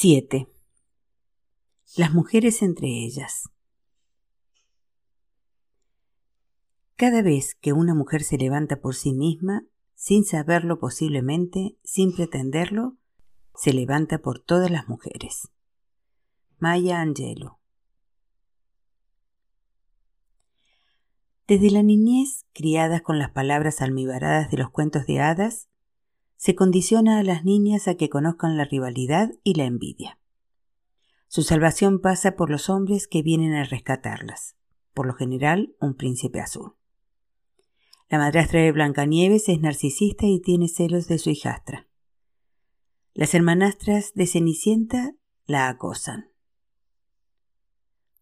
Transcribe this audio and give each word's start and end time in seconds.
7. 0.00 0.48
Las 1.96 2.14
mujeres 2.14 2.62
entre 2.62 2.86
ellas. 2.86 3.50
Cada 6.94 7.20
vez 7.20 7.56
que 7.56 7.72
una 7.72 7.96
mujer 7.96 8.22
se 8.22 8.38
levanta 8.38 8.80
por 8.80 8.94
sí 8.94 9.12
misma, 9.12 9.64
sin 9.96 10.24
saberlo 10.24 10.78
posiblemente, 10.78 11.78
sin 11.82 12.14
pretenderlo, 12.14 12.96
se 13.56 13.72
levanta 13.72 14.18
por 14.18 14.38
todas 14.38 14.70
las 14.70 14.86
mujeres. 14.86 15.50
Maya 16.58 17.00
Angelou. 17.00 17.58
Desde 21.48 21.72
la 21.72 21.82
niñez, 21.82 22.46
criadas 22.52 23.02
con 23.02 23.18
las 23.18 23.32
palabras 23.32 23.82
almibaradas 23.82 24.48
de 24.52 24.58
los 24.58 24.70
cuentos 24.70 25.06
de 25.06 25.18
hadas, 25.18 25.68
se 26.38 26.54
condiciona 26.54 27.18
a 27.18 27.24
las 27.24 27.44
niñas 27.44 27.88
a 27.88 27.96
que 27.96 28.08
conozcan 28.08 28.56
la 28.56 28.64
rivalidad 28.64 29.32
y 29.42 29.54
la 29.54 29.64
envidia. 29.64 30.18
Su 31.26 31.42
salvación 31.42 32.00
pasa 32.00 32.36
por 32.36 32.48
los 32.48 32.70
hombres 32.70 33.08
que 33.08 33.22
vienen 33.22 33.54
a 33.54 33.64
rescatarlas, 33.64 34.56
por 34.94 35.06
lo 35.06 35.14
general 35.14 35.74
un 35.80 35.94
príncipe 35.94 36.40
azul. 36.40 36.74
La 38.08 38.18
madrastra 38.18 38.62
de 38.62 38.72
Blancanieves 38.72 39.48
es 39.48 39.60
narcisista 39.60 40.26
y 40.26 40.40
tiene 40.40 40.68
celos 40.68 41.08
de 41.08 41.18
su 41.18 41.28
hijastra. 41.28 41.88
Las 43.14 43.34
hermanastras 43.34 44.14
de 44.14 44.26
Cenicienta 44.26 45.14
la 45.44 45.68
acosan. 45.68 46.30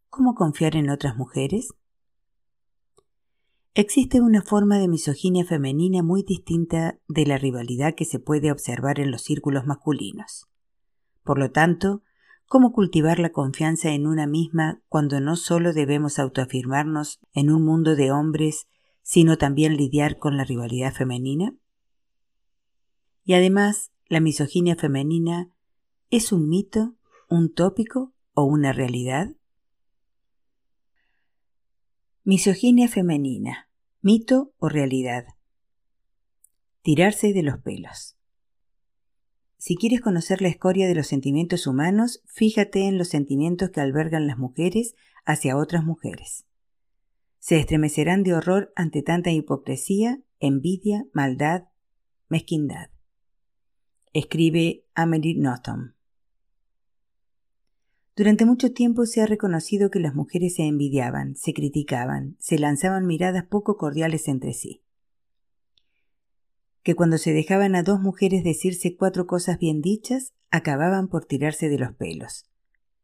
¿Cómo 0.08 0.34
confiar 0.34 0.74
en 0.74 0.88
otras 0.88 1.16
mujeres? 1.16 1.74
Existe 3.78 4.22
una 4.22 4.40
forma 4.40 4.78
de 4.78 4.88
misoginia 4.88 5.44
femenina 5.44 6.02
muy 6.02 6.22
distinta 6.22 6.98
de 7.08 7.26
la 7.26 7.36
rivalidad 7.36 7.94
que 7.94 8.06
se 8.06 8.18
puede 8.18 8.50
observar 8.50 8.98
en 9.00 9.10
los 9.10 9.20
círculos 9.20 9.66
masculinos. 9.66 10.48
Por 11.22 11.38
lo 11.38 11.50
tanto, 11.50 12.02
¿cómo 12.46 12.72
cultivar 12.72 13.18
la 13.18 13.32
confianza 13.32 13.90
en 13.90 14.06
una 14.06 14.26
misma 14.26 14.80
cuando 14.88 15.20
no 15.20 15.36
solo 15.36 15.74
debemos 15.74 16.18
autoafirmarnos 16.18 17.20
en 17.34 17.50
un 17.50 17.66
mundo 17.66 17.96
de 17.96 18.10
hombres, 18.12 18.66
sino 19.02 19.36
también 19.36 19.76
lidiar 19.76 20.16
con 20.16 20.38
la 20.38 20.44
rivalidad 20.44 20.94
femenina? 20.94 21.54
Y 23.24 23.34
además, 23.34 23.92
la 24.08 24.20
misoginia 24.20 24.76
femenina 24.76 25.50
es 26.08 26.32
un 26.32 26.48
mito, 26.48 26.96
un 27.28 27.52
tópico 27.52 28.14
o 28.32 28.44
una 28.44 28.72
realidad? 28.72 29.36
Misoginia 32.24 32.88
femenina 32.88 33.65
Mito 34.08 34.54
o 34.58 34.68
realidad. 34.68 35.24
Tirarse 36.82 37.32
de 37.32 37.42
los 37.42 37.58
pelos. 37.58 38.16
Si 39.58 39.74
quieres 39.74 40.00
conocer 40.00 40.40
la 40.42 40.46
escoria 40.46 40.86
de 40.86 40.94
los 40.94 41.08
sentimientos 41.08 41.66
humanos, 41.66 42.22
fíjate 42.24 42.86
en 42.86 42.98
los 42.98 43.08
sentimientos 43.08 43.70
que 43.70 43.80
albergan 43.80 44.28
las 44.28 44.38
mujeres 44.38 44.94
hacia 45.24 45.56
otras 45.56 45.82
mujeres. 45.84 46.46
Se 47.40 47.58
estremecerán 47.58 48.22
de 48.22 48.34
horror 48.34 48.72
ante 48.76 49.02
tanta 49.02 49.32
hipocresía, 49.32 50.20
envidia, 50.38 51.04
maldad, 51.12 51.64
mezquindad. 52.28 52.90
Escribe 54.12 54.84
Amelie 54.94 55.34
Nothomb. 55.36 55.95
Durante 58.16 58.46
mucho 58.46 58.72
tiempo 58.72 59.04
se 59.04 59.20
ha 59.20 59.26
reconocido 59.26 59.90
que 59.90 60.00
las 60.00 60.14
mujeres 60.14 60.54
se 60.54 60.62
envidiaban, 60.62 61.36
se 61.36 61.52
criticaban, 61.52 62.34
se 62.38 62.58
lanzaban 62.58 63.06
miradas 63.06 63.44
poco 63.44 63.76
cordiales 63.76 64.26
entre 64.28 64.54
sí. 64.54 64.82
Que 66.82 66.94
cuando 66.94 67.18
se 67.18 67.34
dejaban 67.34 67.76
a 67.76 67.82
dos 67.82 68.00
mujeres 68.00 68.42
decirse 68.42 68.96
cuatro 68.96 69.26
cosas 69.26 69.58
bien 69.58 69.82
dichas, 69.82 70.32
acababan 70.50 71.08
por 71.08 71.26
tirarse 71.26 71.68
de 71.68 71.78
los 71.78 71.92
pelos. 71.92 72.46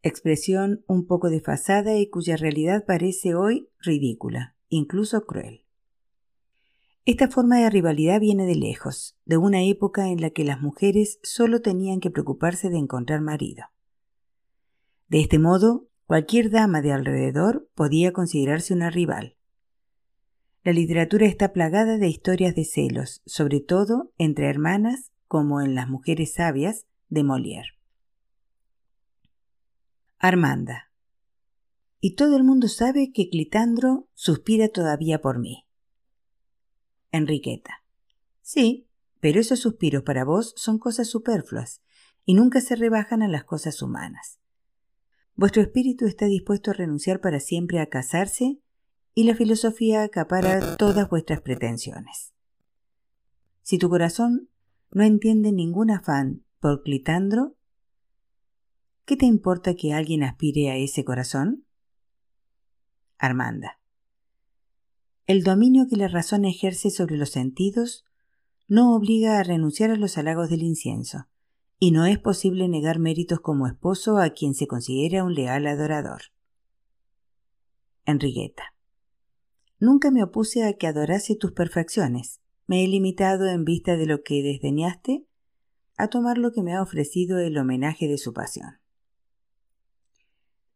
Expresión 0.00 0.82
un 0.86 1.06
poco 1.06 1.28
desfasada 1.28 1.98
y 1.98 2.08
cuya 2.08 2.38
realidad 2.38 2.86
parece 2.86 3.34
hoy 3.34 3.68
ridícula, 3.80 4.56
incluso 4.70 5.26
cruel. 5.26 5.66
Esta 7.04 7.28
forma 7.28 7.58
de 7.58 7.68
rivalidad 7.68 8.18
viene 8.18 8.46
de 8.46 8.54
lejos, 8.54 9.18
de 9.26 9.36
una 9.36 9.62
época 9.62 10.08
en 10.08 10.22
la 10.22 10.30
que 10.30 10.44
las 10.44 10.62
mujeres 10.62 11.18
solo 11.22 11.60
tenían 11.60 12.00
que 12.00 12.10
preocuparse 12.10 12.70
de 12.70 12.78
encontrar 12.78 13.20
marido. 13.20 13.64
De 15.12 15.20
este 15.20 15.38
modo, 15.38 15.90
cualquier 16.06 16.48
dama 16.48 16.80
de 16.80 16.90
alrededor 16.90 17.68
podía 17.74 18.14
considerarse 18.14 18.72
una 18.72 18.88
rival. 18.88 19.36
La 20.64 20.72
literatura 20.72 21.26
está 21.26 21.52
plagada 21.52 21.98
de 21.98 22.08
historias 22.08 22.54
de 22.54 22.64
celos, 22.64 23.20
sobre 23.26 23.60
todo 23.60 24.14
entre 24.16 24.48
hermanas, 24.48 25.12
como 25.28 25.60
en 25.60 25.74
Las 25.74 25.86
mujeres 25.86 26.32
sabias 26.32 26.86
de 27.10 27.24
Molière. 27.24 27.76
Armanda. 30.16 30.90
Y 32.00 32.14
todo 32.14 32.38
el 32.38 32.44
mundo 32.44 32.68
sabe 32.68 33.12
que 33.12 33.28
Clitandro 33.28 34.08
suspira 34.14 34.70
todavía 34.70 35.20
por 35.20 35.38
mí. 35.38 35.66
Enriqueta. 37.10 37.84
Sí, 38.40 38.88
pero 39.20 39.40
esos 39.40 39.60
suspiros 39.60 40.04
para 40.04 40.24
vos 40.24 40.54
son 40.56 40.78
cosas 40.78 41.06
superfluas 41.06 41.82
y 42.24 42.32
nunca 42.32 42.62
se 42.62 42.76
rebajan 42.76 43.20
a 43.20 43.28
las 43.28 43.44
cosas 43.44 43.82
humanas. 43.82 44.38
Vuestro 45.34 45.62
espíritu 45.62 46.06
está 46.06 46.26
dispuesto 46.26 46.70
a 46.70 46.74
renunciar 46.74 47.20
para 47.20 47.40
siempre 47.40 47.80
a 47.80 47.86
casarse 47.86 48.60
y 49.14 49.24
la 49.24 49.34
filosofía 49.34 50.02
acapara 50.02 50.76
todas 50.76 51.08
vuestras 51.08 51.40
pretensiones. 51.40 52.34
Si 53.62 53.78
tu 53.78 53.88
corazón 53.88 54.48
no 54.90 55.04
entiende 55.04 55.52
ningún 55.52 55.90
afán 55.90 56.44
por 56.60 56.82
Clitandro, 56.82 57.56
¿qué 59.04 59.16
te 59.16 59.26
importa 59.26 59.74
que 59.74 59.94
alguien 59.94 60.22
aspire 60.22 60.70
a 60.70 60.76
ese 60.76 61.04
corazón? 61.04 61.66
Armanda. 63.18 63.80
El 65.26 65.44
dominio 65.44 65.86
que 65.88 65.96
la 65.96 66.08
razón 66.08 66.44
ejerce 66.44 66.90
sobre 66.90 67.16
los 67.16 67.30
sentidos 67.30 68.04
no 68.68 68.94
obliga 68.94 69.38
a 69.38 69.42
renunciar 69.42 69.90
a 69.90 69.96
los 69.96 70.18
halagos 70.18 70.50
del 70.50 70.62
incienso 70.62 71.28
y 71.84 71.90
no 71.90 72.06
es 72.06 72.16
posible 72.16 72.68
negar 72.68 73.00
méritos 73.00 73.40
como 73.40 73.66
esposo 73.66 74.18
a 74.18 74.30
quien 74.30 74.54
se 74.54 74.68
considera 74.68 75.24
un 75.24 75.34
leal 75.34 75.66
adorador. 75.66 76.22
Enriqueta. 78.06 78.76
Nunca 79.80 80.12
me 80.12 80.22
opuse 80.22 80.62
a 80.62 80.74
que 80.74 80.86
adorase 80.86 81.34
tus 81.34 81.50
perfecciones. 81.50 82.40
Me 82.68 82.84
he 82.84 82.86
limitado 82.86 83.48
en 83.48 83.64
vista 83.64 83.96
de 83.96 84.06
lo 84.06 84.22
que 84.22 84.44
desdeñaste 84.44 85.26
a 85.96 86.06
tomar 86.06 86.38
lo 86.38 86.52
que 86.52 86.62
me 86.62 86.72
ha 86.72 86.82
ofrecido 86.82 87.40
el 87.40 87.58
homenaje 87.58 88.06
de 88.06 88.16
su 88.16 88.32
pasión. 88.32 88.78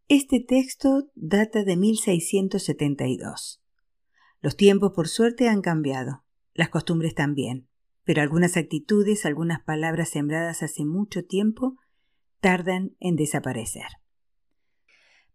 Este 0.09 0.41
texto 0.41 1.09
data 1.15 1.63
de 1.63 1.77
1672. 1.77 3.63
Los 4.41 4.57
tiempos 4.57 4.91
por 4.91 5.07
suerte 5.07 5.49
han 5.49 5.63
cambiado, 5.63 6.25
las 6.53 6.69
costumbres 6.69 7.15
también 7.15 7.69
pero 8.07 8.23
algunas 8.23 8.57
actitudes, 8.57 9.27
algunas 9.27 9.61
palabras 9.61 10.11
sembradas 10.11 10.63
hace 10.63 10.85
mucho 10.85 11.25
tiempo, 11.25 11.77
tardan 12.41 12.93
en 13.01 13.17
desaparecer. 13.17 13.89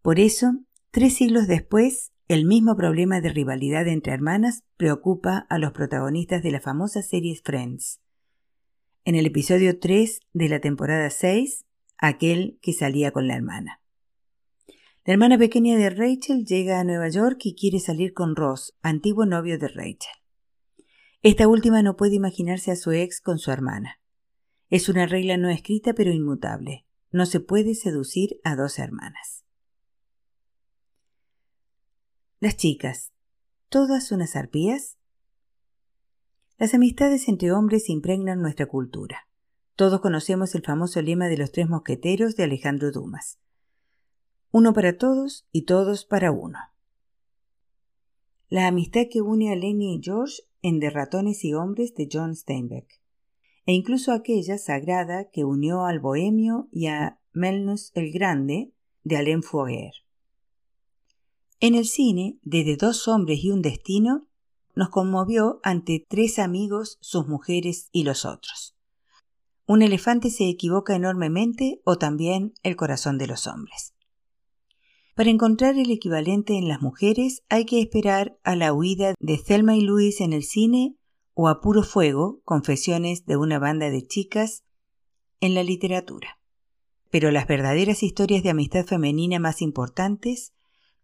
Por 0.02 0.20
eso, 0.20 0.54
tres 0.90 1.14
siglos 1.16 1.48
después, 1.48 2.14
el 2.30 2.46
mismo 2.46 2.78
problema 2.78 3.20
de 3.20 3.28
rivalidad 3.28 3.88
entre 3.90 4.14
hermanas 4.14 4.64
preocupa 4.78 5.46
a 5.50 5.59
los 5.59 5.74
protagonistas 5.74 6.42
de 6.44 6.52
la 6.52 6.62
famosa 6.62 7.02
serie 7.02 7.36
Friends. 7.44 8.00
En 9.03 9.16
el 9.16 9.26
episodio 9.26 9.78
3 9.78 10.22
de 10.32 10.48
la 10.48 10.62
temporada 10.62 11.09
6, 11.09 11.66
aquel 11.98 12.58
que 12.62 12.72
salía 12.72 13.12
con 13.12 13.28
la 13.28 13.36
hermana. 13.36 13.82
La 15.03 15.14
hermana 15.14 15.38
pequeña 15.38 15.78
de 15.78 15.90
Rachel 15.90 16.46
llega 16.46 16.80
a 16.80 16.86
Nueva 16.86 17.09
York 17.09 17.42
y 17.44 17.56
quiere 17.56 17.80
salir 17.80 18.14
con 18.14 18.38
Ross, 18.38 18.78
antiguo 18.82 19.26
novio 19.26 19.59
de 19.59 19.68
Rachel. 19.68 20.21
Esta 21.24 21.48
última 21.48 21.84
no 21.84 21.96
puede 21.98 22.16
imaginarse 22.16 22.72
a 22.72 22.76
su 22.76 22.92
ex 22.92 23.22
con 23.22 23.38
su 23.38 23.52
hermana. 23.52 24.00
Es 24.72 24.90
una 24.90 25.06
regla 25.06 25.38
no 25.38 25.50
escrita 25.50 25.94
pero 25.94 26.12
inmutable. 26.12 26.88
No 27.12 27.28
se 27.28 27.40
puede 27.40 27.76
seducir 27.76 28.40
a 28.44 28.56
dos 28.56 28.79
hermanas. 28.79 29.46
Las 32.40 32.58
chicas, 32.58 33.12
¿todas 33.70 34.12
unas 34.12 34.35
arpías? 34.35 34.97
Las 36.58 36.73
amistades 36.73 37.28
entre 37.28 37.52
hombres 37.52 37.90
impregnan 37.90 38.41
nuestra 38.41 38.66
cultura. 38.66 39.28
Todos 39.76 40.02
conocemos 40.02 40.56
el 40.56 40.64
famoso 40.64 41.03
lema 41.03 41.28
de 41.28 41.38
los 41.38 41.52
tres 41.52 41.70
mosqueteros 41.70 42.35
de 42.35 42.46
Alejandro 42.46 42.91
Dumas. 42.91 43.40
Uno 44.50 44.74
para 44.74 44.97
todos 44.97 45.47
y 45.52 45.66
todos 45.66 46.03
para 46.03 46.32
uno. 46.32 46.58
La 48.50 48.67
amistad 48.67 49.03
que 49.12 49.22
une 49.22 49.52
a 49.52 49.56
Lenny 49.56 49.96
y 49.96 50.02
George 50.03 50.41
en 50.61 50.79
De 50.79 50.90
ratones 50.90 51.43
y 51.43 51.53
hombres 51.53 51.93
de 51.96 52.08
John 52.11 52.35
Steinbeck, 52.35 53.02
e 53.66 53.73
incluso 53.73 54.11
aquella 54.11 54.58
sagrada 54.58 55.29
que 55.31 55.46
unió 55.46 55.85
al 55.85 55.99
bohemio 55.99 56.67
y 56.72 56.87
a 56.87 57.19
Melnus 57.34 57.91
el 57.96 58.11
Grande 58.11 58.73
de 59.03 59.17
Alain 59.17 59.43
Fourier. 59.43 59.93
En 61.59 61.75
el 61.75 61.85
cine, 61.85 62.40
desde 62.41 62.75
Dos 62.75 63.08
hombres 63.08 63.43
y 63.43 63.52
un 63.52 63.61
destino, 63.61 64.28
nos 64.75 64.90
conmovió 64.90 65.59
ante 65.63 66.05
tres 66.08 66.40
amigos, 66.40 66.97
sus 67.02 67.28
mujeres 67.28 67.90
y 67.91 68.03
los 68.03 68.25
otros. 68.25 68.75
un 69.67 69.81
elefante 69.81 70.29
se 70.31 70.49
equivoca 70.49 70.96
enormemente 70.96 71.81
o 71.85 71.97
también 71.97 72.53
el 72.64 72.75
corazón 72.75 73.17
de 73.17 73.28
los 73.28 73.47
hombres. 73.47 73.93
Para 75.22 75.29
encontrar 75.29 75.78
el 75.78 75.91
equivalente 75.91 76.58
en 76.58 76.68
las 76.68 76.82
mujeres 76.82 77.44
hay 77.47 77.66
que 77.66 77.79
esperar 77.79 78.40
a 78.41 78.56
la 78.56 78.73
huida 78.73 79.14
de 79.20 79.38
Thelma 79.38 79.76
y 79.76 79.82
Louise 79.82 80.23
en 80.23 80.34
el 80.34 80.41
cine 80.41 80.96
o 81.35 81.47
a 81.47 81.62
puro 81.62 81.84
fuego, 81.84 82.41
confesiones 82.44 83.28
de 83.28 83.38
una 83.38 83.59
banda 83.59 83.91
de 83.91 84.02
chicas 84.02 84.64
en 85.40 85.53
la 85.53 85.62
literatura. 85.62 86.40
Pero 87.12 87.29
las 87.29 87.46
verdaderas 87.46 88.02
historias 88.02 88.41
de 88.41 88.50
amistad 88.50 88.84
femenina 88.84 89.38
más 89.38 89.62
importantes 89.62 90.53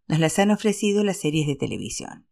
nos 0.08 0.18
las 0.18 0.40
han 0.40 0.50
ofrecido 0.50 1.04
las 1.04 1.18
series 1.18 1.46
de 1.46 1.56
televisión. 1.56 2.26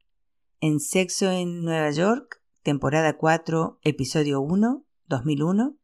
En 0.61 0.79
Sexo 0.79 1.29
en 1.29 1.63
Nueva 1.63 1.91
York, 1.91 2.41
temporada 2.63 3.15
4, 3.15 3.77
episodio 3.83 4.41
1, 4.41 4.83
2001, 5.05 5.77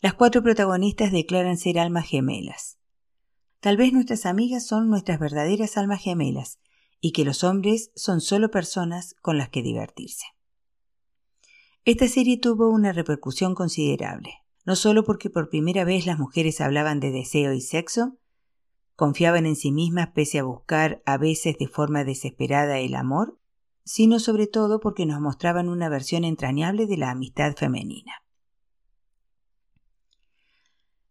las 0.00 0.14
cuatro 0.14 0.42
protagonistas 0.42 1.12
declaran 1.12 1.58
ser 1.58 1.78
almas 1.78 2.08
gemelas. 2.08 2.75
Tal 3.66 3.76
vez 3.76 3.92
nuestras 3.92 4.26
amigas 4.26 4.64
son 4.64 4.88
nuestras 4.88 5.18
verdaderas 5.18 5.76
almas 5.76 6.00
gemelas 6.00 6.60
y 7.00 7.10
que 7.10 7.24
los 7.24 7.42
hombres 7.42 7.90
son 7.96 8.20
solo 8.20 8.48
personas 8.48 9.16
con 9.22 9.38
las 9.38 9.48
que 9.48 9.60
divertirse. 9.60 10.24
Esta 11.84 12.06
serie 12.06 12.38
tuvo 12.38 12.70
una 12.70 12.92
repercusión 12.92 13.56
considerable 13.56 14.34
no 14.64 14.76
solo 14.76 15.02
porque 15.02 15.30
por 15.30 15.48
primera 15.48 15.82
vez 15.82 16.06
las 16.06 16.16
mujeres 16.16 16.60
hablaban 16.60 17.00
de 17.00 17.10
deseo 17.10 17.54
y 17.54 17.60
sexo, 17.60 18.16
confiaban 18.94 19.46
en 19.46 19.56
sí 19.56 19.72
mismas 19.72 20.10
pese 20.14 20.38
a 20.38 20.44
buscar 20.44 21.02
a 21.04 21.18
veces 21.18 21.58
de 21.58 21.66
forma 21.66 22.04
desesperada 22.04 22.78
el 22.78 22.94
amor, 22.94 23.36
sino 23.82 24.20
sobre 24.20 24.46
todo 24.46 24.78
porque 24.78 25.06
nos 25.06 25.20
mostraban 25.20 25.68
una 25.68 25.88
versión 25.88 26.22
entrañable 26.22 26.86
de 26.86 26.98
la 26.98 27.10
amistad 27.10 27.56
femenina. 27.56 28.12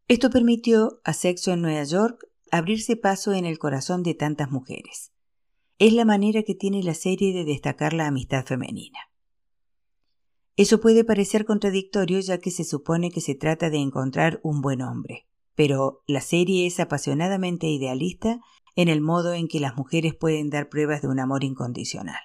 Esto 0.07 0.29
permitió 0.29 1.01
a 1.03 1.11
Sexo 1.11 1.51
en 1.51 1.61
Nueva 1.61 1.83
York 1.83 2.29
abrirse 2.57 2.95
paso 2.95 3.33
en 3.33 3.45
el 3.45 3.57
corazón 3.57 4.03
de 4.03 4.13
tantas 4.13 4.51
mujeres. 4.51 5.11
Es 5.77 5.93
la 5.93 6.05
manera 6.05 6.43
que 6.43 6.55
tiene 6.55 6.83
la 6.83 6.93
serie 6.93 7.33
de 7.33 7.45
destacar 7.45 7.93
la 7.93 8.07
amistad 8.07 8.45
femenina. 8.45 8.99
Eso 10.57 10.79
puede 10.79 11.03
parecer 11.03 11.45
contradictorio 11.45 12.19
ya 12.21 12.37
que 12.37 12.51
se 12.51 12.63
supone 12.63 13.11
que 13.11 13.19
se 13.19 13.35
trata 13.35 13.69
de 13.69 13.77
encontrar 13.77 14.39
un 14.41 14.61
buen 14.61 14.81
hombre, 14.81 15.27
pero 15.53 16.01
la 16.07 16.21
serie 16.21 16.65
es 16.65 16.79
apasionadamente 16.79 17.67
idealista 17.67 18.39
en 18.75 18.87
el 18.87 19.01
modo 19.01 19.33
en 19.33 19.47
que 19.47 19.59
las 19.59 19.75
mujeres 19.75 20.15
pueden 20.15 20.49
dar 20.49 20.69
pruebas 20.69 21.01
de 21.01 21.07
un 21.07 21.19
amor 21.19 21.43
incondicional. 21.43 22.19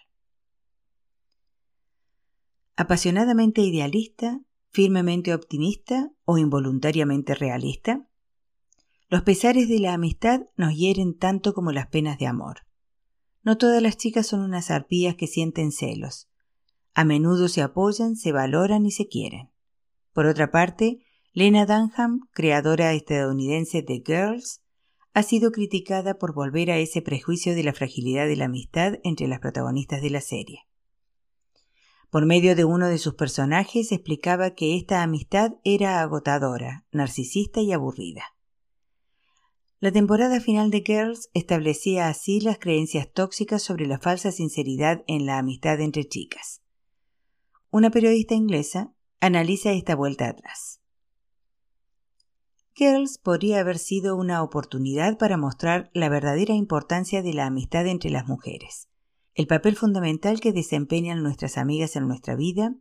Apasionadamente 2.77 3.61
idealista, 3.63 4.41
firmemente 4.73 5.35
optimista 5.35 6.13
o 6.25 6.39
involuntariamente 6.39 7.35
realista. 7.35 8.09
Los 9.11 9.23
pesares 9.23 9.69
de 9.69 9.81
la 9.81 9.93
amistad 9.93 10.43
nos 10.57 10.77
hieren 10.77 11.19
tanto 11.19 11.53
como 11.53 11.73
las 11.73 11.89
penas 11.89 12.17
de 12.19 12.29
amor. 12.29 12.61
No 13.43 13.59
todas 13.59 13.83
las 13.83 13.97
chicas 13.97 14.29
son 14.29 14.41
unas 14.41 14.71
arpías 14.71 15.17
que 15.17 15.27
sienten 15.27 15.73
celos, 15.73 16.31
a 16.95 17.05
menudo 17.05 17.49
se 17.49 17.61
apoyan, 17.61 18.15
se 18.15 18.31
valoran 18.31 18.87
y 18.87 18.93
se 18.93 19.09
quieren. 19.09 19.51
Por 20.13 20.27
otra 20.27 20.53
parte, 20.53 21.01
Lena 21.33 21.67
Dunham, 21.67 22.21
creadora 22.31 22.93
estadounidense 22.93 23.83
de 23.83 24.01
Girls, 24.07 24.63
ha 25.13 25.25
sido 25.25 25.51
criticada 25.51 26.15
por 26.15 26.33
volver 26.33 26.71
a 26.71 26.79
ese 26.79 27.03
prejuicio 27.03 27.57
de 27.57 27.65
la 27.65 27.73
fragilidad 27.73 28.27
de 28.27 28.37
la 28.37 28.45
amistad 28.45 29.01
entre 29.03 29.27
las 29.27 29.41
protagonistas 29.41 30.03
de 30.03 30.11
la 30.11 30.21
serie. 30.21 30.61
Por 32.11 32.27
medio 32.27 32.55
de 32.55 32.65
uno 32.65 32.87
de 32.87 32.99
sus 32.99 33.15
personajes 33.15 33.91
explicaba 33.91 34.55
que 34.55 34.77
esta 34.77 35.03
amistad 35.03 35.55
era 35.65 36.01
agotadora, 36.01 36.87
narcisista 36.93 37.61
y 37.61 37.73
aburrida. 37.73 38.23
La 39.83 39.91
temporada 39.91 40.41
final 40.41 40.71
de 40.71 40.83
Girls 40.85 41.31
establecía 41.33 42.09
así 42.09 42.39
las 42.43 42.59
creencias 42.59 43.11
tóxicas 43.11 43.63
sobre 43.63 43.87
la 43.87 43.99
falsa 43.99 44.31
sinceridad 44.31 45.03
en 45.07 45.25
la 45.25 45.39
amistad 45.39 45.81
entre 45.81 46.07
chicas. 46.07 46.61
Una 47.71 47.89
periodista 47.89 48.35
inglesa 48.35 48.93
analiza 49.21 49.73
esta 49.73 49.97
vuelta 49.97 50.29
atrás. 50.29 50.83
Girls 52.75 53.17
podría 53.17 53.61
haber 53.61 53.79
sido 53.79 54.17
una 54.17 54.43
oportunidad 54.43 55.17
para 55.17 55.39
mostrar 55.39 55.91
la 55.95 56.11
verdadera 56.11 56.53
importancia 56.53 57.23
de 57.23 57.33
la 57.33 57.47
amistad 57.47 57.87
entre 57.87 58.11
las 58.11 58.29
mujeres, 58.29 58.91
el 59.33 59.47
papel 59.47 59.77
fundamental 59.77 60.41
que 60.41 60.53
desempeñan 60.53 61.23
nuestras 61.23 61.57
amigas 61.57 61.97
en 61.97 62.07
nuestra 62.07 62.37
vida, 62.37 62.75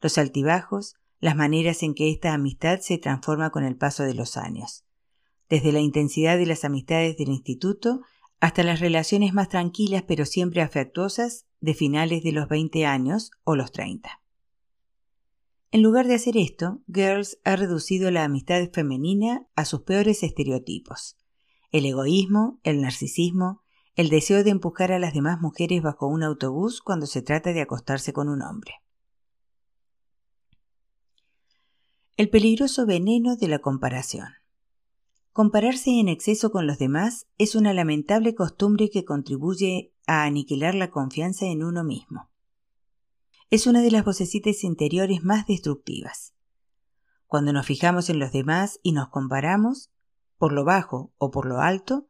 los 0.00 0.18
altibajos, 0.18 0.94
las 1.18 1.34
maneras 1.34 1.82
en 1.82 1.94
que 1.94 2.12
esta 2.12 2.32
amistad 2.32 2.78
se 2.78 2.98
transforma 2.98 3.50
con 3.50 3.64
el 3.64 3.76
paso 3.76 4.04
de 4.04 4.14
los 4.14 4.36
años, 4.36 4.84
desde 5.48 5.72
la 5.72 5.80
intensidad 5.80 6.38
de 6.38 6.46
las 6.46 6.64
amistades 6.64 7.16
del 7.16 7.28
instituto 7.28 8.00
hasta 8.40 8.62
las 8.62 8.80
relaciones 8.80 9.32
más 9.32 9.48
tranquilas 9.48 10.04
pero 10.06 10.26
siempre 10.26 10.60
afectuosas 10.60 11.46
de 11.60 11.74
finales 11.74 12.22
de 12.22 12.32
los 12.32 12.48
20 12.48 12.84
años 12.86 13.30
o 13.44 13.56
los 13.56 13.72
30. 13.72 14.20
En 15.70 15.82
lugar 15.82 16.06
de 16.06 16.14
hacer 16.14 16.36
esto, 16.36 16.82
Girls 16.86 17.38
ha 17.42 17.56
reducido 17.56 18.10
la 18.10 18.22
amistad 18.22 18.68
femenina 18.72 19.48
a 19.56 19.64
sus 19.64 19.82
peores 19.82 20.22
estereotipos. 20.22 21.16
El 21.72 21.84
egoísmo, 21.84 22.60
el 22.62 22.80
narcisismo, 22.80 23.62
el 23.96 24.08
deseo 24.08 24.44
de 24.44 24.50
empujar 24.50 24.92
a 24.92 24.98
las 24.98 25.14
demás 25.14 25.40
mujeres 25.40 25.82
bajo 25.82 26.06
un 26.06 26.22
autobús 26.22 26.80
cuando 26.80 27.06
se 27.06 27.22
trata 27.22 27.52
de 27.52 27.60
acostarse 27.60 28.12
con 28.12 28.28
un 28.28 28.42
hombre. 28.42 28.74
El 32.16 32.30
peligroso 32.30 32.86
veneno 32.86 33.34
de 33.34 33.48
la 33.48 33.58
comparación. 33.58 34.28
Compararse 35.34 35.90
en 36.00 36.08
exceso 36.08 36.50
con 36.50 36.66
los 36.66 36.78
demás 36.78 37.26
es 37.36 37.54
una 37.54 37.74
lamentable 37.74 38.34
costumbre 38.34 38.88
que 38.88 39.04
contribuye 39.04 39.92
a 40.06 40.24
aniquilar 40.24 40.74
la 40.74 40.90
confianza 40.90 41.44
en 41.44 41.62
uno 41.62 41.84
mismo 41.84 42.30
es 43.54 43.68
una 43.68 43.82
de 43.82 43.92
las 43.92 44.04
vocecitas 44.04 44.64
interiores 44.64 45.22
más 45.22 45.46
destructivas. 45.46 46.34
Cuando 47.28 47.52
nos 47.52 47.64
fijamos 47.64 48.10
en 48.10 48.18
los 48.18 48.32
demás 48.32 48.80
y 48.82 48.90
nos 48.90 49.10
comparamos, 49.10 49.92
por 50.38 50.52
lo 50.52 50.64
bajo 50.64 51.12
o 51.18 51.30
por 51.30 51.46
lo 51.46 51.60
alto, 51.60 52.08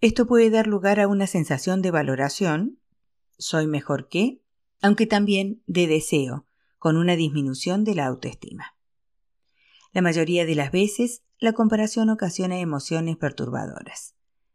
esto 0.00 0.26
puede 0.26 0.48
dar 0.48 0.66
lugar 0.66 0.98
a 0.98 1.06
una 1.06 1.26
sensación 1.26 1.82
de 1.82 1.90
valoración, 1.90 2.78
soy 3.36 3.66
mejor 3.66 4.08
que, 4.08 4.40
aunque 4.80 5.06
también 5.06 5.62
de 5.66 5.86
deseo, 5.86 6.46
con 6.78 6.96
una 6.96 7.14
disminución 7.14 7.84
de 7.84 7.94
la 7.94 8.06
autoestima. 8.06 8.74
La 9.92 10.02
mayoría 10.02 10.46
de 10.46 10.54
las 10.54 10.72
veces, 10.72 11.22
la 11.38 11.52
comparación 11.52 12.10
ocasiona 12.10 12.58
emociones 12.58 13.16
perturbadoras. 13.16 14.14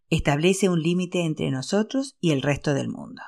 Establece 0.09 0.69
un 0.69 0.81
límite 0.81 1.21
entre 1.25 1.51
nosotros 1.51 2.15
y 2.19 2.31
el 2.31 2.41
resto 2.41 2.73
del 2.73 2.89
mundo 2.89 3.21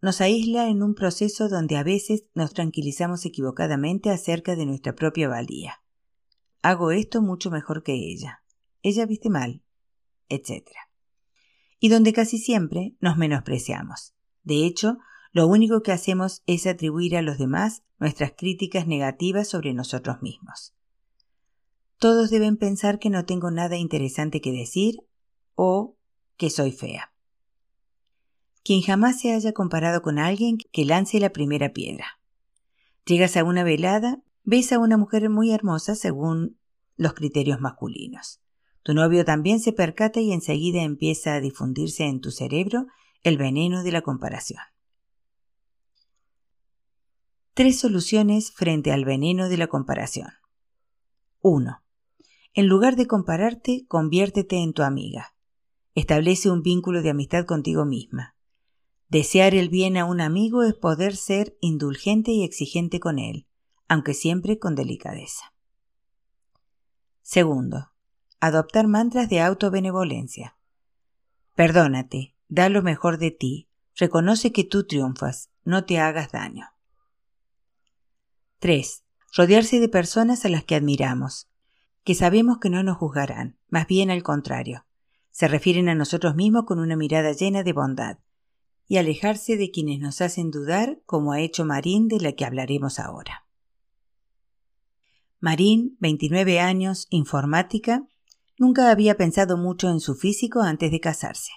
nos 0.00 0.20
aísla 0.20 0.68
en 0.68 0.82
un 0.82 0.94
proceso 0.94 1.48
donde 1.48 1.76
a 1.76 1.82
veces 1.82 2.24
nos 2.34 2.52
tranquilizamos 2.52 3.24
equivocadamente 3.26 4.10
acerca 4.10 4.54
de 4.54 4.66
nuestra 4.66 4.94
propia 4.94 5.28
valía. 5.28 5.82
Hago 6.62 6.92
esto 6.92 7.20
mucho 7.20 7.50
mejor 7.50 7.82
que 7.82 7.94
ella. 7.94 8.42
Ella 8.82 9.06
viste 9.06 9.28
mal, 9.28 9.62
etc. 10.28 10.68
Y 11.80 11.88
donde 11.88 12.12
casi 12.12 12.38
siempre 12.38 12.96
nos 13.00 13.16
menospreciamos. 13.16 14.14
De 14.42 14.66
hecho, 14.66 14.98
lo 15.32 15.46
único 15.46 15.82
que 15.82 15.92
hacemos 15.92 16.42
es 16.46 16.66
atribuir 16.66 17.16
a 17.16 17.22
los 17.22 17.38
demás 17.38 17.82
nuestras 17.98 18.32
críticas 18.36 18.86
negativas 18.86 19.48
sobre 19.48 19.74
nosotros 19.74 20.22
mismos. 20.22 20.74
Todos 21.98 22.30
deben 22.30 22.56
pensar 22.56 22.98
que 22.98 23.10
no 23.10 23.24
tengo 23.24 23.50
nada 23.50 23.76
interesante 23.76 24.40
que 24.40 24.52
decir 24.52 24.96
o 25.54 25.96
que 26.36 26.50
soy 26.50 26.72
fea 26.72 27.12
quien 28.68 28.82
jamás 28.82 29.18
se 29.18 29.32
haya 29.32 29.54
comparado 29.54 30.02
con 30.02 30.18
alguien 30.18 30.58
que 30.58 30.84
lance 30.84 31.18
la 31.20 31.30
primera 31.30 31.72
piedra. 31.72 32.20
Llegas 33.06 33.34
a 33.38 33.44
una 33.44 33.64
velada, 33.64 34.20
ves 34.44 34.72
a 34.72 34.78
una 34.78 34.98
mujer 34.98 35.30
muy 35.30 35.52
hermosa 35.52 35.94
según 35.94 36.58
los 36.98 37.14
criterios 37.14 37.62
masculinos. 37.62 38.42
Tu 38.82 38.92
novio 38.92 39.24
también 39.24 39.60
se 39.60 39.72
percata 39.72 40.20
y 40.20 40.32
enseguida 40.32 40.82
empieza 40.82 41.32
a 41.32 41.40
difundirse 41.40 42.04
en 42.04 42.20
tu 42.20 42.30
cerebro 42.30 42.88
el 43.22 43.38
veneno 43.38 43.82
de 43.82 43.90
la 43.90 44.02
comparación. 44.02 44.60
Tres 47.54 47.80
soluciones 47.80 48.52
frente 48.52 48.92
al 48.92 49.06
veneno 49.06 49.48
de 49.48 49.56
la 49.56 49.68
comparación. 49.68 50.28
1. 51.40 51.82
En 52.58 52.66
lugar 52.66 52.96
de 52.96 53.06
compararte, 53.06 53.84
conviértete 53.86 54.56
en 54.56 54.72
tu 54.72 54.82
amiga. 54.82 55.32
Establece 55.94 56.50
un 56.50 56.60
vínculo 56.60 57.02
de 57.02 57.10
amistad 57.10 57.46
contigo 57.46 57.84
misma. 57.84 58.34
Desear 59.08 59.54
el 59.54 59.68
bien 59.68 59.96
a 59.96 60.04
un 60.04 60.20
amigo 60.20 60.64
es 60.64 60.74
poder 60.74 61.14
ser 61.14 61.56
indulgente 61.60 62.32
y 62.32 62.42
exigente 62.42 62.98
con 62.98 63.20
él, 63.20 63.46
aunque 63.86 64.12
siempre 64.12 64.58
con 64.58 64.74
delicadeza. 64.74 65.54
Segundo, 67.22 67.92
adoptar 68.40 68.88
mantras 68.88 69.28
de 69.28 69.40
autobenevolencia. 69.40 70.56
Perdónate, 71.54 72.34
da 72.48 72.68
lo 72.68 72.82
mejor 72.82 73.18
de 73.18 73.30
ti, 73.30 73.68
reconoce 73.94 74.50
que 74.50 74.64
tú 74.64 74.84
triunfas, 74.84 75.48
no 75.62 75.84
te 75.84 76.00
hagas 76.00 76.32
daño. 76.32 76.66
3. 78.58 79.04
rodearse 79.32 79.78
de 79.78 79.88
personas 79.88 80.44
a 80.44 80.48
las 80.48 80.64
que 80.64 80.74
admiramos, 80.74 81.47
que 82.08 82.14
sabemos 82.14 82.56
que 82.56 82.70
no 82.70 82.82
nos 82.82 82.96
juzgarán, 82.96 83.58
más 83.68 83.86
bien 83.86 84.10
al 84.10 84.22
contrario, 84.22 84.86
se 85.30 85.46
refieren 85.46 85.90
a 85.90 85.94
nosotros 85.94 86.34
mismos 86.36 86.64
con 86.64 86.78
una 86.78 86.96
mirada 86.96 87.32
llena 87.32 87.62
de 87.62 87.74
bondad, 87.74 88.16
y 88.86 88.96
alejarse 88.96 89.58
de 89.58 89.70
quienes 89.70 90.00
nos 90.00 90.22
hacen 90.22 90.50
dudar, 90.50 91.02
como 91.04 91.32
ha 91.32 91.40
hecho 91.42 91.66
Marín 91.66 92.08
de 92.08 92.18
la 92.18 92.32
que 92.32 92.46
hablaremos 92.46 92.98
ahora. 92.98 93.46
Marín, 95.38 95.98
29 96.00 96.60
años, 96.60 97.08
informática, 97.10 98.08
nunca 98.56 98.90
había 98.90 99.18
pensado 99.18 99.58
mucho 99.58 99.90
en 99.90 100.00
su 100.00 100.14
físico 100.14 100.62
antes 100.62 100.90
de 100.90 101.00
casarse. 101.00 101.52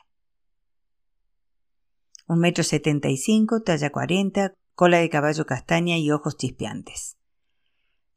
Un 2.27 2.39
metro 2.39 2.65
setenta 2.65 3.07
y 3.07 3.15
cinco, 3.15 3.61
talla 3.61 3.89
cuarenta, 3.89 4.53
cola 4.75 4.97
de 4.97 5.09
caballo 5.09 5.45
castaña 5.45 5.97
y 5.97 6.11
ojos 6.11 6.35
chispeantes. 6.35 7.15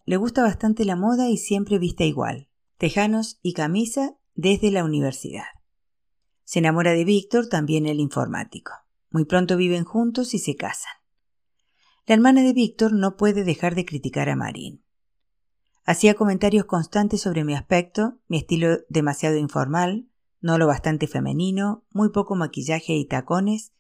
Le 0.07 0.17
gusta 0.17 0.43
bastante 0.43 0.85
la 0.85 0.97
moda 0.97 1.31
y 1.31 1.39
siempre 1.39 1.79
vista 1.79 2.05
igual, 2.05 2.49
tejanos 2.77 3.39
y 3.43 3.55
camisa 3.55 4.17
desde 4.35 4.71
la 4.71 4.85
universidad. 4.85 5.47
Se 6.45 6.59
enamora 6.59 6.93
de 6.93 7.05
Víctor, 7.05 7.49
también 7.49 7.87
el 7.87 8.01
informático. 8.01 8.73
Muy 9.11 9.25
pronto 9.25 9.57
viven 9.57 9.85
juntos 9.85 10.35
y 10.35 10.39
se 10.39 10.57
casan. 10.57 10.93
La 12.07 12.15
hermana 12.17 12.43
de 12.43 12.53
Víctor 12.53 12.93
no 12.93 13.17
puede 13.17 13.45
dejar 13.45 13.75
de 13.75 13.87
criticar 13.87 14.29
a 14.29 14.37
Marín. 14.37 14.85
Hacía 15.87 16.15
comentarios 16.15 16.67
constantes 16.67 17.23
sobre 17.23 17.45
mi 17.45 17.55
aspecto, 17.55 18.19
mi 18.29 18.37
estilo 18.37 18.79
demasiado 18.89 19.37
informal, 19.37 20.09
no 20.41 20.59
lo 20.59 20.67
bastante 20.67 21.07
femenino, 21.07 21.87
muy 21.91 22.11
poco 22.11 22.35
maquillaje 22.35 22.95
y 22.95 23.07
tacones, 23.07 23.73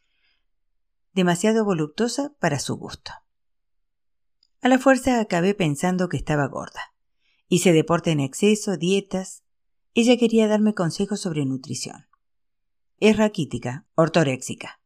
demasiado 1.12 1.64
voluptuosa 1.64 2.34
para 2.40 2.58
su 2.58 2.76
gusto. 2.76 3.12
A 4.64 4.68
la 4.68 4.78
fuerza 4.78 5.20
acabé 5.20 5.54
pensando 5.54 6.08
que 6.08 6.16
estaba 6.16 6.46
gorda. 6.46 6.94
Hice 7.48 7.74
deporte 7.74 8.12
en 8.12 8.20
exceso, 8.20 8.78
dietas. 8.78 9.42
Ella 9.92 10.16
quería 10.16 10.48
darme 10.48 10.72
consejos 10.72 11.20
sobre 11.20 11.44
nutrición. 11.44 12.06
Es 12.98 13.18
raquítica, 13.18 13.84
ortoréxica. 13.94 14.80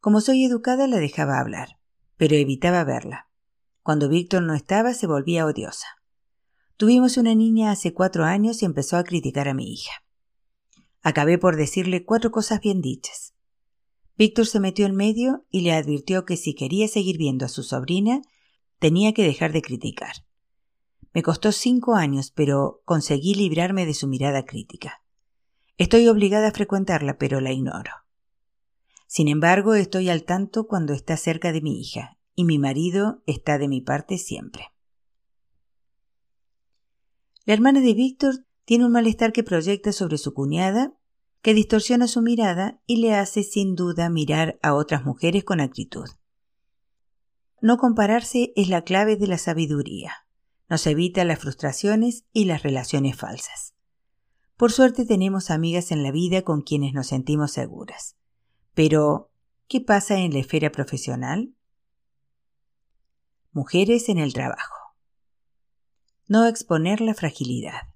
Como 0.00 0.22
soy 0.22 0.46
educada 0.46 0.86
la 0.86 0.96
dejaba 0.96 1.40
hablar, 1.40 1.78
pero 2.16 2.36
evitaba 2.36 2.84
verla. 2.84 3.28
Cuando 3.82 4.08
Víctor 4.08 4.42
no 4.42 4.54
estaba 4.54 4.94
se 4.94 5.06
volvía 5.06 5.44
odiosa. 5.44 5.86
Tuvimos 6.78 7.18
una 7.18 7.34
niña 7.34 7.70
hace 7.70 7.92
cuatro 7.92 8.24
años 8.24 8.62
y 8.62 8.64
empezó 8.64 8.96
a 8.96 9.04
criticar 9.04 9.46
a 9.46 9.52
mi 9.52 9.74
hija. 9.74 9.92
Acabé 11.02 11.36
por 11.36 11.56
decirle 11.56 12.06
cuatro 12.06 12.30
cosas 12.30 12.62
bien 12.62 12.80
dichas. 12.80 13.34
Víctor 14.16 14.46
se 14.46 14.58
metió 14.58 14.86
en 14.86 14.94
medio 14.94 15.44
y 15.50 15.60
le 15.60 15.72
advirtió 15.72 16.24
que 16.24 16.38
si 16.38 16.54
quería 16.54 16.88
seguir 16.88 17.18
viendo 17.18 17.44
a 17.44 17.48
su 17.48 17.62
sobrina, 17.62 18.22
tenía 18.84 19.14
que 19.14 19.22
dejar 19.22 19.54
de 19.54 19.62
criticar. 19.62 20.26
Me 21.14 21.22
costó 21.22 21.52
cinco 21.52 21.94
años, 21.94 22.30
pero 22.30 22.82
conseguí 22.84 23.34
librarme 23.34 23.86
de 23.86 23.94
su 23.94 24.06
mirada 24.06 24.44
crítica. 24.44 25.02
Estoy 25.78 26.06
obligada 26.06 26.48
a 26.48 26.52
frecuentarla, 26.52 27.16
pero 27.16 27.40
la 27.40 27.50
ignoro. 27.50 27.92
Sin 29.06 29.28
embargo, 29.28 29.72
estoy 29.72 30.10
al 30.10 30.24
tanto 30.24 30.66
cuando 30.66 30.92
está 30.92 31.16
cerca 31.16 31.50
de 31.50 31.62
mi 31.62 31.80
hija, 31.80 32.18
y 32.34 32.44
mi 32.44 32.58
marido 32.58 33.22
está 33.24 33.56
de 33.56 33.68
mi 33.68 33.80
parte 33.80 34.18
siempre. 34.18 34.66
La 37.46 37.54
hermana 37.54 37.80
de 37.80 37.94
Víctor 37.94 38.44
tiene 38.66 38.84
un 38.84 38.92
malestar 38.92 39.32
que 39.32 39.42
proyecta 39.42 39.92
sobre 39.92 40.18
su 40.18 40.34
cuñada, 40.34 40.92
que 41.40 41.54
distorsiona 41.54 42.06
su 42.06 42.20
mirada 42.20 42.82
y 42.84 42.98
le 42.98 43.14
hace 43.14 43.44
sin 43.44 43.76
duda 43.76 44.10
mirar 44.10 44.58
a 44.60 44.74
otras 44.74 45.06
mujeres 45.06 45.42
con 45.42 45.62
acritud. 45.62 46.10
No 47.64 47.78
compararse 47.78 48.52
es 48.56 48.68
la 48.68 48.82
clave 48.82 49.16
de 49.16 49.26
la 49.26 49.38
sabiduría. 49.38 50.26
Nos 50.68 50.86
evita 50.86 51.24
las 51.24 51.38
frustraciones 51.38 52.26
y 52.30 52.44
las 52.44 52.62
relaciones 52.62 53.16
falsas. 53.16 53.74
Por 54.58 54.70
suerte 54.70 55.06
tenemos 55.06 55.50
amigas 55.50 55.90
en 55.90 56.02
la 56.02 56.10
vida 56.10 56.42
con 56.42 56.60
quienes 56.60 56.92
nos 56.92 57.06
sentimos 57.06 57.52
seguras. 57.52 58.18
Pero, 58.74 59.30
¿qué 59.66 59.80
pasa 59.80 60.18
en 60.18 60.34
la 60.34 60.40
esfera 60.40 60.70
profesional? 60.72 61.54
Mujeres 63.50 64.10
en 64.10 64.18
el 64.18 64.34
trabajo. 64.34 64.94
No 66.28 66.46
exponer 66.46 67.00
la 67.00 67.14
fragilidad. 67.14 67.94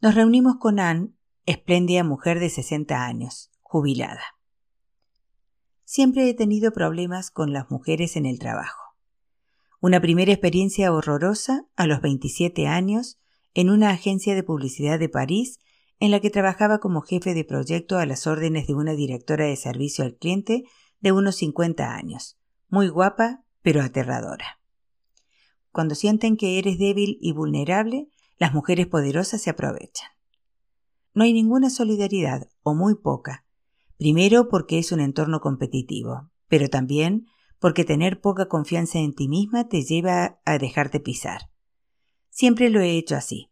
Nos 0.00 0.14
reunimos 0.14 0.56
con 0.56 0.80
Anne, 0.80 1.10
espléndida 1.44 2.02
mujer 2.02 2.40
de 2.40 2.48
60 2.48 3.04
años, 3.04 3.50
jubilada. 3.60 4.35
Siempre 5.88 6.28
he 6.28 6.34
tenido 6.34 6.72
problemas 6.72 7.30
con 7.30 7.52
las 7.52 7.70
mujeres 7.70 8.16
en 8.16 8.26
el 8.26 8.40
trabajo. 8.40 8.96
Una 9.80 10.00
primera 10.00 10.32
experiencia 10.32 10.92
horrorosa 10.92 11.64
a 11.76 11.86
los 11.86 12.00
27 12.00 12.66
años 12.66 13.20
en 13.54 13.70
una 13.70 13.90
agencia 13.90 14.34
de 14.34 14.42
publicidad 14.42 14.98
de 14.98 15.08
París 15.08 15.60
en 16.00 16.10
la 16.10 16.18
que 16.18 16.28
trabajaba 16.28 16.80
como 16.80 17.02
jefe 17.02 17.34
de 17.34 17.44
proyecto 17.44 17.98
a 17.98 18.04
las 18.04 18.26
órdenes 18.26 18.66
de 18.66 18.74
una 18.74 18.94
directora 18.94 19.44
de 19.44 19.54
servicio 19.54 20.04
al 20.04 20.16
cliente 20.16 20.64
de 20.98 21.12
unos 21.12 21.36
50 21.36 21.94
años, 21.94 22.36
muy 22.68 22.88
guapa 22.88 23.44
pero 23.62 23.80
aterradora. 23.80 24.58
Cuando 25.70 25.94
sienten 25.94 26.36
que 26.36 26.58
eres 26.58 26.80
débil 26.80 27.16
y 27.20 27.30
vulnerable, 27.30 28.08
las 28.38 28.52
mujeres 28.52 28.88
poderosas 28.88 29.40
se 29.40 29.50
aprovechan. 29.50 30.10
No 31.14 31.22
hay 31.22 31.32
ninguna 31.32 31.70
solidaridad, 31.70 32.48
o 32.64 32.74
muy 32.74 32.96
poca, 32.96 33.45
primero 33.98 34.48
porque 34.48 34.78
es 34.78 34.92
un 34.92 35.00
entorno 35.00 35.40
competitivo, 35.40 36.30
pero 36.48 36.68
también 36.68 37.26
porque 37.58 37.84
tener 37.84 38.20
poca 38.20 38.48
confianza 38.48 38.98
en 38.98 39.14
ti 39.14 39.28
misma 39.28 39.68
te 39.68 39.82
lleva 39.82 40.40
a 40.44 40.58
dejarte 40.58 41.00
pisar. 41.00 41.50
Siempre 42.30 42.68
lo 42.70 42.80
he 42.80 42.96
hecho 42.98 43.16
así. 43.16 43.50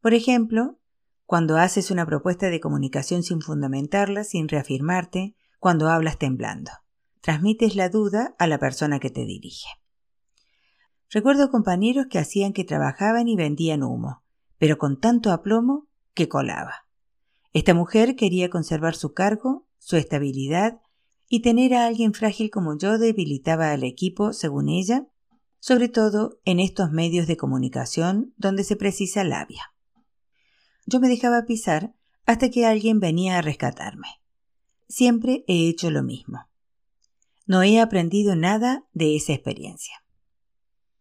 Por 0.00 0.14
ejemplo, 0.14 0.78
cuando 1.26 1.56
haces 1.56 1.90
una 1.90 2.06
propuesta 2.06 2.50
de 2.50 2.60
comunicación 2.60 3.22
sin 3.22 3.40
fundamentarla, 3.40 4.24
sin 4.24 4.48
reafirmarte, 4.48 5.34
cuando 5.58 5.88
hablas 5.88 6.18
temblando. 6.18 6.70
Transmites 7.20 7.76
la 7.76 7.88
duda 7.88 8.34
a 8.38 8.46
la 8.46 8.58
persona 8.58 8.98
que 8.98 9.10
te 9.10 9.24
dirige. 9.24 9.68
Recuerdo 11.08 11.50
compañeros 11.50 12.06
que 12.10 12.18
hacían 12.18 12.52
que 12.52 12.64
trabajaban 12.64 13.28
y 13.28 13.36
vendían 13.36 13.82
humo, 13.82 14.22
pero 14.58 14.78
con 14.78 14.98
tanto 14.98 15.30
aplomo 15.30 15.88
que 16.14 16.28
colaba. 16.28 16.86
Esta 17.52 17.74
mujer 17.74 18.16
quería 18.16 18.50
conservar 18.50 18.94
su 18.94 19.12
cargo, 19.12 19.66
su 19.82 19.96
estabilidad, 19.96 20.80
y 21.28 21.40
tener 21.40 21.74
a 21.74 21.86
alguien 21.86 22.14
frágil 22.14 22.50
como 22.50 22.78
yo 22.78 22.98
debilitaba 22.98 23.72
al 23.72 23.84
equipo, 23.84 24.32
según 24.32 24.68
ella, 24.68 25.08
sobre 25.58 25.88
todo 25.88 26.38
en 26.44 26.60
estos 26.60 26.92
medios 26.92 27.26
de 27.26 27.36
comunicación 27.36 28.32
donde 28.36 28.64
se 28.64 28.76
precisa 28.76 29.24
labia. 29.24 29.74
Yo 30.86 31.00
me 31.00 31.08
dejaba 31.08 31.46
pisar 31.46 31.94
hasta 32.26 32.50
que 32.50 32.66
alguien 32.66 33.00
venía 33.00 33.38
a 33.38 33.42
rescatarme. 33.42 34.08
Siempre 34.88 35.44
he 35.48 35.68
hecho 35.68 35.90
lo 35.90 36.02
mismo. 36.02 36.46
No 37.46 37.62
he 37.62 37.80
aprendido 37.80 38.36
nada 38.36 38.86
de 38.92 39.16
esa 39.16 39.32
experiencia. 39.32 40.04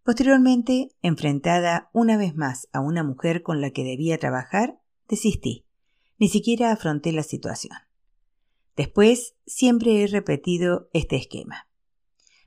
Posteriormente, 0.03 0.89
enfrentada 1.01 1.89
una 1.93 2.17
vez 2.17 2.35
más 2.35 2.67
a 2.73 2.79
una 2.79 3.03
mujer 3.03 3.43
con 3.43 3.61
la 3.61 3.71
que 3.71 3.83
debía 3.83 4.17
trabajar, 4.17 4.79
desistí. 5.07 5.65
Ni 6.17 6.29
siquiera 6.29 6.71
afronté 6.71 7.11
la 7.11 7.23
situación. 7.23 7.77
Después, 8.75 9.35
siempre 9.45 10.01
he 10.01 10.07
repetido 10.07 10.89
este 10.93 11.15
esquema. 11.15 11.67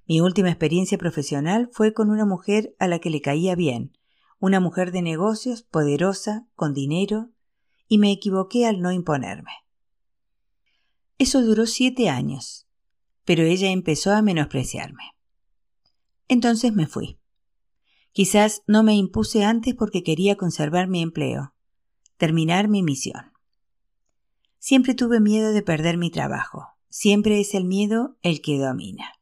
Mi 0.06 0.20
última 0.20 0.50
experiencia 0.50 0.98
profesional 0.98 1.70
fue 1.72 1.94
con 1.94 2.10
una 2.10 2.26
mujer 2.26 2.74
a 2.78 2.88
la 2.88 2.98
que 2.98 3.10
le 3.10 3.20
caía 3.20 3.54
bien, 3.54 3.96
una 4.38 4.60
mujer 4.60 4.92
de 4.92 5.02
negocios, 5.02 5.62
poderosa, 5.62 6.46
con 6.54 6.74
dinero, 6.74 7.30
y 7.88 7.98
me 7.98 8.10
equivoqué 8.10 8.66
al 8.66 8.80
no 8.80 8.92
imponerme. 8.92 9.52
Eso 11.18 11.42
duró 11.42 11.66
siete 11.66 12.08
años, 12.08 12.66
pero 13.24 13.44
ella 13.44 13.70
empezó 13.70 14.12
a 14.12 14.22
menospreciarme. 14.22 15.14
Entonces 16.28 16.72
me 16.72 16.86
fui. 16.86 17.18
Quizás 18.12 18.62
no 18.66 18.82
me 18.82 18.94
impuse 18.94 19.44
antes 19.44 19.74
porque 19.74 20.02
quería 20.02 20.36
conservar 20.36 20.88
mi 20.88 21.02
empleo, 21.02 21.54
terminar 22.16 22.68
mi 22.68 22.82
misión. 22.82 23.33
Siempre 24.66 24.94
tuve 24.94 25.20
miedo 25.20 25.52
de 25.52 25.60
perder 25.60 25.98
mi 25.98 26.08
trabajo, 26.08 26.68
siempre 26.88 27.38
es 27.38 27.52
el 27.52 27.66
miedo 27.66 28.16
el 28.22 28.40
que 28.40 28.58
domina. 28.58 29.12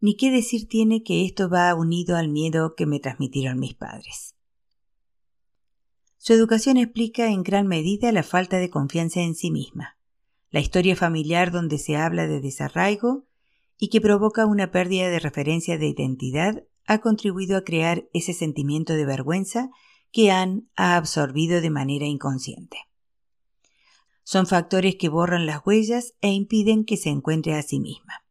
Ni 0.00 0.16
qué 0.16 0.30
decir 0.30 0.68
tiene 0.68 1.02
que 1.02 1.24
esto 1.24 1.48
va 1.48 1.74
unido 1.74 2.16
al 2.16 2.28
miedo 2.28 2.76
que 2.76 2.86
me 2.86 3.00
transmitieron 3.00 3.58
mis 3.58 3.74
padres. 3.74 4.36
Su 6.18 6.34
educación 6.34 6.76
explica 6.76 7.26
en 7.26 7.42
gran 7.42 7.66
medida 7.66 8.12
la 8.12 8.22
falta 8.22 8.58
de 8.58 8.70
confianza 8.70 9.22
en 9.22 9.34
sí 9.34 9.50
misma, 9.50 9.98
la 10.50 10.60
historia 10.60 10.94
familiar 10.94 11.50
donde 11.50 11.78
se 11.78 11.96
habla 11.96 12.28
de 12.28 12.40
desarraigo 12.40 13.24
y 13.76 13.88
que 13.88 14.00
provoca 14.00 14.46
una 14.46 14.70
pérdida 14.70 15.10
de 15.10 15.18
referencia 15.18 15.78
de 15.78 15.88
identidad 15.88 16.62
ha 16.86 16.98
contribuido 16.98 17.56
a 17.56 17.64
crear 17.64 18.08
ese 18.12 18.34
sentimiento 18.34 18.92
de 18.92 19.04
vergüenza 19.04 19.70
que 20.12 20.30
Anne 20.30 20.62
ha 20.76 20.94
absorbido 20.94 21.60
de 21.60 21.70
manera 21.70 22.06
inconsciente. 22.06 22.76
Son 24.24 24.46
factores 24.46 24.96
que 24.96 25.08
borran 25.08 25.46
las 25.46 25.64
huellas 25.64 26.14
e 26.20 26.32
impiden 26.32 26.84
que 26.84 26.96
se 26.96 27.10
encuentre 27.10 27.54
a 27.54 27.62
sí 27.62 27.78
misma. 27.78 28.24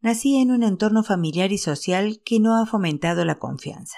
Nací 0.00 0.36
en 0.36 0.50
un 0.50 0.62
entorno 0.62 1.02
familiar 1.02 1.52
y 1.52 1.58
social 1.58 2.20
que 2.24 2.40
no 2.40 2.60
ha 2.60 2.66
fomentado 2.66 3.24
la 3.24 3.38
confianza. 3.38 3.96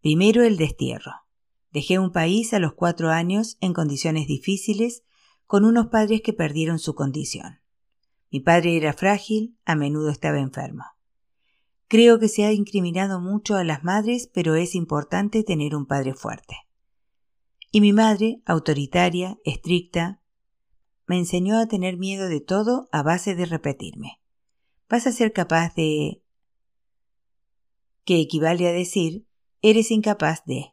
Primero 0.00 0.42
el 0.42 0.56
destierro. 0.56 1.12
Dejé 1.72 1.98
un 1.98 2.10
país 2.12 2.54
a 2.54 2.58
los 2.58 2.74
cuatro 2.74 3.10
años 3.10 3.56
en 3.60 3.74
condiciones 3.74 4.26
difíciles 4.26 5.02
con 5.46 5.64
unos 5.64 5.86
padres 5.86 6.22
que 6.22 6.32
perdieron 6.32 6.78
su 6.78 6.94
condición. 6.94 7.60
Mi 8.30 8.40
padre 8.40 8.76
era 8.76 8.92
frágil, 8.92 9.56
a 9.64 9.76
menudo 9.76 10.10
estaba 10.10 10.38
enfermo. 10.40 10.84
Creo 11.86 12.18
que 12.18 12.28
se 12.28 12.44
ha 12.44 12.52
incriminado 12.52 13.20
mucho 13.20 13.56
a 13.56 13.62
las 13.62 13.84
madres, 13.84 14.28
pero 14.32 14.56
es 14.56 14.74
importante 14.74 15.44
tener 15.44 15.76
un 15.76 15.86
padre 15.86 16.14
fuerte. 16.14 16.56
Y 17.74 17.80
mi 17.80 17.92
madre, 17.92 18.40
autoritaria, 18.46 19.36
estricta, 19.44 20.20
me 21.08 21.18
enseñó 21.18 21.58
a 21.58 21.66
tener 21.66 21.96
miedo 21.96 22.28
de 22.28 22.40
todo 22.40 22.88
a 22.92 23.02
base 23.02 23.34
de 23.34 23.46
repetirme. 23.46 24.20
Vas 24.88 25.08
a 25.08 25.12
ser 25.12 25.32
capaz 25.32 25.74
de... 25.74 26.22
que 28.04 28.20
equivale 28.20 28.68
a 28.68 28.72
decir, 28.72 29.26
eres 29.60 29.90
incapaz 29.90 30.44
de... 30.46 30.66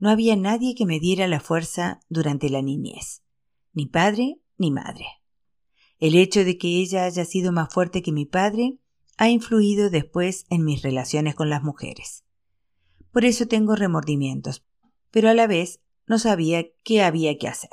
No 0.00 0.10
había 0.10 0.34
nadie 0.34 0.74
que 0.74 0.86
me 0.86 0.98
diera 0.98 1.28
la 1.28 1.38
fuerza 1.38 2.00
durante 2.08 2.50
la 2.50 2.62
niñez, 2.62 3.22
ni 3.72 3.86
padre 3.86 4.40
ni 4.58 4.72
madre. 4.72 5.06
El 6.00 6.16
hecho 6.16 6.44
de 6.44 6.58
que 6.58 6.80
ella 6.80 7.04
haya 7.04 7.24
sido 7.24 7.52
más 7.52 7.72
fuerte 7.72 8.02
que 8.02 8.10
mi 8.10 8.26
padre 8.26 8.80
ha 9.18 9.28
influido 9.28 9.88
después 9.88 10.46
en 10.50 10.64
mis 10.64 10.82
relaciones 10.82 11.36
con 11.36 11.48
las 11.48 11.62
mujeres. 11.62 12.24
Por 13.12 13.24
eso 13.24 13.46
tengo 13.46 13.76
remordimientos, 13.76 14.66
pero 15.16 15.30
a 15.30 15.34
la 15.34 15.46
vez 15.46 15.80
no 16.06 16.18
sabía 16.18 16.66
qué 16.84 17.02
había 17.02 17.38
que 17.38 17.48
hacer. 17.48 17.70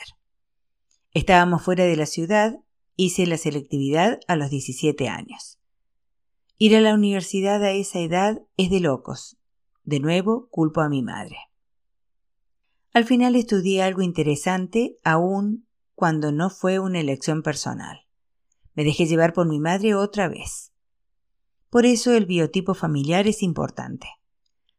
Estábamos 1.11 1.61
fuera 1.61 1.83
de 1.83 1.97
la 1.97 2.05
ciudad, 2.05 2.61
hice 2.95 3.27
la 3.27 3.37
selectividad 3.37 4.21
a 4.29 4.37
los 4.37 4.49
17 4.49 5.09
años. 5.09 5.59
Ir 6.57 6.73
a 6.77 6.79
la 6.79 6.93
universidad 6.93 7.61
a 7.61 7.71
esa 7.71 7.99
edad 7.99 8.41
es 8.55 8.69
de 8.69 8.79
locos. 8.79 9.35
De 9.83 9.99
nuevo, 9.99 10.47
culpo 10.51 10.79
a 10.79 10.87
mi 10.87 11.03
madre. 11.03 11.35
Al 12.93 13.03
final 13.03 13.35
estudié 13.35 13.83
algo 13.83 14.03
interesante, 14.03 14.97
aún 15.03 15.67
cuando 15.95 16.31
no 16.31 16.49
fue 16.49 16.79
una 16.79 17.01
elección 17.01 17.43
personal. 17.43 18.07
Me 18.73 18.85
dejé 18.85 19.05
llevar 19.05 19.33
por 19.33 19.49
mi 19.49 19.59
madre 19.59 19.95
otra 19.95 20.29
vez. 20.29 20.71
Por 21.69 21.85
eso 21.85 22.13
el 22.13 22.25
biotipo 22.25 22.73
familiar 22.73 23.27
es 23.27 23.43
importante. 23.43 24.07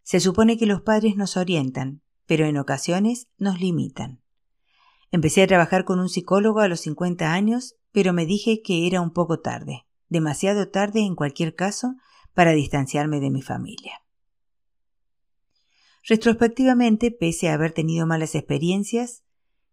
Se 0.03 0.19
supone 0.19 0.57
que 0.57 0.65
los 0.65 0.81
padres 0.81 1.15
nos 1.17 1.37
orientan, 1.37 2.01
pero 2.27 2.47
en 2.47 2.57
ocasiones 2.57 3.29
nos 3.39 3.61
limitan. 3.61 4.21
Empecé 5.11 5.43
a 5.43 5.47
trabajar 5.47 5.85
con 5.85 6.01
un 6.01 6.09
psicólogo 6.09 6.61
a 6.61 6.69
los 6.69 6.81
50 6.81 7.33
años, 7.33 7.77
pero 7.93 8.13
me 8.13 8.27
dije 8.27 8.63
que 8.63 8.87
era 8.87 9.01
un 9.01 9.13
poco 9.13 9.41
tarde, 9.41 9.87
demasiado 10.09 10.69
tarde 10.69 11.01
en 11.01 11.15
cualquier 11.15 11.55
caso, 11.55 11.95
para 12.35 12.53
distanciarme 12.53 13.21
de 13.21 13.31
mi 13.31 13.43
familia. 13.43 14.03
Retrospectivamente, 16.07 17.11
pese 17.11 17.49
a 17.49 17.55
haber 17.55 17.73
tenido 17.73 18.07
malas 18.07 18.35
experiencias, 18.35 19.23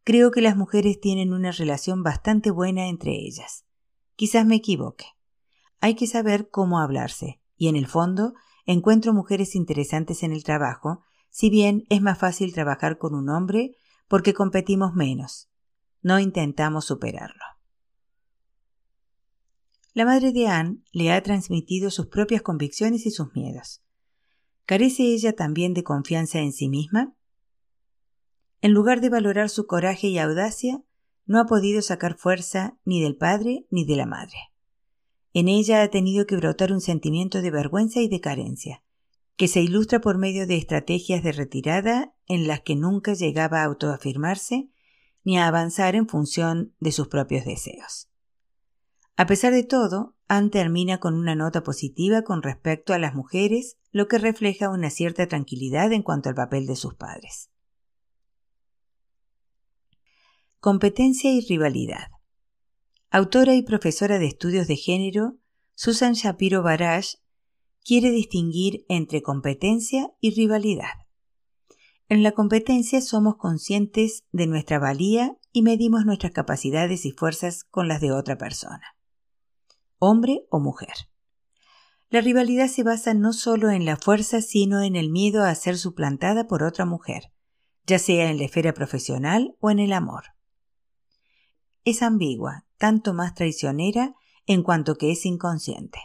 creo 0.04 0.32
que 0.32 0.42
las 0.42 0.56
mujeres 0.56 1.00
tienen 1.00 1.34
una 1.34 1.52
relación 1.52 2.04
bastante 2.04 2.52
buena 2.52 2.88
entre 2.88 3.14
ellas. 3.14 3.66
Quizás 4.16 4.46
me 4.46 4.56
equivoque. 4.56 5.06
Hay 5.80 5.96
que 5.96 6.08
saber 6.08 6.50
cómo 6.50 6.80
hablarse, 6.80 7.42
y 7.58 7.68
en 7.68 7.76
el 7.76 7.88
fondo 7.88 8.34
encuentro 8.66 9.14
mujeres 9.14 9.56
interesantes 9.56 10.24
en 10.24 10.32
el 10.32 10.44
trabajo, 10.44 11.02
si 11.32 11.50
bien 11.50 11.86
es 11.90 12.02
más 12.02 12.20
fácil 12.20 12.54
trabajar 12.54 13.00
con 13.00 13.16
un 13.16 13.30
hombre 13.30 13.76
porque 14.08 14.34
competimos 14.34 14.94
menos. 14.94 15.50
No 16.04 16.20
intentamos 16.20 16.86
superarlo. 16.86 17.42
La 19.94 20.06
madre 20.06 20.32
de 20.32 20.48
Anne 20.48 20.80
le 20.92 21.12
ha 21.12 21.24
transmitido 21.24 21.90
sus 21.90 22.08
propias 22.08 22.42
convicciones 22.42 23.06
y 23.06 23.12
sus 23.12 23.34
miedos. 23.34 23.82
¿Carece 24.66 25.04
ella 25.04 25.34
también 25.34 25.74
de 25.74 25.84
confianza 25.84 26.40
en 26.40 26.54
sí 26.54 26.70
misma? 26.70 27.16
En 28.62 28.74
lugar 28.74 29.02
de 29.02 29.10
valorar 29.10 29.50
su 29.50 29.66
coraje 29.66 30.08
y 30.08 30.18
audacia, 30.18 30.84
no 31.26 31.40
ha 31.40 31.46
podido 31.46 31.82
sacar 31.82 32.18
fuerza 32.18 32.78
ni 32.86 33.02
del 33.02 33.16
padre 33.16 33.66
ni 33.70 33.86
de 33.86 33.96
la 33.96 34.06
madre. 34.06 34.38
En 35.34 35.48
ella 35.48 35.82
ha 35.82 35.90
tenido 35.90 36.26
que 36.26 36.36
brotar 36.36 36.72
un 36.74 36.82
sentimiento 36.82 37.42
de 37.42 37.52
vergüenza 37.52 38.02
y 38.02 38.10
de 38.10 38.20
carencia, 38.20 38.84
que 39.36 39.48
se 39.48 39.62
ilustra 39.62 40.02
por 40.02 40.18
medio 40.18 40.46
de 40.48 40.58
estrategias 40.58 41.24
de 41.24 41.32
retirada 41.32 42.14
en 42.28 42.48
las 42.48 42.62
que 42.62 42.76
nunca 42.76 43.14
llegaba 43.14 43.62
a 43.62 43.66
autoafirmarse 43.66 44.70
ni 45.24 45.38
a 45.38 45.48
avanzar 45.48 45.96
en 45.96 46.08
función 46.08 46.76
de 46.80 46.92
sus 46.92 47.08
propios 47.08 47.46
deseos. 47.46 48.10
A 49.16 49.26
pesar 49.28 49.54
de 49.54 49.64
todo, 49.64 50.16
Anne 50.28 50.50
termina 50.50 51.00
con 51.00 51.16
una 51.16 51.36
nota 51.36 51.62
positiva 51.62 52.24
con 52.24 52.42
respecto 52.42 52.94
a 52.94 53.00
las 53.00 53.14
mujeres, 53.14 53.78
lo 53.92 54.08
que 54.08 54.18
refleja 54.18 54.70
una 54.70 54.90
cierta 54.90 55.28
tranquilidad 55.28 55.92
en 55.92 56.04
cuanto 56.04 56.30
al 56.30 56.36
papel 56.36 56.66
de 56.66 56.76
sus 56.76 56.96
padres. 56.96 57.50
Competencia 60.60 61.32
y 61.32 61.42
rivalidad. 61.42 62.08
Autora 63.10 63.56
y 63.56 63.62
profesora 63.62 64.20
de 64.20 64.28
estudios 64.28 64.68
de 64.68 64.78
género, 64.78 65.38
Susan 65.76 66.14
Shapiro 66.14 66.64
Barash 66.64 67.16
quiere 67.84 68.12
distinguir 68.12 68.86
entre 68.90 69.22
competencia 69.22 70.12
y 70.20 70.36
rivalidad. 70.36 71.08
En 72.10 72.24
la 72.24 72.32
competencia 72.34 73.02
somos 73.02 73.38
conscientes 73.38 74.26
de 74.32 74.48
nuestra 74.48 74.80
valía 74.80 75.38
y 75.52 75.62
medimos 75.62 76.06
nuestras 76.06 76.32
capacidades 76.32 77.06
y 77.06 77.12
fuerzas 77.12 77.64
con 77.64 77.88
las 77.88 78.02
de 78.02 78.12
otra 78.12 78.38
persona, 78.38 78.96
hombre 79.98 80.46
o 80.50 80.60
mujer. 80.60 80.94
La 82.10 82.22
rivalidad 82.22 82.68
se 82.68 82.84
basa 82.84 83.14
no 83.14 83.32
solo 83.32 83.70
en 83.70 83.86
la 83.86 83.96
fuerza, 83.96 84.42
sino 84.42 84.82
en 84.82 84.96
el 84.96 85.10
miedo 85.10 85.44
a 85.44 85.56
ser 85.56 85.78
suplantada 85.78 86.48
por 86.48 86.64
otra 86.64 86.86
mujer, 86.86 87.32
ya 87.86 88.00
sea 88.00 88.30
en 88.30 88.38
la 88.38 88.46
esfera 88.46 88.74
profesional 88.74 89.56
o 89.60 89.72
en 89.72 89.80
el 89.80 89.94
amor 89.94 90.24
es 91.84 92.02
ambigua, 92.02 92.66
tanto 92.78 93.14
más 93.14 93.34
traicionera 93.34 94.16
en 94.46 94.64
cuanto 94.64 94.96
que 94.96 95.12
es 95.12 95.26
inconsciente. 95.26 96.00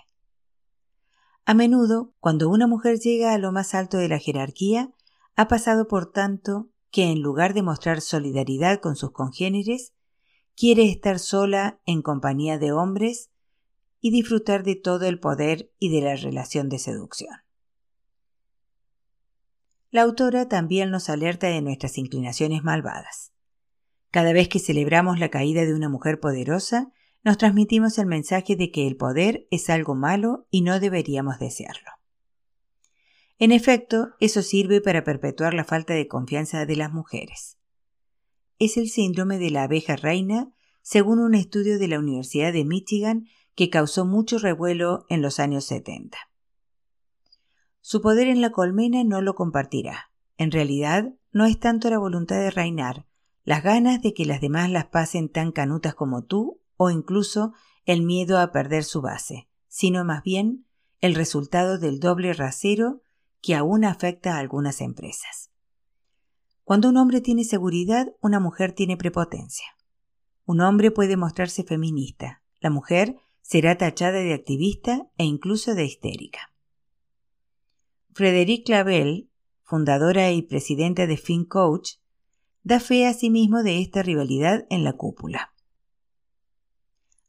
A 1.48 1.54
menudo, 1.54 2.12
cuando 2.18 2.48
una 2.48 2.66
mujer 2.66 2.98
llega 2.98 3.32
a 3.32 3.38
lo 3.38 3.52
más 3.52 3.72
alto 3.72 3.98
de 3.98 4.08
la 4.08 4.18
jerarquía, 4.18 4.90
ha 5.36 5.46
pasado 5.46 5.86
por 5.86 6.10
tanto 6.10 6.70
que 6.90 7.04
en 7.04 7.22
lugar 7.22 7.54
de 7.54 7.62
mostrar 7.62 8.00
solidaridad 8.00 8.80
con 8.80 8.96
sus 8.96 9.12
congéneres, 9.12 9.92
quiere 10.56 10.90
estar 10.90 11.20
sola 11.20 11.78
en 11.86 12.02
compañía 12.02 12.58
de 12.58 12.72
hombres 12.72 13.30
y 14.00 14.10
disfrutar 14.10 14.64
de 14.64 14.74
todo 14.74 15.06
el 15.06 15.20
poder 15.20 15.70
y 15.78 15.90
de 15.90 16.00
la 16.00 16.16
relación 16.16 16.68
de 16.68 16.80
seducción. 16.80 17.36
La 19.92 20.02
autora 20.02 20.48
también 20.48 20.90
nos 20.90 21.08
alerta 21.08 21.46
de 21.46 21.62
nuestras 21.62 21.96
inclinaciones 21.96 22.64
malvadas. 22.64 23.32
Cada 24.10 24.32
vez 24.32 24.48
que 24.48 24.58
celebramos 24.58 25.20
la 25.20 25.28
caída 25.28 25.64
de 25.64 25.74
una 25.74 25.88
mujer 25.88 26.18
poderosa, 26.18 26.90
nos 27.24 27.38
transmitimos 27.38 27.98
el 27.98 28.06
mensaje 28.06 28.56
de 28.56 28.70
que 28.70 28.86
el 28.86 28.96
poder 28.96 29.46
es 29.50 29.68
algo 29.70 29.94
malo 29.94 30.46
y 30.50 30.62
no 30.62 30.80
deberíamos 30.80 31.38
desearlo. 31.38 31.90
En 33.38 33.52
efecto, 33.52 34.10
eso 34.20 34.42
sirve 34.42 34.80
para 34.80 35.04
perpetuar 35.04 35.52
la 35.52 35.64
falta 35.64 35.94
de 35.94 36.08
confianza 36.08 36.64
de 36.64 36.76
las 36.76 36.92
mujeres. 36.92 37.58
Es 38.58 38.76
el 38.76 38.88
síndrome 38.88 39.38
de 39.38 39.50
la 39.50 39.64
abeja 39.64 39.96
reina, 39.96 40.50
según 40.80 41.18
un 41.18 41.34
estudio 41.34 41.78
de 41.78 41.88
la 41.88 41.98
Universidad 41.98 42.52
de 42.52 42.64
Michigan 42.64 43.26
que 43.54 43.70
causó 43.70 44.06
mucho 44.06 44.38
revuelo 44.38 45.04
en 45.08 45.20
los 45.20 45.40
años 45.40 45.64
70. 45.64 46.16
Su 47.80 48.00
poder 48.00 48.28
en 48.28 48.40
la 48.40 48.50
colmena 48.50 49.04
no 49.04 49.20
lo 49.20 49.34
compartirá. 49.34 50.10
En 50.38 50.50
realidad, 50.50 51.12
no 51.32 51.44
es 51.44 51.58
tanto 51.58 51.90
la 51.90 51.98
voluntad 51.98 52.36
de 52.36 52.50
reinar, 52.50 53.06
las 53.44 53.62
ganas 53.62 54.02
de 54.02 54.14
que 54.14 54.24
las 54.24 54.40
demás 54.40 54.70
las 54.70 54.86
pasen 54.86 55.28
tan 55.28 55.52
canutas 55.52 55.94
como 55.94 56.24
tú, 56.24 56.60
o 56.76 56.90
incluso 56.90 57.52
el 57.84 58.02
miedo 58.02 58.38
a 58.38 58.52
perder 58.52 58.84
su 58.84 59.00
base, 59.00 59.48
sino 59.68 60.04
más 60.04 60.22
bien 60.22 60.66
el 61.00 61.14
resultado 61.14 61.78
del 61.78 62.00
doble 62.00 62.32
rasero 62.32 63.02
que 63.40 63.54
aún 63.54 63.84
afecta 63.84 64.34
a 64.34 64.38
algunas 64.38 64.80
empresas. 64.80 65.50
Cuando 66.64 66.88
un 66.88 66.96
hombre 66.96 67.20
tiene 67.20 67.44
seguridad, 67.44 68.08
una 68.20 68.40
mujer 68.40 68.72
tiene 68.72 68.96
prepotencia. 68.96 69.66
Un 70.44 70.60
hombre 70.60 70.90
puede 70.90 71.16
mostrarse 71.16 71.62
feminista, 71.62 72.42
la 72.60 72.70
mujer 72.70 73.16
será 73.42 73.78
tachada 73.78 74.18
de 74.18 74.34
activista 74.34 75.08
e 75.18 75.24
incluso 75.24 75.74
de 75.74 75.84
histérica. 75.84 76.52
Frederic 78.12 78.66
Clavel, 78.66 79.30
fundadora 79.62 80.32
y 80.32 80.42
presidenta 80.42 81.06
de 81.06 81.16
FinCoach, 81.16 82.00
da 82.64 82.80
fe 82.80 83.06
a 83.06 83.14
sí 83.14 83.30
mismo 83.30 83.62
de 83.62 83.80
esta 83.80 84.02
rivalidad 84.02 84.66
en 84.70 84.82
la 84.82 84.94
cúpula. 84.94 85.52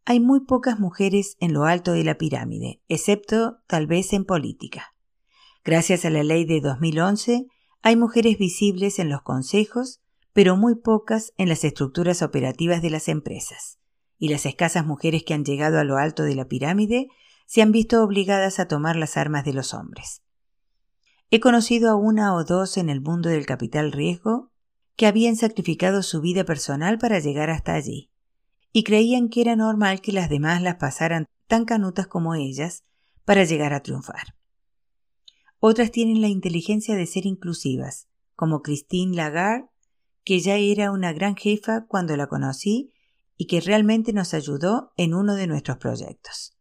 Hay 0.10 0.22
muy 0.22 0.40
pocas 0.40 0.80
mujeres 0.80 1.36
en 1.42 1.52
lo 1.52 1.66
alto 1.66 1.92
de 1.92 2.06
la 2.06 2.18
pirámide, 2.18 2.82
excepto 2.88 3.58
tal 3.68 3.88
vez 3.88 4.14
en 4.14 4.24
política. 4.24 4.96
Gracias 5.66 6.06
a 6.06 6.10
la 6.10 6.24
ley 6.24 6.46
de 6.46 6.62
2011, 6.62 7.48
hay 7.82 7.96
mujeres 7.98 8.38
visibles 8.38 9.00
en 9.00 9.10
los 9.10 9.22
consejos, 9.22 10.00
pero 10.32 10.56
muy 10.56 10.76
pocas 10.76 11.34
en 11.36 11.50
las 11.50 11.66
estructuras 11.66 12.22
operativas 12.22 12.82
de 12.82 12.90
las 12.90 13.10
empresas, 13.10 13.80
y 14.18 14.30
las 14.30 14.46
escasas 14.46 14.86
mujeres 14.86 15.26
que 15.26 15.34
han 15.34 15.44
llegado 15.44 15.78
a 15.78 15.84
lo 15.84 15.98
alto 15.98 16.24
de 16.24 16.36
la 16.36 16.48
pirámide 16.48 17.10
se 17.46 17.62
han 17.62 17.74
visto 17.74 18.02
obligadas 18.02 18.62
a 18.62 18.70
tomar 18.70 18.96
las 18.96 19.18
armas 19.18 19.44
de 19.44 19.52
los 19.52 19.74
hombres. 19.74 20.22
He 21.32 21.42
conocido 21.42 21.90
a 21.90 21.96
una 21.96 22.34
o 22.34 22.46
dos 22.46 22.78
en 22.78 22.90
el 22.90 23.02
mundo 23.02 23.28
del 23.28 23.46
capital 23.46 23.92
riesgo 23.92 24.54
que 24.96 25.06
habían 25.06 25.36
sacrificado 25.36 26.02
su 26.02 26.22
vida 26.22 26.46
personal 26.46 26.98
para 26.98 27.20
llegar 27.20 27.50
hasta 27.50 27.74
allí, 27.74 28.10
y 28.78 28.84
creían 28.84 29.30
que 29.30 29.42
era 29.42 29.56
normal 29.56 30.02
que 30.02 30.12
las 30.12 30.30
demás 30.30 30.62
las 30.62 30.76
pasaran 30.76 31.26
tan 31.48 31.66
canutas 31.66 32.06
como 32.06 32.36
ellas 32.36 32.84
para 33.26 33.44
llegar 33.44 33.74
a 33.74 33.82
triunfar. 33.82 34.36
Otras 35.58 35.90
tienen 35.90 36.22
la 36.22 36.28
inteligencia 36.28 36.96
de 36.96 37.08
ser 37.08 37.26
inclusivas, 37.26 38.08
como 38.36 38.62
Christine 38.62 39.16
Lagarde, 39.16 39.66
que 40.24 40.42
ya 40.42 40.58
era 40.58 40.92
una 40.92 41.12
gran 41.12 41.36
jefa 41.36 41.88
cuando 41.88 42.16
la 42.16 42.28
conocí 42.28 42.94
y 43.36 43.48
que 43.48 43.62
realmente 43.62 44.14
nos 44.14 44.36
ayudó 44.36 44.94
en 44.96 45.16
uno 45.16 45.34
de 45.34 45.48
nuestros 45.48 45.78
proyectos. 45.78 46.56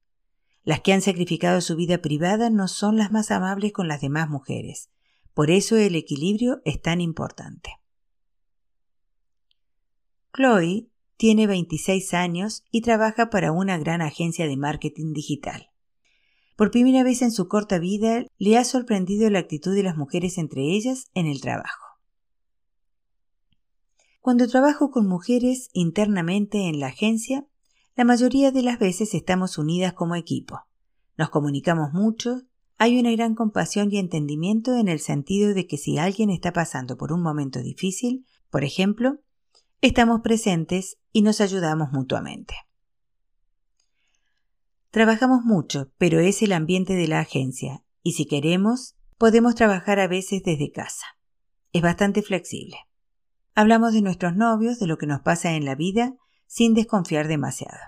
Las 0.65 0.81
que 0.81 0.95
han 0.95 1.03
sacrificado 1.03 1.61
su 1.61 1.77
vida 1.77 1.99
privada 1.99 2.49
no 2.49 2.67
son 2.67 2.97
las 2.97 3.13
más 3.13 3.31
amables 3.31 3.75
con 3.75 3.89
las 3.89 4.01
demás 4.01 4.31
mujeres. 4.31 4.89
Por 5.35 5.51
eso 5.51 5.77
el 5.77 5.95
equilibrio 5.95 6.63
es 6.65 6.81
tan 6.81 7.03
importante. 7.03 7.73
Chloe 10.35 10.89
tiene 11.17 11.47
26 11.47 12.15
años 12.15 12.65
y 12.71 12.83
trabaja 12.83 13.31
para 13.31 13.53
una 13.53 13.79
gran 13.79 14.03
agencia 14.03 14.47
de 14.47 14.57
marketing 14.57 15.13
digital. 15.13 15.71
Por 16.57 16.71
primera 16.71 17.03
vez 17.03 17.23
en 17.23 17.33
su 17.33 17.49
corta 17.49 17.79
vida 17.79 18.25
le 18.39 18.57
ha 18.57 18.65
sorprendido 18.65 19.29
la 19.29 19.41
actitud 19.41 19.75
de 19.75 19.83
las 19.83 19.97
mujeres 19.97 20.39
entre 20.39 20.63
ellas 20.63 21.11
en 21.15 21.27
el 21.27 21.41
trabajo. 21.41 21.85
Cuando 24.21 24.49
trabajo 24.49 24.91
con 24.91 25.07
mujeres 25.07 25.69
internamente 25.73 26.69
en 26.69 26.81
la 26.81 26.89
agencia, 26.89 27.47
la 27.95 28.05
mayoría 28.05 28.51
de 28.51 28.63
las 28.63 28.79
veces 28.79 29.15
estamos 29.15 29.57
unidas 29.57 29.93
como 29.93 30.17
equipo. 30.17 30.61
Nos 31.17 31.31
comunicamos 31.31 31.93
mucho, 31.93 32.43
hay 32.79 32.99
una 32.99 33.13
gran 33.13 33.35
compasión 33.35 33.91
y 33.93 33.99
entendimiento 33.99 34.77
en 34.77 34.89
el 34.89 35.01
sentido 35.01 35.55
de 35.55 35.67
que 35.67 35.79
si 35.79 35.97
alguien 35.97 36.31
está 36.31 36.53
pasando 36.53 36.97
por 36.97 37.13
un 37.13 37.23
momento 37.23 37.63
difícil, 37.63 38.27
por 38.51 38.65
ejemplo, 38.65 39.21
estamos 39.81 40.21
presentes 40.23 40.99
y 41.13 41.23
nos 41.23 41.41
ayudamos 41.41 41.93
mutuamente. 41.93 42.55
Trabajamos 44.91 45.45
mucho, 45.45 45.93
pero 45.99 46.21
es 46.21 46.43
el 46.43 46.53
ambiente 46.53 46.95
de 46.95 47.09
la 47.09 47.21
agencia, 47.21 47.83
y 48.03 48.13
si 48.13 48.27
queremos, 48.27 48.97
podemos 49.19 49.55
trabajar 49.55 50.01
a 50.01 50.09
veces 50.09 50.43
desde 50.43 50.73
casa. 50.73 51.07
Es 51.73 51.83
bastante 51.83 52.23
flexible. 52.23 52.77
Hablamos 53.55 53.93
de 53.93 54.03
nuestros 54.03 54.37
novios, 54.37 54.79
de 54.79 54.87
lo 54.87 54.97
que 54.99 55.07
nos 55.07 55.21
pasa 55.21 55.53
en 55.53 55.65
la 55.65 55.75
vida, 55.75 56.15
sin 56.47 56.75
desconfiar 56.75 57.29
demasiado. 57.29 57.79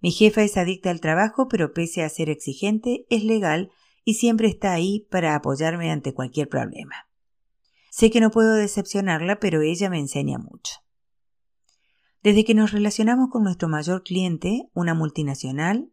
Mi 0.00 0.12
jefa 0.12 0.42
es 0.42 0.56
adicta 0.56 0.90
al 0.90 1.00
trabajo, 1.00 1.48
pero 1.48 1.72
pese 1.72 2.02
a 2.02 2.08
ser 2.08 2.30
exigente, 2.30 3.06
es 3.10 3.24
legal 3.24 3.70
y 4.04 4.14
siempre 4.14 4.48
está 4.48 4.72
ahí 4.72 5.06
para 5.10 5.34
apoyarme 5.34 5.90
ante 5.90 6.14
cualquier 6.14 6.48
problema. 6.48 7.08
Sé 7.90 8.10
que 8.10 8.20
no 8.20 8.30
puedo 8.30 8.54
decepcionarla, 8.54 9.40
pero 9.40 9.62
ella 9.62 9.90
me 9.90 9.98
enseña 9.98 10.38
mucho. 10.38 10.74
Desde 12.22 12.44
que 12.44 12.54
nos 12.54 12.72
relacionamos 12.72 13.30
con 13.30 13.44
nuestro 13.44 13.68
mayor 13.68 14.02
cliente, 14.02 14.68
una 14.74 14.92
multinacional, 14.94 15.90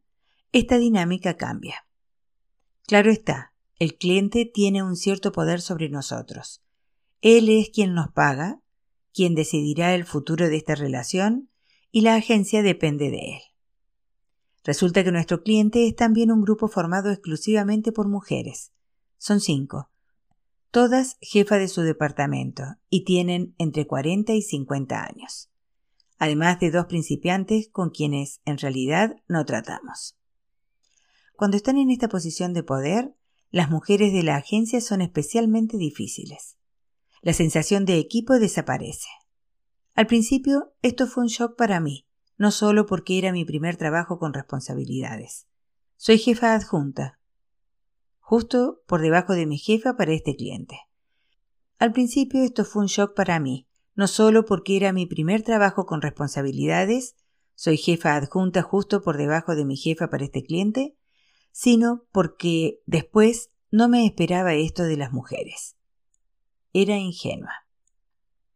esta 0.52 0.78
dinámica 0.78 1.38
cambia. 1.38 1.86
Claro 2.86 3.12
está, 3.12 3.54
el 3.80 3.98
cliente 3.98 4.46
tiene 4.46 4.84
un 4.84 4.96
cierto 4.96 5.32
poder 5.32 5.62
sobre 5.62 5.90
nosotros. 5.90 6.64
Él 7.22 7.50
es 7.50 7.70
quien 7.70 7.94
nos 7.94 8.12
paga, 8.12 8.62
quien 9.14 9.36
decidirá 9.36 9.96
el 9.96 10.06
futuro 10.06 10.50
de 10.50 10.58
esta 10.58 10.76
relación, 10.76 11.50
y 11.92 12.02
la 12.02 12.16
agencia 12.16 12.62
depende 12.62 13.10
de 13.10 13.36
él. 13.36 13.42
Resulta 14.64 15.06
que 15.06 15.14
nuestro 15.14 15.44
cliente 15.44 15.88
es 15.88 15.96
también 15.96 16.30
un 16.30 16.42
grupo 16.42 16.68
formado 16.68 17.10
exclusivamente 17.10 17.94
por 17.94 18.10
mujeres. 18.10 18.74
Son 19.18 19.40
cinco. 19.40 19.90
Todas 20.72 21.18
jefa 21.22 21.56
de 21.56 21.70
su 21.70 21.82
departamento 21.82 22.64
y 22.90 23.06
tienen 23.06 23.56
entre 23.58 23.88
40 23.88 24.34
y 24.34 24.42
50 24.42 25.02
años. 25.02 25.50
Además 26.18 26.60
de 26.60 26.72
dos 26.72 26.86
principiantes 26.88 27.70
con 27.70 27.90
quienes 27.90 28.42
en 28.46 28.58
realidad 28.58 29.18
no 29.28 29.46
tratamos. 29.46 30.18
Cuando 31.36 31.58
están 31.58 31.78
en 31.78 31.92
esta 31.92 32.10
posición 32.10 32.54
de 32.54 32.64
poder, 32.64 33.14
las 33.52 33.70
mujeres 33.70 34.12
de 34.12 34.24
la 34.24 34.36
agencia 34.36 34.82
son 34.82 35.02
especialmente 35.02 35.78
difíciles. 35.78 36.58
La 37.22 37.34
sensación 37.34 37.86
de 37.86 37.98
equipo 37.98 38.40
desaparece. 38.40 39.08
Al 39.94 40.08
principio 40.08 40.74
esto 40.82 41.08
fue 41.08 41.24
un 41.24 41.30
shock 41.30 41.56
para 41.56 41.80
mí, 41.80 42.08
no 42.38 42.52
solo 42.52 42.86
porque 42.86 43.18
era 43.18 43.32
mi 43.32 43.46
primer 43.46 43.78
trabajo 43.78 44.20
con 44.20 44.34
responsabilidades. 44.34 45.48
Soy 45.96 46.20
jefa 46.20 46.54
adjunta, 46.54 47.20
justo 48.20 48.84
por 48.86 49.02
debajo 49.02 49.34
de 49.34 49.46
mi 49.46 49.58
jefa 49.58 49.96
para 49.96 50.14
este 50.14 50.36
cliente. 50.36 50.78
Al 51.80 51.94
principio 51.94 52.44
esto 52.44 52.66
fue 52.66 52.82
un 52.84 52.88
shock 52.88 53.16
para 53.16 53.40
mí, 53.40 53.68
no 53.98 54.08
solo 54.08 54.46
porque 54.46 54.78
era 54.78 54.94
mi 54.94 55.08
primer 55.08 55.42
trabajo 55.42 55.88
con 55.88 56.04
responsabilidades, 56.04 57.16
soy 57.56 57.78
jefa 57.78 58.16
adjunta 58.16 58.62
justo 58.62 59.02
por 59.02 59.18
debajo 59.18 59.56
de 59.56 59.66
mi 59.66 59.76
jefa 59.76 60.12
para 60.12 60.24
este 60.24 60.44
cliente, 60.44 60.96
sino 61.52 62.06
porque 62.12 62.80
después 62.86 63.50
no 63.72 63.90
me 63.90 64.06
esperaba 64.06 64.54
esto 64.54 64.84
de 64.84 64.98
las 64.98 65.12
mujeres. 65.12 65.76
Era 66.74 66.96
ingenua. 66.98 67.52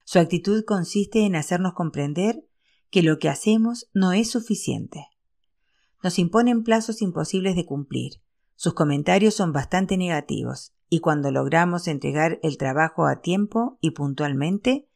Su 0.06 0.20
actitud 0.20 0.64
consiste 0.64 1.26
en 1.26 1.36
hacernos 1.36 1.74
comprender 1.74 2.46
que 2.92 3.02
lo 3.02 3.18
que 3.18 3.28
hacemos 3.28 3.90
no 3.96 4.14
es 4.14 4.30
suficiente. 4.30 5.08
Nos 6.04 6.20
imponen 6.20 6.64
plazos 6.64 7.02
imposibles 7.02 7.56
de 7.56 7.66
cumplir. 7.66 8.22
Sus 8.56 8.76
comentarios 8.76 9.34
son 9.34 9.54
bastante 9.54 9.98
negativos 9.98 10.76
y 10.88 11.00
cuando 11.00 11.32
logramos 11.32 11.88
entregar 11.88 12.40
el 12.44 12.58
trabajo 12.58 13.08
a 13.08 13.22
tiempo 13.22 13.80
y 13.82 13.92
puntualmente, 13.92 14.88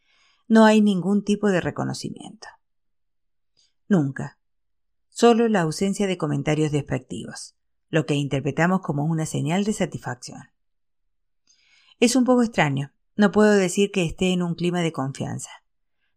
no 0.47 0.65
hay 0.65 0.81
ningún 0.81 1.23
tipo 1.23 1.49
de 1.49 1.61
reconocimiento. 1.61 2.47
Nunca. 3.87 4.37
Solo 5.09 5.47
la 5.47 5.61
ausencia 5.61 6.07
de 6.07 6.17
comentarios 6.17 6.71
despectivos, 6.71 7.55
lo 7.89 8.05
que 8.05 8.15
interpretamos 8.15 8.81
como 8.81 9.05
una 9.05 9.25
señal 9.25 9.63
de 9.63 9.73
satisfacción. 9.73 10.49
Es 11.99 12.15
un 12.15 12.25
poco 12.25 12.43
extraño. 12.43 12.91
No 13.15 13.31
puedo 13.31 13.53
decir 13.53 13.91
que 13.91 14.03
esté 14.03 14.33
en 14.33 14.43
un 14.43 14.55
clima 14.55 14.81
de 14.81 14.91
confianza. 14.91 15.49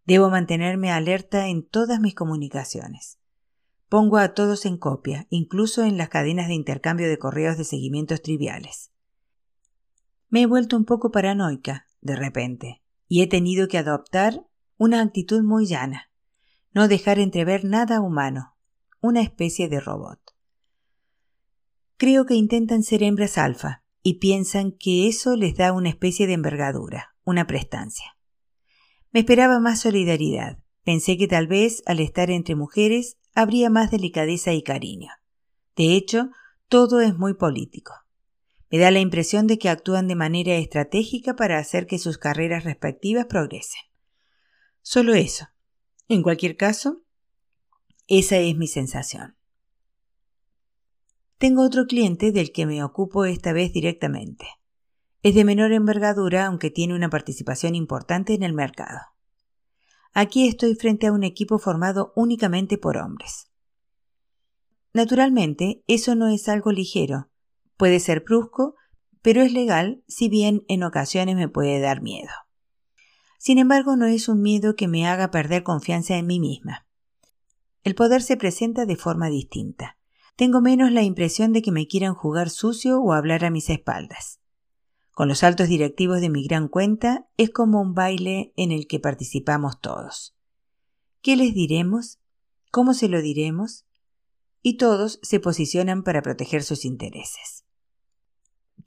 Debo 0.04 0.30
mantenerme 0.30 0.90
alerta 0.90 1.46
en 1.46 1.64
todas 1.64 2.00
mis 2.00 2.14
comunicaciones. 2.14 3.18
Pongo 3.88 4.18
a 4.18 4.34
todos 4.34 4.66
en 4.66 4.76
copia, 4.76 5.26
incluso 5.30 5.84
en 5.84 5.96
las 5.96 6.08
cadenas 6.08 6.48
de 6.48 6.54
intercambio 6.54 7.08
de 7.08 7.18
correos 7.18 7.56
de 7.56 7.64
seguimientos 7.64 8.20
triviales. 8.20 8.90
Me 10.28 10.42
he 10.42 10.46
vuelto 10.46 10.76
un 10.76 10.84
poco 10.84 11.10
paranoica, 11.10 11.86
de 12.00 12.16
repente, 12.16 12.82
y 13.09 13.23
he 13.23 13.27
tenido 13.27 13.66
que 13.68 13.79
adoptar 13.79 14.47
una 14.77 15.01
actitud 15.01 15.42
muy 15.42 15.66
llana, 15.66 16.11
no 16.73 16.87
dejar 16.87 17.18
entrever 17.18 17.64
nada 17.64 18.01
humano, 18.01 18.57
una 19.01 19.23
especie 19.23 19.68
de 19.68 19.81
robot. 19.81 20.21
Creo 21.97 22.27
que 22.27 22.35
intentan 22.35 22.85
ser 22.85 23.03
hembras 23.03 23.38
alfa 23.38 23.83
y 24.03 24.21
piensan 24.21 24.73
que 24.73 25.09
eso 25.09 25.35
les 25.35 25.57
da 25.57 25.73
una 25.73 25.88
especie 25.88 26.27
de 26.27 26.35
envergadura, 26.35 27.16
una 27.25 27.47
prestancia. 27.47 28.16
Me 29.11 29.21
esperaba 29.21 29.59
más 29.59 29.81
solidaridad. 29.81 30.59
Pensé 30.85 31.16
que 31.16 31.27
tal 31.27 31.49
vez, 31.49 31.83
al 31.87 32.01
estar 32.01 32.31
entre 32.31 32.55
mujeres, 32.55 33.18
habría 33.35 33.68
más 33.68 33.90
delicadeza 33.90 34.53
y 34.53 34.62
cariño. 34.62 35.11
De 35.77 35.94
hecho, 35.94 36.31
todo 36.68 37.01
es 37.01 37.16
muy 37.16 37.35
político. 37.35 37.94
Me 38.70 38.78
da 38.78 38.90
la 38.90 39.00
impresión 39.00 39.46
de 39.46 39.59
que 39.59 39.68
actúan 39.68 40.09
de 40.09 40.14
manera 40.14 40.54
estratégica 40.57 41.37
para 41.37 41.59
hacer 41.59 41.87
que 41.87 41.98
sus 41.98 42.18
carreras 42.18 42.64
respectivas 42.64 43.26
progresen. 43.26 43.81
Solo 44.83 45.14
eso. 45.14 45.48
En 46.09 46.22
cualquier 46.22 46.57
caso, 46.57 47.02
esa 48.07 48.37
es 48.38 48.57
mi 48.57 48.66
sensación. 48.66 49.37
Tengo 51.38 51.62
otro 51.62 51.87
cliente 51.87 52.33
del 52.33 52.52
que 52.52 52.66
me 52.66 52.83
ocupo 52.83 53.24
esta 53.24 53.52
vez 53.52 53.72
directamente. 53.72 54.46
Es 55.22 55.35
de 55.35 55.44
menor 55.44 55.72
envergadura, 55.72 56.46
aunque 56.46 56.70
tiene 56.70 56.94
una 56.94 57.11
participación 57.11 57.74
importante 57.74 58.35
en 58.35 58.42
el 58.42 58.52
mercado. 58.52 59.00
Aquí 60.12 60.48
estoy 60.48 60.74
frente 60.74 61.07
a 61.07 61.12
un 61.12 61.22
equipo 61.22 61.59
formado 61.59 62.12
únicamente 62.16 62.78
por 62.78 62.96
hombres. 62.96 63.50
Naturalmente, 64.92 65.85
eso 65.87 66.14
no 66.14 66.28
es 66.28 66.48
algo 66.48 66.72
ligero. 66.72 67.28
Puede 67.78 68.00
ser 68.00 68.24
brusco, 68.24 68.74
pero 69.22 69.40
es 69.40 69.52
legal, 69.52 70.02
si 70.08 70.28
bien 70.28 70.64
en 70.68 70.82
ocasiones 70.82 71.36
me 71.36 71.48
puede 71.48 71.78
dar 71.80 72.02
miedo. 72.02 72.28
Sin 73.38 73.58
embargo, 73.58 73.94
no 73.94 74.06
es 74.06 74.28
un 74.28 74.42
miedo 74.42 74.74
que 74.74 74.88
me 74.88 75.06
haga 75.06 75.30
perder 75.30 75.62
confianza 75.62 76.16
en 76.16 76.26
mí 76.26 76.40
misma. 76.40 76.86
El 77.84 77.94
poder 77.94 78.20
se 78.22 78.36
presenta 78.36 78.84
de 78.84 78.96
forma 78.96 79.28
distinta. 79.28 79.96
Tengo 80.34 80.60
menos 80.60 80.90
la 80.90 81.02
impresión 81.02 81.52
de 81.52 81.62
que 81.62 81.70
me 81.70 81.86
quieran 81.86 82.14
jugar 82.14 82.50
sucio 82.50 83.00
o 83.00 83.12
hablar 83.12 83.44
a 83.44 83.50
mis 83.50 83.70
espaldas. 83.70 84.40
Con 85.12 85.28
los 85.28 85.44
altos 85.44 85.68
directivos 85.68 86.20
de 86.20 86.30
mi 86.30 86.44
gran 86.44 86.66
cuenta 86.66 87.28
es 87.36 87.50
como 87.50 87.80
un 87.80 87.94
baile 87.94 88.52
en 88.56 88.72
el 88.72 88.88
que 88.88 88.98
participamos 88.98 89.80
todos. 89.80 90.36
¿Qué 91.22 91.36
les 91.36 91.54
diremos? 91.54 92.18
¿Cómo 92.72 92.92
se 92.92 93.08
lo 93.08 93.22
diremos? 93.22 93.84
y 94.62 94.76
todos 94.76 95.18
se 95.22 95.40
posicionan 95.40 96.02
para 96.02 96.22
proteger 96.22 96.62
sus 96.62 96.84
intereses. 96.84 97.64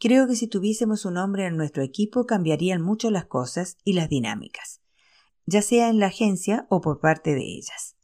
Creo 0.02 0.26
que 0.26 0.36
si 0.36 0.48
tuviésemos 0.48 1.06
un 1.06 1.18
hombre 1.18 1.46
en 1.46 1.58
nuestro 1.58 1.84
equipo 1.84 2.26
cambiarían 2.26 2.82
mucho 2.82 3.12
las 3.12 3.26
cosas 3.26 3.78
y 3.84 3.94
las 3.94 4.10
dinámicas, 4.10 4.82
ya 5.46 5.62
sea 5.62 5.90
en 5.90 6.00
la 6.00 6.08
agencia 6.08 6.66
o 6.72 6.82
por 6.82 7.00
parte 7.00 7.36
de 7.36 7.44
ellas. 7.44 7.96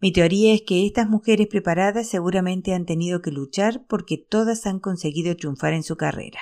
Mi 0.00 0.12
teoría 0.12 0.54
es 0.54 0.62
que 0.62 0.86
estas 0.86 1.08
mujeres 1.08 1.48
preparadas 1.48 2.06
seguramente 2.06 2.74
han 2.74 2.86
tenido 2.86 3.22
que 3.22 3.32
luchar 3.32 3.84
porque 3.88 4.18
todas 4.18 4.66
han 4.66 4.78
conseguido 4.78 5.34
triunfar 5.34 5.72
en 5.72 5.82
su 5.82 5.96
carrera. 5.96 6.38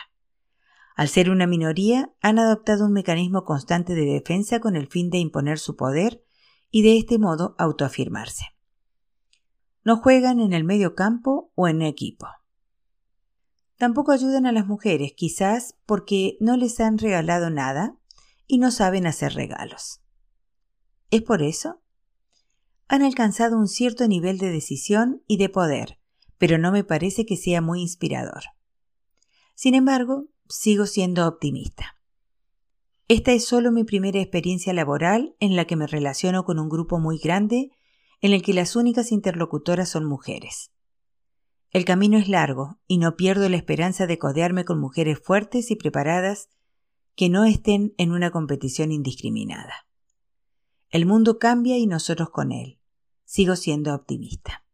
Al 0.96 1.08
ser 1.08 1.30
una 1.30 1.46
minoría, 1.46 2.12
han 2.20 2.38
adoptado 2.38 2.84
un 2.84 2.92
mecanismo 2.92 3.44
constante 3.44 3.94
de 3.94 4.04
defensa 4.04 4.60
con 4.60 4.76
el 4.76 4.86
fin 4.86 5.08
de 5.08 5.16
imponer 5.16 5.58
su 5.58 5.76
poder 5.76 6.26
y 6.70 6.82
de 6.82 6.98
este 6.98 7.18
modo 7.18 7.54
autoafirmarse. 7.56 8.44
No 9.82 9.96
juegan 9.96 10.40
en 10.40 10.52
el 10.52 10.64
medio 10.64 10.94
campo 10.94 11.50
o 11.54 11.68
en 11.68 11.80
equipo. 11.80 12.26
Tampoco 13.82 14.12
ayudan 14.12 14.46
a 14.46 14.52
las 14.52 14.68
mujeres, 14.68 15.12
quizás 15.12 15.74
porque 15.86 16.36
no 16.38 16.56
les 16.56 16.78
han 16.78 16.98
regalado 16.98 17.50
nada 17.50 17.96
y 18.46 18.58
no 18.58 18.70
saben 18.70 19.08
hacer 19.08 19.34
regalos. 19.34 20.00
¿Es 21.10 21.22
por 21.22 21.42
eso? 21.42 21.82
Han 22.86 23.02
alcanzado 23.02 23.58
un 23.58 23.66
cierto 23.66 24.06
nivel 24.06 24.38
de 24.38 24.52
decisión 24.52 25.24
y 25.26 25.36
de 25.36 25.48
poder, 25.48 25.98
pero 26.38 26.58
no 26.58 26.70
me 26.70 26.84
parece 26.84 27.26
que 27.26 27.36
sea 27.36 27.60
muy 27.60 27.80
inspirador. 27.80 28.44
Sin 29.56 29.74
embargo, 29.74 30.26
sigo 30.48 30.86
siendo 30.86 31.26
optimista. 31.26 31.98
Esta 33.08 33.32
es 33.32 33.44
solo 33.44 33.72
mi 33.72 33.82
primera 33.82 34.20
experiencia 34.20 34.72
laboral 34.72 35.34
en 35.40 35.56
la 35.56 35.64
que 35.64 35.74
me 35.74 35.88
relaciono 35.88 36.44
con 36.44 36.60
un 36.60 36.68
grupo 36.68 37.00
muy 37.00 37.18
grande 37.18 37.72
en 38.20 38.32
el 38.32 38.42
que 38.42 38.54
las 38.54 38.76
únicas 38.76 39.10
interlocutoras 39.10 39.88
son 39.88 40.04
mujeres. 40.04 40.71
El 41.72 41.86
camino 41.86 42.18
es 42.18 42.28
largo 42.28 42.78
y 42.86 42.98
no 42.98 43.16
pierdo 43.16 43.48
la 43.48 43.56
esperanza 43.56 44.06
de 44.06 44.18
codearme 44.18 44.66
con 44.66 44.78
mujeres 44.78 45.18
fuertes 45.18 45.70
y 45.70 45.76
preparadas 45.76 46.50
que 47.16 47.30
no 47.30 47.44
estén 47.44 47.94
en 47.96 48.12
una 48.12 48.30
competición 48.30 48.92
indiscriminada. 48.92 49.86
El 50.90 51.06
mundo 51.06 51.38
cambia 51.38 51.78
y 51.78 51.86
nosotros 51.86 52.28
con 52.28 52.52
él. 52.52 52.78
Sigo 53.24 53.56
siendo 53.56 53.94
optimista. 53.94 54.64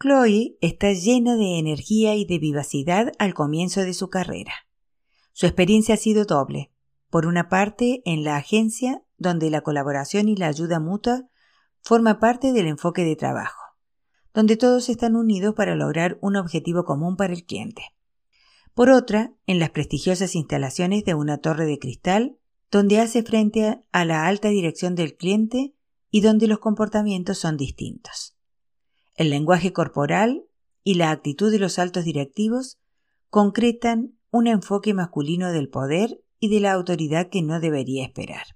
Chloe 0.00 0.56
está 0.60 0.92
llena 0.92 1.34
de 1.34 1.58
energía 1.58 2.14
y 2.14 2.24
de 2.24 2.38
vivacidad 2.38 3.10
al 3.18 3.34
comienzo 3.34 3.80
de 3.80 3.94
su 3.94 4.08
carrera. 4.08 4.52
Su 5.32 5.46
experiencia 5.46 5.94
ha 5.94 5.98
sido 5.98 6.24
doble. 6.24 6.70
Por 7.10 7.26
una 7.26 7.48
parte, 7.48 8.02
en 8.04 8.22
la 8.22 8.36
agencia, 8.36 9.02
donde 9.18 9.50
la 9.50 9.62
colaboración 9.62 10.28
y 10.28 10.36
la 10.36 10.46
ayuda 10.46 10.78
mutua 10.78 11.28
forma 11.84 12.18
parte 12.18 12.54
del 12.54 12.66
enfoque 12.66 13.04
de 13.04 13.14
trabajo, 13.14 13.60
donde 14.32 14.56
todos 14.56 14.88
están 14.88 15.16
unidos 15.16 15.54
para 15.54 15.76
lograr 15.76 16.16
un 16.22 16.36
objetivo 16.36 16.84
común 16.84 17.16
para 17.16 17.34
el 17.34 17.44
cliente. 17.44 17.82
Por 18.72 18.88
otra, 18.88 19.34
en 19.46 19.58
las 19.58 19.70
prestigiosas 19.70 20.34
instalaciones 20.34 21.04
de 21.04 21.14
una 21.14 21.38
torre 21.38 21.66
de 21.66 21.78
cristal, 21.78 22.38
donde 22.70 23.00
hace 23.00 23.22
frente 23.22 23.84
a 23.92 24.04
la 24.06 24.26
alta 24.26 24.48
dirección 24.48 24.94
del 24.94 25.14
cliente 25.14 25.74
y 26.10 26.22
donde 26.22 26.48
los 26.48 26.58
comportamientos 26.58 27.36
son 27.36 27.58
distintos. 27.58 28.34
El 29.14 29.28
lenguaje 29.28 29.74
corporal 29.74 30.46
y 30.82 30.94
la 30.94 31.10
actitud 31.10 31.52
de 31.52 31.58
los 31.58 31.78
altos 31.78 32.04
directivos 32.04 32.78
concretan 33.28 34.18
un 34.30 34.46
enfoque 34.46 34.94
masculino 34.94 35.52
del 35.52 35.68
poder 35.68 36.20
y 36.40 36.48
de 36.48 36.60
la 36.60 36.72
autoridad 36.72 37.28
que 37.28 37.42
no 37.42 37.60
debería 37.60 38.04
esperar. 38.04 38.46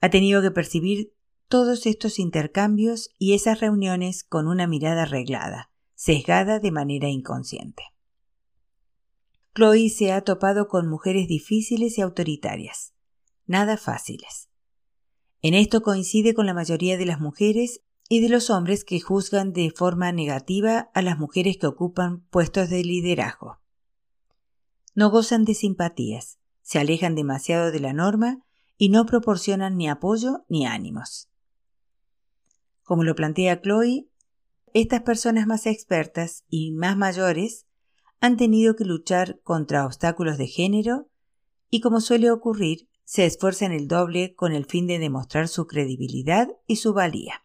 Ha 0.00 0.08
tenido 0.08 0.40
que 0.40 0.50
percibir 0.50 1.12
todos 1.50 1.84
estos 1.86 2.20
intercambios 2.20 3.10
y 3.18 3.34
esas 3.34 3.58
reuniones 3.58 4.22
con 4.22 4.46
una 4.46 4.68
mirada 4.68 5.02
arreglada, 5.02 5.72
sesgada 5.96 6.60
de 6.60 6.70
manera 6.70 7.08
inconsciente. 7.08 7.82
Chloe 9.56 9.88
se 9.88 10.12
ha 10.12 10.20
topado 10.20 10.68
con 10.68 10.88
mujeres 10.88 11.26
difíciles 11.26 11.98
y 11.98 12.02
autoritarias, 12.02 12.94
nada 13.46 13.76
fáciles. 13.76 14.48
En 15.42 15.54
esto 15.54 15.82
coincide 15.82 16.34
con 16.34 16.46
la 16.46 16.54
mayoría 16.54 16.96
de 16.96 17.06
las 17.06 17.18
mujeres 17.18 17.80
y 18.08 18.20
de 18.20 18.28
los 18.28 18.48
hombres 18.48 18.84
que 18.84 19.00
juzgan 19.00 19.52
de 19.52 19.72
forma 19.74 20.12
negativa 20.12 20.92
a 20.94 21.02
las 21.02 21.18
mujeres 21.18 21.56
que 21.56 21.66
ocupan 21.66 22.20
puestos 22.30 22.70
de 22.70 22.84
liderazgo. 22.84 23.58
No 24.94 25.10
gozan 25.10 25.44
de 25.44 25.54
simpatías, 25.54 26.38
se 26.62 26.78
alejan 26.78 27.16
demasiado 27.16 27.72
de 27.72 27.80
la 27.80 27.92
norma 27.92 28.44
y 28.78 28.90
no 28.90 29.04
proporcionan 29.04 29.76
ni 29.76 29.88
apoyo 29.88 30.44
ni 30.48 30.64
ánimos. 30.64 31.29
Como 32.90 33.04
lo 33.04 33.14
plantea 33.14 33.60
Chloe, 33.60 34.08
estas 34.74 35.02
personas 35.02 35.46
más 35.46 35.66
expertas 35.66 36.44
y 36.48 36.72
más 36.72 36.96
mayores 36.96 37.68
han 38.18 38.36
tenido 38.36 38.74
que 38.74 38.84
luchar 38.84 39.38
contra 39.44 39.86
obstáculos 39.86 40.38
de 40.38 40.48
género 40.48 41.08
y, 41.70 41.82
como 41.82 42.00
suele 42.00 42.32
ocurrir, 42.32 42.88
se 43.04 43.26
esfuerzan 43.26 43.70
el 43.70 43.86
doble 43.86 44.34
con 44.34 44.50
el 44.50 44.64
fin 44.64 44.88
de 44.88 44.98
demostrar 44.98 45.46
su 45.46 45.68
credibilidad 45.68 46.48
y 46.66 46.76
su 46.76 46.92
valía. 46.92 47.44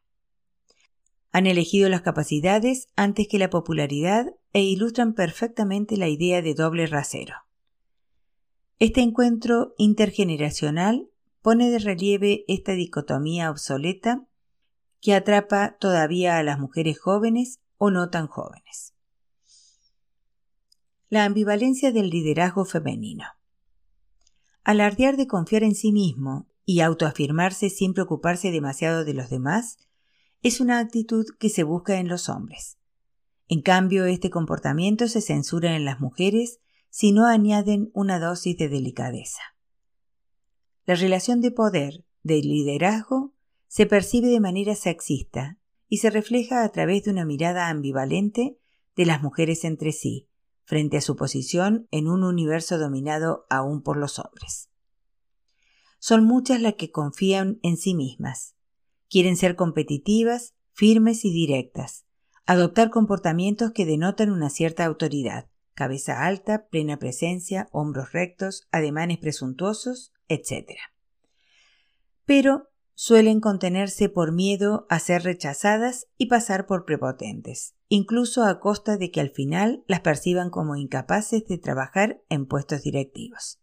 Han 1.31 1.45
elegido 1.45 1.89
las 1.89 2.01
capacidades 2.01 2.87
antes 2.95 3.27
que 3.27 3.37
la 3.37 3.51
popularidad 3.51 4.33
e 4.51 4.63
ilustran 4.63 5.13
perfectamente 5.13 5.95
la 5.95 6.07
idea 6.07 6.41
de 6.41 6.55
doble 6.55 6.87
rasero. 6.87 7.35
Este 8.79 9.01
encuentro 9.01 9.75
intergeneracional 9.77 11.07
pone 11.43 11.69
de 11.69 11.77
relieve 11.77 12.45
esta 12.47 12.71
dicotomía 12.71 13.51
obsoleta 13.51 14.25
que 15.05 15.13
atrapa 15.13 15.77
todavía 15.77 16.39
a 16.39 16.43
las 16.43 16.57
mujeres 16.57 16.99
jóvenes 16.99 17.59
o 17.77 17.91
no 17.91 18.09
tan 18.09 18.25
jóvenes. 18.25 18.95
La 21.09 21.25
ambivalencia 21.25 21.91
del 21.91 22.09
liderazgo 22.09 22.65
femenino. 22.65 23.25
Alardear 24.63 25.15
de 25.15 25.27
confiar 25.27 25.61
en 25.61 25.75
sí 25.75 25.91
mismo 25.91 26.47
y 26.65 26.79
autoafirmarse 26.79 27.69
sin 27.69 27.93
preocuparse 27.93 28.49
demasiado 28.49 29.05
de 29.05 29.13
los 29.13 29.29
demás 29.29 29.77
es 30.41 30.59
una 30.59 30.79
actitud 30.79 31.27
que 31.37 31.49
se 31.49 31.61
busca 31.61 31.99
en 31.99 32.07
los 32.07 32.27
hombres. 32.27 32.79
En 33.47 33.61
cambio, 33.61 34.05
este 34.05 34.31
comportamiento 34.31 35.07
se 35.07 35.21
censura 35.21 35.75
en 35.75 35.85
las 35.85 35.99
mujeres 35.99 36.61
si 36.89 37.11
no 37.11 37.27
añaden 37.27 37.91
una 37.93 38.19
dosis 38.19 38.57
de 38.57 38.69
delicadeza. 38.69 39.43
La 40.87 40.95
relación 40.95 41.41
de 41.41 41.51
poder, 41.51 42.05
de 42.23 42.41
liderazgo, 42.41 43.34
se 43.75 43.85
percibe 43.85 44.29
de 44.29 44.39
manera 44.39 44.73
sexista 44.73 45.59
y 45.89 45.97
se 45.97 46.09
refleja 46.09 46.63
a 46.63 46.71
través 46.71 47.03
de 47.03 47.11
una 47.11 47.25
mirada 47.25 47.67
ambivalente 47.67 48.57
de 48.95 49.05
las 49.05 49.21
mujeres 49.21 49.65
entre 49.65 49.91
sí, 49.91 50.29
frente 50.63 50.95
a 50.95 51.01
su 51.01 51.17
posición 51.17 51.85
en 51.91 52.07
un 52.07 52.23
universo 52.23 52.77
dominado 52.79 53.45
aún 53.49 53.83
por 53.83 53.97
los 53.97 54.17
hombres. 54.17 54.69
Son 55.99 56.23
muchas 56.23 56.61
las 56.61 56.75
que 56.75 56.89
confían 56.89 57.59
en 57.63 57.75
sí 57.75 57.95
mismas. 57.95 58.55
Quieren 59.09 59.35
ser 59.35 59.57
competitivas, 59.57 60.55
firmes 60.71 61.25
y 61.25 61.33
directas, 61.33 62.05
adoptar 62.45 62.89
comportamientos 62.91 63.73
que 63.73 63.85
denotan 63.85 64.31
una 64.31 64.49
cierta 64.49 64.85
autoridad, 64.85 65.49
cabeza 65.73 66.25
alta, 66.25 66.69
plena 66.69 66.97
presencia, 66.97 67.67
hombros 67.73 68.13
rectos, 68.13 68.69
ademanes 68.71 69.17
presuntuosos, 69.17 70.13
etc. 70.29 70.77
Pero 72.23 72.69
suelen 72.95 73.41
contenerse 73.41 74.07
por 74.07 74.31
miedo 74.31 74.87
a 74.89 74.99
ser 74.99 75.23
rechazadas 75.23 76.07
y 76.17 76.27
pasar 76.27 76.65
por 76.65 76.85
prepotentes, 76.85 77.75
incluso 77.89 78.43
a 78.45 78.59
costa 78.59 78.97
de 78.97 79.11
que 79.11 79.19
al 79.19 79.29
final 79.29 79.83
las 79.87 79.99
perciban 79.99 80.49
como 80.49 80.77
incapaces 80.77 81.45
de 81.45 81.57
trabajar 81.57 82.23
en 82.29 82.45
puestos 82.45 82.83
directivos. 82.83 83.59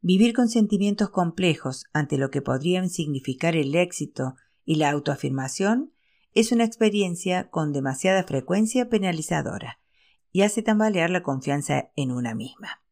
Vivir 0.00 0.32
con 0.32 0.48
sentimientos 0.48 1.10
complejos 1.10 1.84
ante 1.92 2.18
lo 2.18 2.30
que 2.30 2.42
podrían 2.42 2.88
significar 2.88 3.56
el 3.56 3.74
éxito 3.74 4.36
y 4.64 4.76
la 4.76 4.90
autoafirmación 4.90 5.92
es 6.32 6.50
una 6.52 6.64
experiencia 6.64 7.50
con 7.50 7.72
demasiada 7.72 8.22
frecuencia 8.22 8.88
penalizadora 8.88 9.80
y 10.30 10.42
hace 10.42 10.62
tambalear 10.62 11.10
la 11.10 11.22
confianza 11.22 11.90
en 11.94 12.10
una 12.10 12.34
misma 12.34 12.82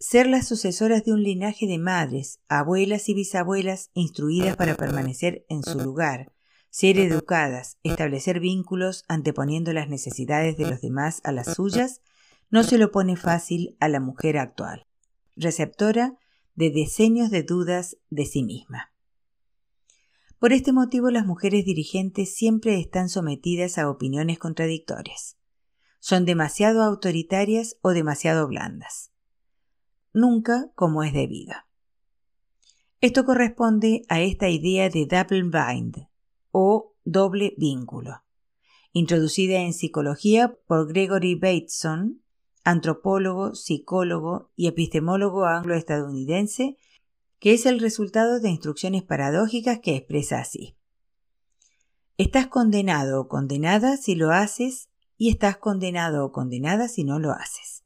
ser 0.00 0.26
las 0.26 0.48
sucesoras 0.48 1.04
de 1.04 1.12
un 1.12 1.22
linaje 1.22 1.66
de 1.66 1.78
madres, 1.78 2.40
abuelas 2.48 3.10
y 3.10 3.14
bisabuelas 3.14 3.90
instruidas 3.92 4.56
para 4.56 4.74
permanecer 4.74 5.44
en 5.50 5.62
su 5.62 5.78
lugar, 5.78 6.32
ser 6.70 6.98
educadas, 6.98 7.76
establecer 7.82 8.40
vínculos 8.40 9.04
anteponiendo 9.08 9.74
las 9.74 9.90
necesidades 9.90 10.56
de 10.56 10.70
los 10.70 10.80
demás 10.80 11.20
a 11.22 11.32
las 11.32 11.54
suyas, 11.54 12.00
no 12.48 12.64
se 12.64 12.78
lo 12.78 12.90
pone 12.90 13.16
fácil 13.16 13.76
a 13.78 13.88
la 13.88 14.00
mujer 14.00 14.38
actual, 14.38 14.86
receptora 15.36 16.18
de 16.54 16.70
diseños 16.70 17.30
de 17.30 17.42
dudas 17.42 17.98
de 18.08 18.24
sí 18.24 18.42
misma. 18.42 18.94
Por 20.38 20.54
este 20.54 20.72
motivo 20.72 21.10
las 21.10 21.26
mujeres 21.26 21.66
dirigentes 21.66 22.34
siempre 22.34 22.80
están 22.80 23.10
sometidas 23.10 23.76
a 23.76 23.90
opiniones 23.90 24.38
contradictorias. 24.38 25.36
Son 25.98 26.24
demasiado 26.24 26.82
autoritarias 26.82 27.76
o 27.82 27.90
demasiado 27.90 28.48
blandas 28.48 29.10
nunca 30.12 30.70
como 30.74 31.02
es 31.02 31.12
debido. 31.12 31.54
Esto 33.00 33.24
corresponde 33.24 34.02
a 34.08 34.20
esta 34.20 34.48
idea 34.48 34.90
de 34.90 35.06
double 35.06 35.44
bind 35.44 36.08
o 36.50 36.94
doble 37.04 37.54
vínculo, 37.56 38.22
introducida 38.92 39.60
en 39.60 39.72
psicología 39.72 40.58
por 40.66 40.88
Gregory 40.88 41.34
Bateson, 41.34 42.22
antropólogo, 42.64 43.54
psicólogo 43.54 44.50
y 44.54 44.66
epistemólogo 44.66 45.46
anglo-estadounidense, 45.46 46.76
que 47.38 47.54
es 47.54 47.64
el 47.64 47.80
resultado 47.80 48.38
de 48.38 48.50
instrucciones 48.50 49.02
paradójicas 49.02 49.78
que 49.80 49.96
expresa 49.96 50.40
así. 50.40 50.76
Estás 52.18 52.48
condenado 52.48 53.22
o 53.22 53.28
condenada 53.28 53.96
si 53.96 54.14
lo 54.14 54.30
haces 54.30 54.90
y 55.16 55.30
estás 55.30 55.56
condenado 55.56 56.26
o 56.26 56.32
condenada 56.32 56.86
si 56.88 57.02
no 57.02 57.18
lo 57.18 57.32
haces. 57.32 57.82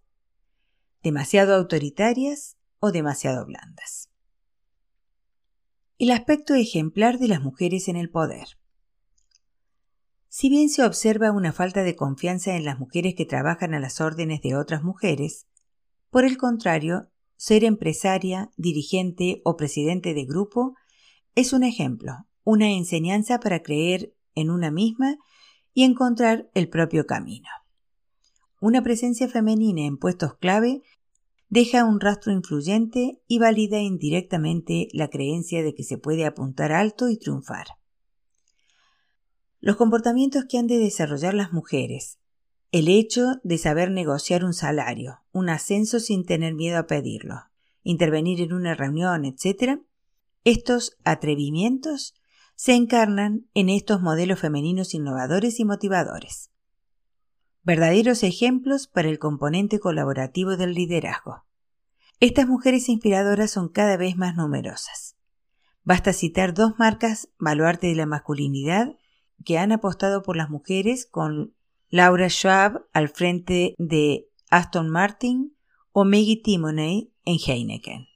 Demasiado 1.04 1.54
autoritarias 1.54 2.56
o 2.78 2.90
demasiado 2.90 3.44
blandas. 3.44 4.08
El 5.98 6.10
aspecto 6.10 6.54
ejemplar 6.54 7.18
de 7.18 7.28
las 7.28 7.42
mujeres 7.42 7.88
en 7.88 7.96
el 7.96 8.08
poder. 8.08 8.58
Si 10.30 10.48
bien 10.48 10.70
se 10.70 10.82
observa 10.82 11.30
una 11.30 11.52
falta 11.52 11.82
de 11.82 11.94
confianza 11.94 12.56
en 12.56 12.64
las 12.64 12.78
mujeres 12.78 13.14
que 13.14 13.26
trabajan 13.26 13.74
a 13.74 13.80
las 13.80 14.00
órdenes 14.00 14.40
de 14.40 14.56
otras 14.56 14.82
mujeres, 14.82 15.46
por 16.08 16.24
el 16.24 16.38
contrario, 16.38 17.10
ser 17.36 17.64
empresaria, 17.64 18.50
dirigente 18.56 19.42
o 19.44 19.58
presidente 19.58 20.14
de 20.14 20.24
grupo 20.24 20.74
es 21.34 21.52
un 21.52 21.64
ejemplo, 21.64 22.14
una 22.44 22.70
enseñanza 22.70 23.40
para 23.40 23.62
creer 23.62 24.14
en 24.34 24.48
una 24.48 24.70
misma 24.70 25.18
y 25.74 25.84
encontrar 25.84 26.48
el 26.54 26.70
propio 26.70 27.04
camino. 27.04 27.50
Una 28.64 28.82
presencia 28.82 29.28
femenina 29.28 29.82
en 29.82 29.98
puestos 29.98 30.38
clave 30.38 30.80
deja 31.54 31.84
un 31.84 32.00
rastro 32.00 32.32
influyente 32.32 33.22
y 33.28 33.38
valida 33.38 33.78
indirectamente 33.78 34.88
la 34.92 35.06
creencia 35.06 35.62
de 35.62 35.72
que 35.72 35.84
se 35.84 35.98
puede 35.98 36.26
apuntar 36.26 36.72
alto 36.72 37.08
y 37.10 37.16
triunfar. 37.16 37.66
Los 39.60 39.76
comportamientos 39.76 40.46
que 40.48 40.58
han 40.58 40.66
de 40.66 40.78
desarrollar 40.78 41.32
las 41.32 41.52
mujeres, 41.52 42.18
el 42.72 42.88
hecho 42.88 43.36
de 43.44 43.58
saber 43.58 43.92
negociar 43.92 44.44
un 44.44 44.52
salario, 44.52 45.20
un 45.30 45.48
ascenso 45.48 46.00
sin 46.00 46.26
tener 46.26 46.54
miedo 46.54 46.76
a 46.76 46.88
pedirlo, 46.88 47.36
intervenir 47.84 48.40
en 48.40 48.52
una 48.52 48.74
reunión, 48.74 49.24
etc., 49.24 49.78
estos 50.42 50.96
atrevimientos 51.04 52.14
se 52.56 52.74
encarnan 52.74 53.46
en 53.54 53.68
estos 53.68 54.00
modelos 54.00 54.40
femeninos 54.40 54.92
innovadores 54.92 55.60
y 55.60 55.64
motivadores. 55.64 56.50
Verdaderos 57.64 58.22
ejemplos 58.22 58.86
para 58.86 59.08
el 59.08 59.18
componente 59.18 59.80
colaborativo 59.80 60.58
del 60.58 60.74
liderazgo. 60.74 61.44
Estas 62.20 62.46
mujeres 62.46 62.90
inspiradoras 62.90 63.50
son 63.50 63.70
cada 63.70 63.96
vez 63.96 64.16
más 64.16 64.36
numerosas. 64.36 65.16
Basta 65.82 66.12
citar 66.12 66.52
dos 66.52 66.78
marcas 66.78 67.30
baluarte 67.38 67.86
de 67.86 67.94
la 67.94 68.06
masculinidad 68.06 68.96
que 69.44 69.58
han 69.58 69.72
apostado 69.72 70.22
por 70.22 70.36
las 70.36 70.50
mujeres 70.50 71.06
con 71.06 71.54
Laura 71.88 72.28
Schwab 72.28 72.86
al 72.92 73.08
frente 73.08 73.74
de 73.78 74.28
Aston 74.50 74.90
Martin 74.90 75.56
o 75.92 76.04
Maggie 76.04 76.42
Timoney 76.42 77.12
en 77.24 77.38
Heineken. 77.38 78.08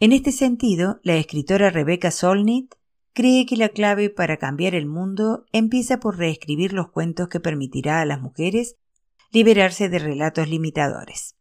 En 0.00 0.12
este 0.12 0.32
sentido, 0.32 1.00
la 1.02 1.16
escritora 1.16 1.70
Rebecca 1.70 2.10
Solnit 2.10 2.74
cree 3.18 3.46
que 3.46 3.56
la 3.56 3.70
clave 3.70 4.10
para 4.10 4.36
cambiar 4.36 4.76
el 4.76 4.86
mundo 4.86 5.44
empieza 5.50 5.98
por 5.98 6.18
reescribir 6.18 6.72
los 6.72 6.92
cuentos 6.92 7.26
que 7.26 7.40
permitirá 7.40 8.00
a 8.00 8.04
las 8.04 8.20
mujeres 8.20 8.76
liberarse 9.32 9.88
de 9.88 9.98
relatos 9.98 10.48
limitadores. 10.48 11.34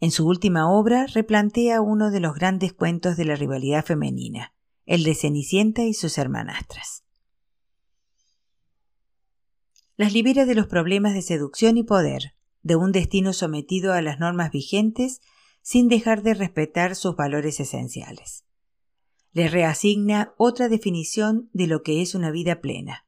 En 0.00 0.10
su 0.10 0.26
última 0.26 0.72
obra 0.72 1.04
replantea 1.04 1.82
uno 1.82 2.10
de 2.10 2.20
los 2.20 2.34
grandes 2.34 2.72
cuentos 2.72 3.18
de 3.18 3.26
la 3.26 3.36
rivalidad 3.36 3.84
femenina, 3.84 4.54
el 4.86 5.04
de 5.04 5.14
Cenicienta 5.14 5.82
y 5.82 5.92
sus 5.92 6.16
hermanastras. 6.16 7.04
Las 9.98 10.14
libera 10.14 10.46
de 10.46 10.54
los 10.54 10.66
problemas 10.66 11.12
de 11.12 11.20
seducción 11.20 11.76
y 11.76 11.82
poder, 11.82 12.32
de 12.62 12.76
un 12.76 12.90
destino 12.92 13.34
sometido 13.34 13.92
a 13.92 14.00
las 14.00 14.18
normas 14.18 14.50
vigentes 14.50 15.20
sin 15.60 15.88
dejar 15.88 16.22
de 16.22 16.32
respetar 16.32 16.96
sus 16.96 17.16
valores 17.16 17.60
esenciales 17.60 18.46
le 19.32 19.48
reasigna 19.48 20.34
otra 20.36 20.68
definición 20.68 21.48
de 21.52 21.66
lo 21.66 21.82
que 21.82 22.02
es 22.02 22.14
una 22.14 22.30
vida 22.30 22.60
plena. 22.60 23.06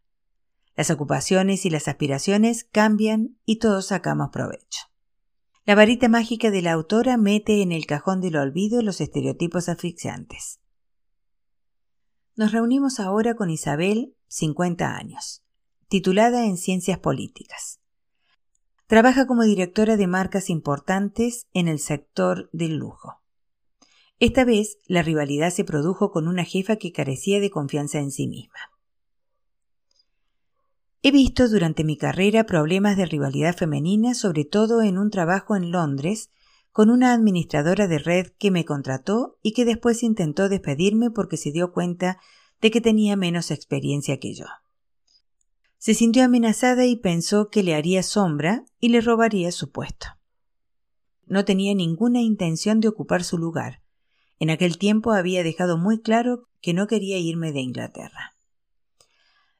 Las 0.76 0.90
ocupaciones 0.90 1.64
y 1.66 1.70
las 1.70 1.86
aspiraciones 1.86 2.64
cambian 2.64 3.36
y 3.44 3.56
todos 3.56 3.86
sacamos 3.86 4.30
provecho. 4.30 4.80
La 5.66 5.74
varita 5.74 6.08
mágica 6.08 6.50
de 6.50 6.62
la 6.62 6.72
autora 6.72 7.16
mete 7.16 7.62
en 7.62 7.72
el 7.72 7.86
cajón 7.86 8.20
del 8.20 8.36
olvido 8.36 8.82
los 8.82 9.00
estereotipos 9.00 9.68
asfixiantes. 9.68 10.60
Nos 12.36 12.52
reunimos 12.52 13.00
ahora 13.00 13.34
con 13.34 13.48
Isabel, 13.48 14.14
50 14.26 14.96
años, 14.96 15.44
titulada 15.88 16.46
en 16.46 16.56
Ciencias 16.56 16.98
Políticas. 16.98 17.80
Trabaja 18.86 19.26
como 19.26 19.44
directora 19.44 19.96
de 19.96 20.06
marcas 20.06 20.50
importantes 20.50 21.46
en 21.54 21.68
el 21.68 21.78
sector 21.78 22.50
del 22.52 22.76
lujo. 22.76 23.23
Esta 24.24 24.46
vez 24.46 24.78
la 24.86 25.02
rivalidad 25.02 25.50
se 25.50 25.64
produjo 25.64 26.10
con 26.10 26.28
una 26.28 26.44
jefa 26.44 26.76
que 26.76 26.92
carecía 26.92 27.40
de 27.40 27.50
confianza 27.50 27.98
en 27.98 28.10
sí 28.10 28.26
misma. 28.26 28.58
He 31.02 31.10
visto 31.10 31.46
durante 31.46 31.84
mi 31.84 31.98
carrera 31.98 32.46
problemas 32.46 32.96
de 32.96 33.04
rivalidad 33.04 33.54
femenina, 33.54 34.14
sobre 34.14 34.46
todo 34.46 34.80
en 34.80 34.96
un 34.96 35.10
trabajo 35.10 35.56
en 35.56 35.70
Londres, 35.70 36.30
con 36.72 36.88
una 36.88 37.12
administradora 37.12 37.86
de 37.86 37.98
red 37.98 38.28
que 38.38 38.50
me 38.50 38.64
contrató 38.64 39.36
y 39.42 39.52
que 39.52 39.66
después 39.66 40.02
intentó 40.02 40.48
despedirme 40.48 41.10
porque 41.10 41.36
se 41.36 41.52
dio 41.52 41.74
cuenta 41.74 42.18
de 42.62 42.70
que 42.70 42.80
tenía 42.80 43.16
menos 43.16 43.50
experiencia 43.50 44.18
que 44.20 44.32
yo. 44.32 44.46
Se 45.76 45.92
sintió 45.92 46.24
amenazada 46.24 46.86
y 46.86 46.96
pensó 46.96 47.50
que 47.50 47.62
le 47.62 47.74
haría 47.74 48.02
sombra 48.02 48.64
y 48.80 48.88
le 48.88 49.02
robaría 49.02 49.52
su 49.52 49.70
puesto. 49.70 50.06
No 51.26 51.44
tenía 51.44 51.74
ninguna 51.74 52.22
intención 52.22 52.80
de 52.80 52.88
ocupar 52.88 53.22
su 53.22 53.36
lugar, 53.36 53.83
en 54.38 54.50
aquel 54.50 54.78
tiempo 54.78 55.12
había 55.12 55.42
dejado 55.42 55.78
muy 55.78 56.00
claro 56.00 56.48
que 56.60 56.74
no 56.74 56.86
quería 56.86 57.18
irme 57.18 57.52
de 57.52 57.60
Inglaterra. 57.60 58.34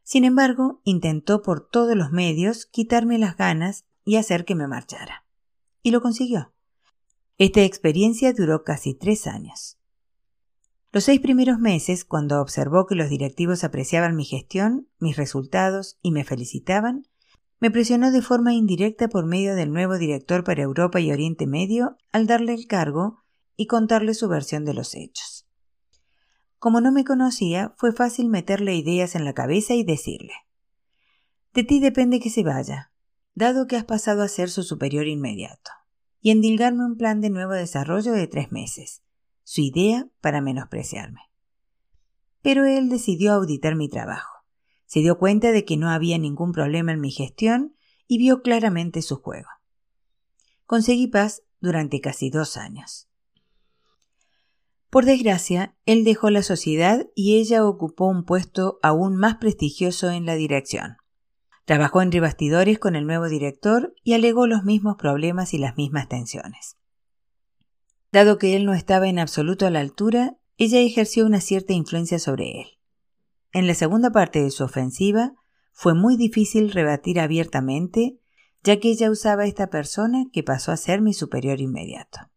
Sin 0.03 0.25
embargo, 0.25 0.81
intentó 0.85 1.43
por 1.43 1.67
todos 1.67 1.97
los 1.97 2.11
medios 2.13 2.67
quitarme 2.67 3.19
las 3.19 3.37
ganas 3.37 3.87
y 4.05 4.17
hacer 4.17 4.45
que 4.45 4.55
me 4.55 4.69
marchara. 4.69 5.25
Y 5.83 5.91
lo 5.91 6.03
consiguió. 6.03 6.53
Esta 7.39 7.63
experiencia 7.63 8.33
duró 8.33 8.63
casi 8.63 8.95
tres 8.95 9.27
años. 9.27 9.79
Los 10.93 11.05
seis 11.05 11.21
primeros 11.21 11.59
meses, 11.59 12.05
cuando 12.05 12.41
observó 12.41 12.87
que 12.87 12.95
los 12.95 13.11
directivos 13.11 13.65
apreciaban 13.65 14.15
mi 14.15 14.25
gestión, 14.25 14.89
mis 15.01 15.17
resultados 15.17 15.99
y 16.03 16.13
me 16.13 16.23
felicitaban, 16.23 17.09
me 17.59 17.71
presionó 17.71 18.13
de 18.13 18.23
forma 18.23 18.53
indirecta 18.53 19.09
por 19.09 19.27
medio 19.27 19.57
del 19.57 19.73
nuevo 19.73 19.99
director 19.99 20.45
para 20.45 20.63
Europa 20.63 21.01
y 21.01 21.11
Oriente 21.11 21.47
Medio 21.47 21.97
al 22.13 22.27
darle 22.27 22.55
el 22.55 22.67
cargo 22.67 23.24
y 23.57 23.67
contarle 23.67 24.15
su 24.15 24.29
versión 24.29 24.65
de 24.65 24.75
los 24.75 24.95
hechos. 24.95 25.47
Como 26.59 26.81
no 26.81 26.93
me 26.93 27.05
conocía, 27.05 27.75
fue 27.77 27.93
fácil 27.93 28.29
meterle 28.29 28.75
ideas 28.75 29.15
en 29.15 29.25
la 29.25 29.35
cabeza 29.35 29.75
y 29.75 29.85
decirle 29.85 30.33
De 31.53 31.63
ti 31.63 31.79
depende 31.79 32.21
que 32.21 32.31
se 32.31 32.43
vaya, 32.43 32.91
dado 33.35 33.67
que 33.67 33.77
has 33.77 33.85
pasado 33.85 34.23
a 34.23 34.29
ser 34.29 34.51
su 34.51 34.63
superior 34.63 35.07
inmediato, 35.07 35.71
y 36.21 36.31
endilgarme 36.31 36.85
un 36.85 36.97
plan 36.97 37.21
de 37.21 37.31
nuevo 37.31 37.53
desarrollo 37.53 38.13
de 38.13 38.27
tres 38.27 38.51
meses, 38.51 39.03
su 39.43 39.61
idea 39.61 40.09
para 40.21 40.41
menospreciarme. 40.41 41.21
Pero 42.41 42.65
él 42.65 42.89
decidió 42.89 43.35
auditar 43.35 43.77
mi 43.77 43.89
trabajo. 43.89 44.33
Se 44.87 45.01
dio 45.01 45.19
cuenta 45.19 45.53
de 45.53 45.65
que 45.65 45.77
no 45.77 45.91
había 45.91 46.19
ningún 46.19 46.53
problema 46.53 46.93
en 46.93 47.01
mi 47.01 47.11
gestión 47.11 47.77
y 48.07 48.19
vio 48.19 48.43
claramente 48.43 49.03
su 49.03 49.17
juego. 49.17 49.49
Conseguí 50.67 51.09
paz 51.09 51.43
durante 51.61 52.01
casi 52.01 52.31
dos 52.31 52.57
años. 52.57 53.09
Por 54.95 55.07
desgracia, 55.07 55.75
él 55.87 56.05
dejó 56.05 56.31
la 56.31 56.45
sociedad 56.45 57.09
y 57.17 57.41
ella 57.41 57.67
ocupó 57.67 58.07
un 58.07 58.25
puesto 58.25 58.79
aún 58.81 59.17
más 59.17 59.39
prestigioso 59.39 60.13
en 60.13 60.25
la 60.25 60.37
dirección. 60.37 60.99
Trabajó 61.65 62.01
en 62.01 62.11
bastidores 62.21 62.79
con 62.79 62.95
el 62.95 63.05
nuevo 63.05 63.29
director 63.29 63.93
y 64.05 64.13
alegó 64.13 64.47
los 64.47 64.63
mismos 64.63 64.95
problemas 64.97 65.53
y 65.53 65.59
las 65.59 65.77
mismas 65.77 66.09
tensiones. 66.09 66.77
Dado 68.13 68.39
que 68.39 68.55
él 68.55 68.67
no 68.67 68.73
estaba 68.73 69.09
en 69.09 69.19
absoluto 69.19 69.67
a 69.67 69.71
la 69.71 69.81
altura, 69.81 70.37
ella 70.59 70.79
ejerció 70.79 71.27
una 71.27 71.41
cierta 71.41 71.73
influencia 71.73 72.21
sobre 72.21 72.61
él. 72.61 72.69
En 73.51 73.67
la 73.67 73.75
segunda 73.75 74.13
parte 74.13 74.45
de 74.45 74.53
su 74.53 74.63
ofensiva, 74.63 75.33
fue 75.73 75.95
muy 75.95 76.17
difícil 76.17 76.71
rebatir 76.71 77.19
abiertamente, 77.19 78.21
ya 78.63 78.79
que 78.79 78.91
ella 78.91 79.11
usaba 79.11 79.47
esta 79.47 79.71
persona 79.71 80.27
que 80.33 80.45
pasó 80.45 80.71
a 80.71 80.77
ser 80.77 81.01
mi 81.01 81.15
superior 81.15 81.61
inmediato. 81.61 82.31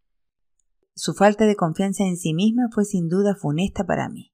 Su 0.99 1.13
falta 1.13 1.45
de 1.45 1.55
confianza 1.55 2.05
en 2.05 2.17
sí 2.17 2.33
misma 2.33 2.69
fue 2.73 2.83
sin 2.83 3.07
duda 3.07 3.35
funesta 3.35 3.85
para 3.85 4.09
mí. 4.09 4.33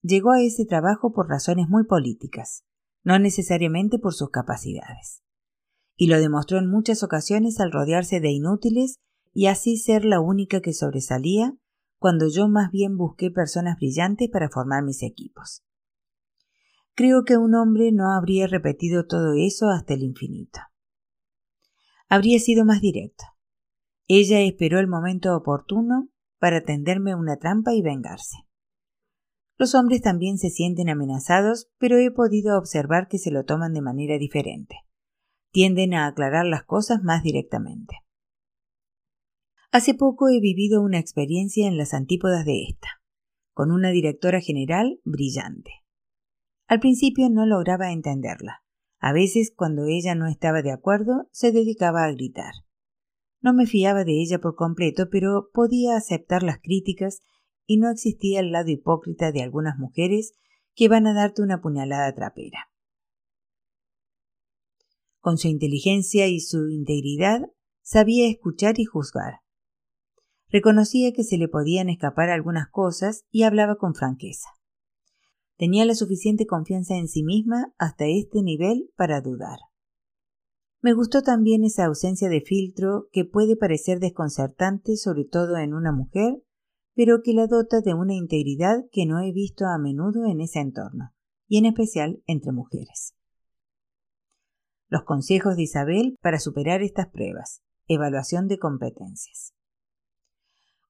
Llegó 0.00 0.30
a 0.30 0.40
ese 0.40 0.64
trabajo 0.64 1.12
por 1.12 1.28
razones 1.28 1.68
muy 1.68 1.82
políticas, 1.86 2.64
no 3.02 3.18
necesariamente 3.18 3.98
por 3.98 4.14
sus 4.14 4.30
capacidades. 4.30 5.24
Y 5.96 6.06
lo 6.06 6.20
demostró 6.20 6.58
en 6.58 6.70
muchas 6.70 7.02
ocasiones 7.02 7.58
al 7.58 7.72
rodearse 7.72 8.20
de 8.20 8.30
inútiles 8.30 9.00
y 9.32 9.46
así 9.46 9.76
ser 9.76 10.04
la 10.04 10.20
única 10.20 10.60
que 10.60 10.72
sobresalía 10.72 11.56
cuando 11.98 12.28
yo 12.28 12.48
más 12.48 12.70
bien 12.70 12.96
busqué 12.96 13.32
personas 13.32 13.76
brillantes 13.76 14.30
para 14.30 14.50
formar 14.50 14.84
mis 14.84 15.02
equipos. 15.02 15.64
Creo 16.94 17.24
que 17.24 17.36
un 17.36 17.56
hombre 17.56 17.90
no 17.90 18.12
habría 18.12 18.46
repetido 18.46 19.08
todo 19.08 19.34
eso 19.34 19.68
hasta 19.68 19.94
el 19.94 20.04
infinito. 20.04 20.60
Habría 22.08 22.38
sido 22.38 22.64
más 22.64 22.80
directo. 22.80 23.31
Ella 24.14 24.42
esperó 24.42 24.78
el 24.78 24.88
momento 24.88 25.34
oportuno 25.34 26.10
para 26.38 26.60
tenderme 26.60 27.14
una 27.14 27.38
trampa 27.38 27.72
y 27.72 27.80
vengarse. 27.80 28.36
Los 29.56 29.74
hombres 29.74 30.02
también 30.02 30.36
se 30.36 30.50
sienten 30.50 30.90
amenazados, 30.90 31.70
pero 31.78 31.96
he 31.96 32.10
podido 32.10 32.58
observar 32.58 33.08
que 33.08 33.16
se 33.16 33.30
lo 33.30 33.46
toman 33.46 33.72
de 33.72 33.80
manera 33.80 34.18
diferente. 34.18 34.76
Tienden 35.50 35.94
a 35.94 36.06
aclarar 36.06 36.44
las 36.44 36.62
cosas 36.62 37.02
más 37.02 37.22
directamente. 37.22 38.00
Hace 39.70 39.94
poco 39.94 40.28
he 40.28 40.40
vivido 40.40 40.82
una 40.82 40.98
experiencia 40.98 41.66
en 41.66 41.78
las 41.78 41.94
antípodas 41.94 42.44
de 42.44 42.64
esta, 42.64 42.88
con 43.54 43.72
una 43.72 43.92
directora 43.92 44.42
general 44.42 45.00
brillante. 45.04 45.70
Al 46.66 46.80
principio 46.80 47.30
no 47.30 47.46
lograba 47.46 47.92
entenderla. 47.92 48.62
A 48.98 49.14
veces, 49.14 49.54
cuando 49.56 49.86
ella 49.86 50.14
no 50.14 50.26
estaba 50.26 50.60
de 50.60 50.72
acuerdo, 50.72 51.30
se 51.32 51.50
dedicaba 51.50 52.04
a 52.04 52.12
gritar. 52.12 52.52
No 53.42 53.52
me 53.52 53.66
fiaba 53.66 54.04
de 54.04 54.22
ella 54.22 54.38
por 54.38 54.54
completo, 54.54 55.10
pero 55.10 55.50
podía 55.52 55.96
aceptar 55.96 56.44
las 56.44 56.60
críticas 56.62 57.20
y 57.66 57.76
no 57.76 57.90
existía 57.90 58.40
el 58.40 58.52
lado 58.52 58.70
hipócrita 58.70 59.32
de 59.32 59.42
algunas 59.42 59.78
mujeres 59.78 60.34
que 60.74 60.88
van 60.88 61.06
a 61.06 61.12
darte 61.12 61.42
una 61.42 61.60
puñalada 61.60 62.14
trapera. 62.14 62.70
Con 65.20 65.38
su 65.38 65.48
inteligencia 65.48 66.28
y 66.28 66.40
su 66.40 66.68
integridad 66.68 67.42
sabía 67.82 68.28
escuchar 68.28 68.78
y 68.78 68.84
juzgar. 68.84 69.40
Reconocía 70.48 71.12
que 71.12 71.24
se 71.24 71.38
le 71.38 71.48
podían 71.48 71.88
escapar 71.88 72.30
algunas 72.30 72.68
cosas 72.70 73.24
y 73.30 73.42
hablaba 73.42 73.76
con 73.76 73.94
franqueza. 73.94 74.48
Tenía 75.56 75.84
la 75.84 75.94
suficiente 75.94 76.46
confianza 76.46 76.96
en 76.96 77.08
sí 77.08 77.22
misma 77.22 77.72
hasta 77.78 78.06
este 78.06 78.42
nivel 78.42 78.90
para 78.96 79.20
dudar. 79.20 79.58
Me 80.82 80.92
gustó 80.92 81.22
también 81.22 81.64
esa 81.64 81.86
ausencia 81.86 82.28
de 82.28 82.42
filtro 82.42 83.08
que 83.12 83.24
puede 83.24 83.56
parecer 83.56 84.00
desconcertante 84.00 84.96
sobre 84.96 85.24
todo 85.24 85.56
en 85.56 85.72
una 85.72 85.92
mujer 85.92 86.42
pero 86.94 87.22
que 87.22 87.32
la 87.32 87.46
dota 87.46 87.80
de 87.80 87.94
una 87.94 88.14
integridad 88.14 88.84
que 88.90 89.06
no 89.06 89.20
he 89.20 89.32
visto 89.32 89.64
a 89.66 89.78
menudo 89.78 90.26
en 90.26 90.40
ese 90.40 90.60
entorno, 90.60 91.12
y 91.48 91.58
en 91.58 91.66
especial 91.66 92.22
entre 92.26 92.52
mujeres. 92.52 93.14
Los 94.88 95.04
consejos 95.04 95.56
de 95.56 95.62
Isabel 95.62 96.18
para 96.20 96.38
superar 96.38 96.82
estas 96.82 97.08
pruebas. 97.08 97.62
Evaluación 97.88 98.46
de 98.46 98.58
competencias. 98.58 99.54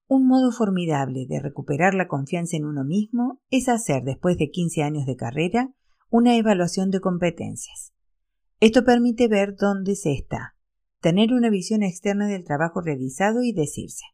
Un 0.07 0.27
modo 0.27 0.51
formidable 0.51 1.25
de 1.27 1.39
recuperar 1.39 1.95
la 1.95 2.07
confianza 2.07 2.57
en 2.57 2.65
uno 2.65 2.83
mismo 2.83 3.41
es 3.49 3.69
hacer, 3.69 4.03
después 4.03 4.37
de 4.37 4.51
15 4.51 4.83
años 4.83 5.05
de 5.05 5.15
carrera, 5.15 5.73
una 6.09 6.35
evaluación 6.35 6.91
de 6.91 6.99
competencias. 6.99 7.93
Esto 8.63 8.85
permite 8.85 9.27
ver 9.27 9.57
dónde 9.57 9.93
se 9.97 10.13
está, 10.13 10.55
tener 11.01 11.33
una 11.33 11.49
visión 11.49 11.83
externa 11.83 12.27
del 12.27 12.45
trabajo 12.45 12.79
realizado 12.79 13.43
y 13.43 13.51
decirse, 13.51 14.05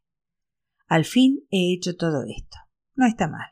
al 0.87 1.05
fin 1.05 1.41
he 1.51 1.71
hecho 1.71 1.95
todo 1.95 2.23
esto. 2.23 2.57
No 2.95 3.05
está 3.05 3.27
mal. 3.27 3.45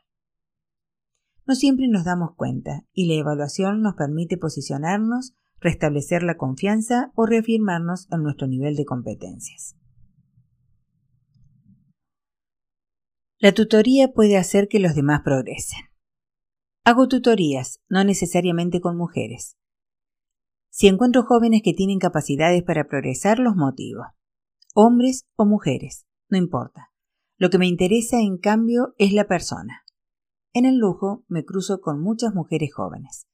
No 1.46 1.54
siempre 1.54 1.86
nos 1.86 2.04
damos 2.04 2.34
cuenta 2.34 2.84
y 2.92 3.06
la 3.06 3.14
evaluación 3.14 3.80
nos 3.80 3.94
permite 3.94 4.38
posicionarnos, 4.38 5.36
restablecer 5.60 6.24
la 6.24 6.36
confianza 6.36 7.12
o 7.14 7.26
reafirmarnos 7.26 8.10
en 8.10 8.24
nuestro 8.24 8.48
nivel 8.48 8.74
de 8.74 8.84
competencias. 8.84 9.76
La 13.38 13.52
tutoría 13.52 14.12
puede 14.12 14.36
hacer 14.36 14.66
que 14.66 14.80
los 14.80 14.96
demás 14.96 15.20
progresen. 15.22 15.78
Hago 16.82 17.06
tutorías, 17.06 17.78
no 17.88 18.02
necesariamente 18.02 18.80
con 18.80 18.96
mujeres. 18.96 19.57
Si 20.70 20.86
encuentro 20.86 21.22
jóvenes 21.22 21.62
que 21.62 21.72
tienen 21.72 21.98
capacidades 21.98 22.62
para 22.62 22.86
progresar, 22.86 23.38
los 23.38 23.56
motivo. 23.56 24.02
Hombres 24.74 25.26
o 25.36 25.44
mujeres, 25.44 26.06
no 26.28 26.38
importa. 26.38 26.90
Lo 27.36 27.50
que 27.50 27.58
me 27.58 27.66
interesa, 27.66 28.20
en 28.20 28.38
cambio, 28.38 28.94
es 28.98 29.12
la 29.12 29.26
persona. 29.26 29.84
En 30.52 30.64
el 30.64 30.76
lujo 30.76 31.24
me 31.28 31.44
cruzo 31.44 31.80
con 31.80 32.00
muchas 32.00 32.34
mujeres 32.34 32.74
jóvenes. 32.74 33.26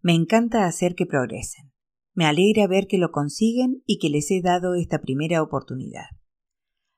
Me 0.00 0.14
encanta 0.14 0.66
hacer 0.66 0.94
que 0.94 1.06
progresen. 1.06 1.72
Me 2.14 2.26
alegra 2.26 2.66
ver 2.66 2.86
que 2.86 2.98
lo 2.98 3.10
consiguen 3.10 3.82
y 3.86 3.98
que 3.98 4.10
les 4.10 4.30
he 4.30 4.40
dado 4.42 4.74
esta 4.74 5.00
primera 5.00 5.42
oportunidad. 5.42 6.06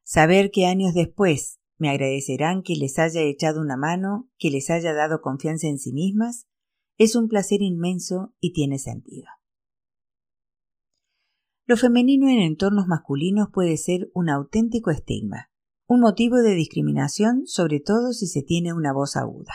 Saber 0.03 0.51
que 0.51 0.66
años 0.66 0.95
después 0.95 1.61
me 1.78 1.89
agradecerán 1.89 2.62
que 2.62 2.74
les 2.76 2.99
haya 2.99 3.22
echado 3.22 3.61
una 3.61 3.76
mano, 3.76 4.28
que 4.39 4.51
les 4.51 4.70
haya 4.70 4.93
dado 4.93 5.20
confianza 5.20 5.66
en 5.66 5.78
sí 5.78 5.93
mismas, 5.93 6.47
es 6.99 7.16
un 7.16 7.28
placer 7.28 7.62
inmenso 7.62 8.35
y 8.41 8.53
tiene 8.53 8.78
sentido. 8.78 9.26
Lo 11.70 11.76
femenino 11.76 12.28
en 12.28 12.40
entornos 12.40 12.88
masculinos 12.88 13.46
puede 13.52 13.76
ser 13.76 14.10
un 14.12 14.28
auténtico 14.28 14.90
estigma 14.90 15.50
un 15.86 16.00
motivo 16.00 16.38
de 16.38 16.56
discriminación, 16.56 17.46
sobre 17.46 17.78
todo 17.78 18.12
si 18.12 18.26
se 18.26 18.42
tiene 18.42 18.72
una 18.72 18.92
voz 18.92 19.14
aguda. 19.16 19.52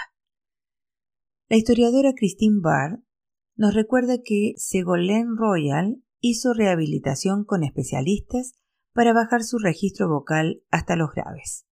La 1.50 1.58
historiadora 1.58 2.14
Christine 2.16 2.62
Barr 2.62 3.04
nos 3.58 3.74
recuerda 3.74 4.20
que 4.24 4.54
Ségolène 4.56 5.36
Royal 5.38 6.02
hizo 6.22 6.54
rehabilitación 6.54 7.44
con 7.44 7.66
especialistas 7.66 8.54
para 8.94 9.12
bajar 9.12 9.44
su 9.44 9.58
registro 9.58 10.08
vocal 10.08 10.64
hasta 10.72 10.96
los 10.96 11.10
graves. 11.14 11.66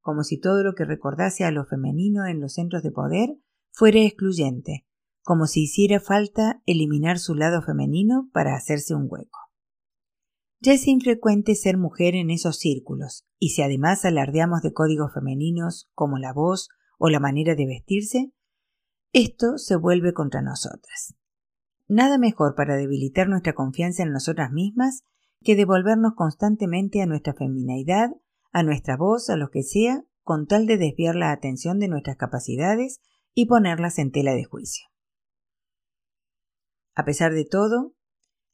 Como 0.00 0.22
si 0.22 0.40
todo 0.40 0.62
lo 0.62 0.72
que 0.74 0.86
recordase 0.86 1.44
a 1.44 1.50
lo 1.50 1.66
femenino 1.66 2.24
en 2.24 2.40
los 2.40 2.54
centros 2.54 2.82
de 2.82 2.92
poder 2.92 3.28
fuera 3.72 4.00
excluyente, 4.00 4.86
como 5.24 5.46
si 5.46 5.62
hiciera 5.64 6.00
falta 6.00 6.62
eliminar 6.66 7.18
su 7.18 7.34
lado 7.34 7.62
femenino 7.62 8.28
para 8.32 8.54
hacerse 8.54 8.94
un 8.94 9.06
hueco. 9.10 9.38
Ya 10.60 10.74
es 10.74 10.86
infrecuente 10.86 11.54
ser 11.54 11.78
mujer 11.78 12.14
en 12.14 12.30
esos 12.30 12.58
círculos, 12.58 13.26
y 13.38 13.50
si 13.50 13.62
además 13.62 14.04
alardeamos 14.04 14.62
de 14.62 14.72
códigos 14.72 15.12
femeninos 15.12 15.90
como 15.94 16.18
la 16.18 16.32
voz 16.32 16.68
o 16.98 17.08
la 17.08 17.20
manera 17.20 17.54
de 17.54 17.66
vestirse, 17.66 18.32
esto 19.12 19.58
se 19.58 19.76
vuelve 19.76 20.12
contra 20.12 20.42
nosotras. 20.42 21.16
Nada 21.88 22.18
mejor 22.18 22.54
para 22.54 22.76
debilitar 22.76 23.28
nuestra 23.28 23.54
confianza 23.54 24.02
en 24.02 24.12
nosotras 24.12 24.52
mismas 24.52 25.04
que 25.42 25.56
devolvernos 25.56 26.14
constantemente 26.14 27.02
a 27.02 27.06
nuestra 27.06 27.34
feminidad, 27.34 28.10
a 28.52 28.62
nuestra 28.62 28.96
voz, 28.96 29.30
a 29.30 29.36
lo 29.36 29.50
que 29.50 29.62
sea, 29.62 30.04
con 30.22 30.46
tal 30.46 30.66
de 30.66 30.78
desviar 30.78 31.14
la 31.14 31.32
atención 31.32 31.78
de 31.78 31.88
nuestras 31.88 32.16
capacidades 32.16 33.00
y 33.34 33.46
ponerlas 33.46 33.98
en 33.98 34.10
tela 34.10 34.32
de 34.32 34.44
juicio. 34.44 34.93
A 36.94 37.04
pesar 37.04 37.32
de 37.32 37.44
todo, 37.44 37.94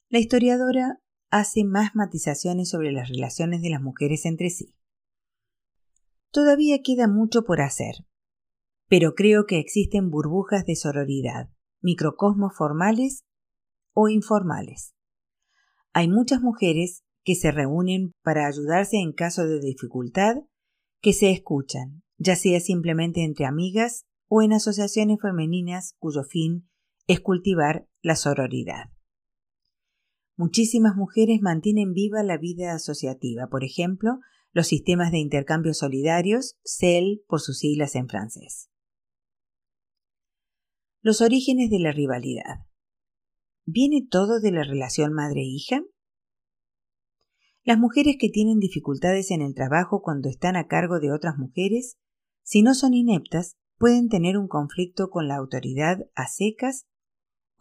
la 0.08 0.18
historiadora 0.18 1.00
hace 1.30 1.64
más 1.64 1.94
matizaciones 1.94 2.70
sobre 2.70 2.90
las 2.90 3.08
relaciones 3.08 3.62
de 3.62 3.70
las 3.70 3.82
mujeres 3.82 4.24
entre 4.24 4.50
sí. 4.50 4.74
Todavía 6.30 6.78
queda 6.82 7.06
mucho 7.06 7.44
por 7.44 7.60
hacer, 7.60 8.06
pero 8.88 9.14
creo 9.14 9.46
que 9.46 9.58
existen 9.58 10.10
burbujas 10.10 10.64
de 10.64 10.76
sororidad, 10.76 11.50
microcosmos 11.80 12.56
formales 12.56 13.24
o 13.92 14.08
informales. 14.08 14.94
Hay 15.92 16.08
muchas 16.08 16.40
mujeres 16.40 17.04
que 17.24 17.34
se 17.34 17.50
reúnen 17.50 18.12
para 18.22 18.46
ayudarse 18.46 18.96
en 18.96 19.12
caso 19.12 19.46
de 19.46 19.60
dificultad, 19.60 20.36
que 21.00 21.12
se 21.12 21.30
escuchan, 21.30 22.02
ya 22.16 22.36
sea 22.36 22.60
simplemente 22.60 23.22
entre 23.24 23.44
amigas 23.44 24.06
o 24.28 24.42
en 24.42 24.52
asociaciones 24.52 25.18
femeninas 25.20 25.94
cuyo 25.98 26.22
fin 26.24 26.70
es 27.12 27.18
cultivar 27.18 27.88
la 28.02 28.14
sororidad. 28.14 28.92
Muchísimas 30.36 30.94
mujeres 30.94 31.40
mantienen 31.42 31.92
viva 31.92 32.22
la 32.22 32.38
vida 32.38 32.72
asociativa, 32.72 33.48
por 33.48 33.64
ejemplo, 33.64 34.20
los 34.52 34.68
sistemas 34.68 35.10
de 35.10 35.18
intercambio 35.18 35.74
solidarios, 35.74 36.56
CEL 36.62 37.24
por 37.26 37.40
sus 37.40 37.58
siglas 37.58 37.96
en 37.96 38.08
francés. 38.08 38.70
Los 41.00 41.20
orígenes 41.20 41.68
de 41.68 41.80
la 41.80 41.90
rivalidad. 41.90 42.64
¿Viene 43.64 44.06
todo 44.08 44.38
de 44.38 44.52
la 44.52 44.62
relación 44.62 45.12
madre-hija? 45.12 45.82
Las 47.64 47.78
mujeres 47.78 48.18
que 48.20 48.28
tienen 48.28 48.60
dificultades 48.60 49.32
en 49.32 49.42
el 49.42 49.54
trabajo 49.54 50.00
cuando 50.00 50.28
están 50.28 50.54
a 50.54 50.68
cargo 50.68 51.00
de 51.00 51.10
otras 51.10 51.36
mujeres, 51.38 51.98
si 52.44 52.62
no 52.62 52.72
son 52.72 52.94
ineptas, 52.94 53.56
pueden 53.78 54.08
tener 54.08 54.38
un 54.38 54.46
conflicto 54.46 55.10
con 55.10 55.26
la 55.26 55.34
autoridad 55.34 56.06
a 56.14 56.28
secas 56.28 56.86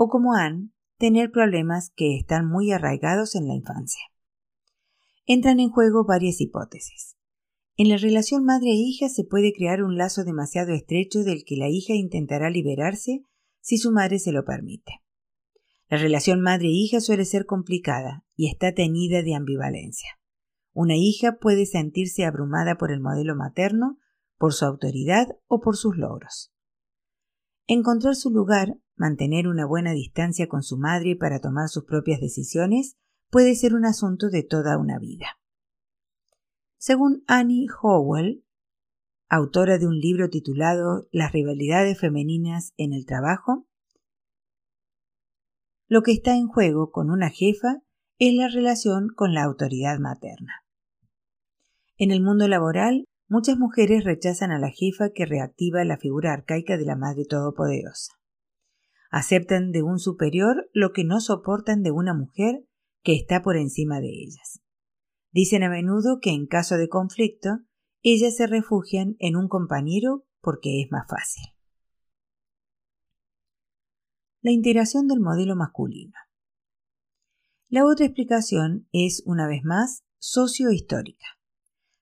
o 0.01 0.07
como 0.07 0.33
han 0.33 0.71
tener 0.97 1.29
problemas 1.29 1.91
que 1.93 2.15
están 2.15 2.47
muy 2.47 2.71
arraigados 2.71 3.35
en 3.35 3.49
la 3.49 3.53
infancia. 3.53 4.01
Entran 5.25 5.59
en 5.59 5.71
juego 5.71 6.05
varias 6.05 6.39
hipótesis. 6.39 7.17
En 7.75 7.89
la 7.89 7.97
relación 7.97 8.45
madre-hija 8.45 9.09
se 9.09 9.25
puede 9.25 9.51
crear 9.51 9.83
un 9.83 9.97
lazo 9.97 10.23
demasiado 10.23 10.71
estrecho 10.73 11.19
del 11.23 11.43
que 11.43 11.57
la 11.57 11.67
hija 11.67 11.95
intentará 11.95 12.49
liberarse 12.49 13.25
si 13.59 13.77
su 13.77 13.91
madre 13.91 14.19
se 14.19 14.31
lo 14.31 14.45
permite. 14.45 15.01
La 15.89 15.97
relación 15.97 16.39
madre-hija 16.39 17.01
suele 17.01 17.25
ser 17.25 17.45
complicada 17.45 18.23
y 18.37 18.49
está 18.49 18.73
teñida 18.73 19.21
de 19.21 19.35
ambivalencia. 19.35 20.17
Una 20.71 20.95
hija 20.95 21.39
puede 21.41 21.65
sentirse 21.65 22.23
abrumada 22.23 22.77
por 22.77 22.93
el 22.93 23.01
modelo 23.01 23.35
materno 23.35 23.97
por 24.37 24.53
su 24.53 24.63
autoridad 24.63 25.27
o 25.47 25.59
por 25.59 25.75
sus 25.75 25.97
logros. 25.97 26.53
Encontrar 27.67 28.15
su 28.15 28.29
lugar, 28.29 28.79
mantener 28.99 29.47
una 29.47 29.65
buena 29.65 29.93
distancia 29.93 30.47
con 30.47 30.61
su 30.61 30.77
madre 30.77 31.15
para 31.15 31.39
tomar 31.39 31.69
sus 31.69 31.85
propias 31.85 32.19
decisiones, 32.19 32.97
puede 33.29 33.55
ser 33.55 33.73
un 33.73 33.85
asunto 33.85 34.29
de 34.29 34.43
toda 34.43 34.77
una 34.77 34.99
vida. 34.99 35.39
Según 36.77 37.23
Annie 37.27 37.67
Howell, 37.81 38.45
autora 39.29 39.77
de 39.77 39.87
un 39.87 39.99
libro 39.99 40.29
titulado 40.29 41.07
Las 41.11 41.31
rivalidades 41.31 41.99
femeninas 41.99 42.73
en 42.77 42.93
el 42.93 43.05
trabajo, 43.05 43.67
lo 45.87 46.03
que 46.03 46.11
está 46.11 46.35
en 46.35 46.47
juego 46.47 46.91
con 46.91 47.09
una 47.09 47.29
jefa 47.29 47.81
es 48.19 48.33
la 48.33 48.47
relación 48.47 49.07
con 49.15 49.33
la 49.33 49.43
autoridad 49.43 49.97
materna. 49.97 50.65
En 51.97 52.11
el 52.11 52.21
mundo 52.21 52.47
laboral, 52.47 53.05
muchas 53.27 53.57
mujeres 53.57 54.03
rechazan 54.03 54.51
a 54.51 54.59
la 54.59 54.69
jefa 54.69 55.11
que 55.13 55.25
reactiva 55.25 55.83
la 55.85 55.97
figura 55.97 56.33
arcaica 56.33 56.77
de 56.77 56.85
la 56.85 56.95
Madre 56.95 57.25
Todopoderosa. 57.25 58.18
Aceptan 59.09 59.71
de 59.71 59.81
un 59.81 59.99
superior 59.99 60.69
lo 60.73 60.91
que 60.91 61.03
no 61.03 61.19
soportan 61.19 61.81
de 61.81 61.91
una 61.91 62.13
mujer 62.13 62.65
que 63.01 63.15
está 63.15 63.41
por 63.41 63.57
encima 63.57 63.99
de 63.99 64.09
ellas. 64.09 64.61
Dicen 65.31 65.63
a 65.63 65.69
menudo 65.69 66.19
que 66.21 66.31
en 66.31 66.47
caso 66.47 66.77
de 66.77 66.89
conflicto, 66.89 67.59
ellas 68.01 68.35
se 68.35 68.47
refugian 68.47 69.15
en 69.19 69.35
un 69.35 69.47
compañero 69.47 70.25
porque 70.41 70.81
es 70.81 70.91
más 70.91 71.07
fácil. 71.07 71.43
La 74.41 74.51
integración 74.51 75.07
del 75.07 75.19
modelo 75.19 75.55
masculino. 75.55 76.13
La 77.67 77.85
otra 77.85 78.05
explicación 78.05 78.87
es, 78.91 79.21
una 79.25 79.47
vez 79.47 79.63
más, 79.63 80.03
sociohistórica. 80.17 81.25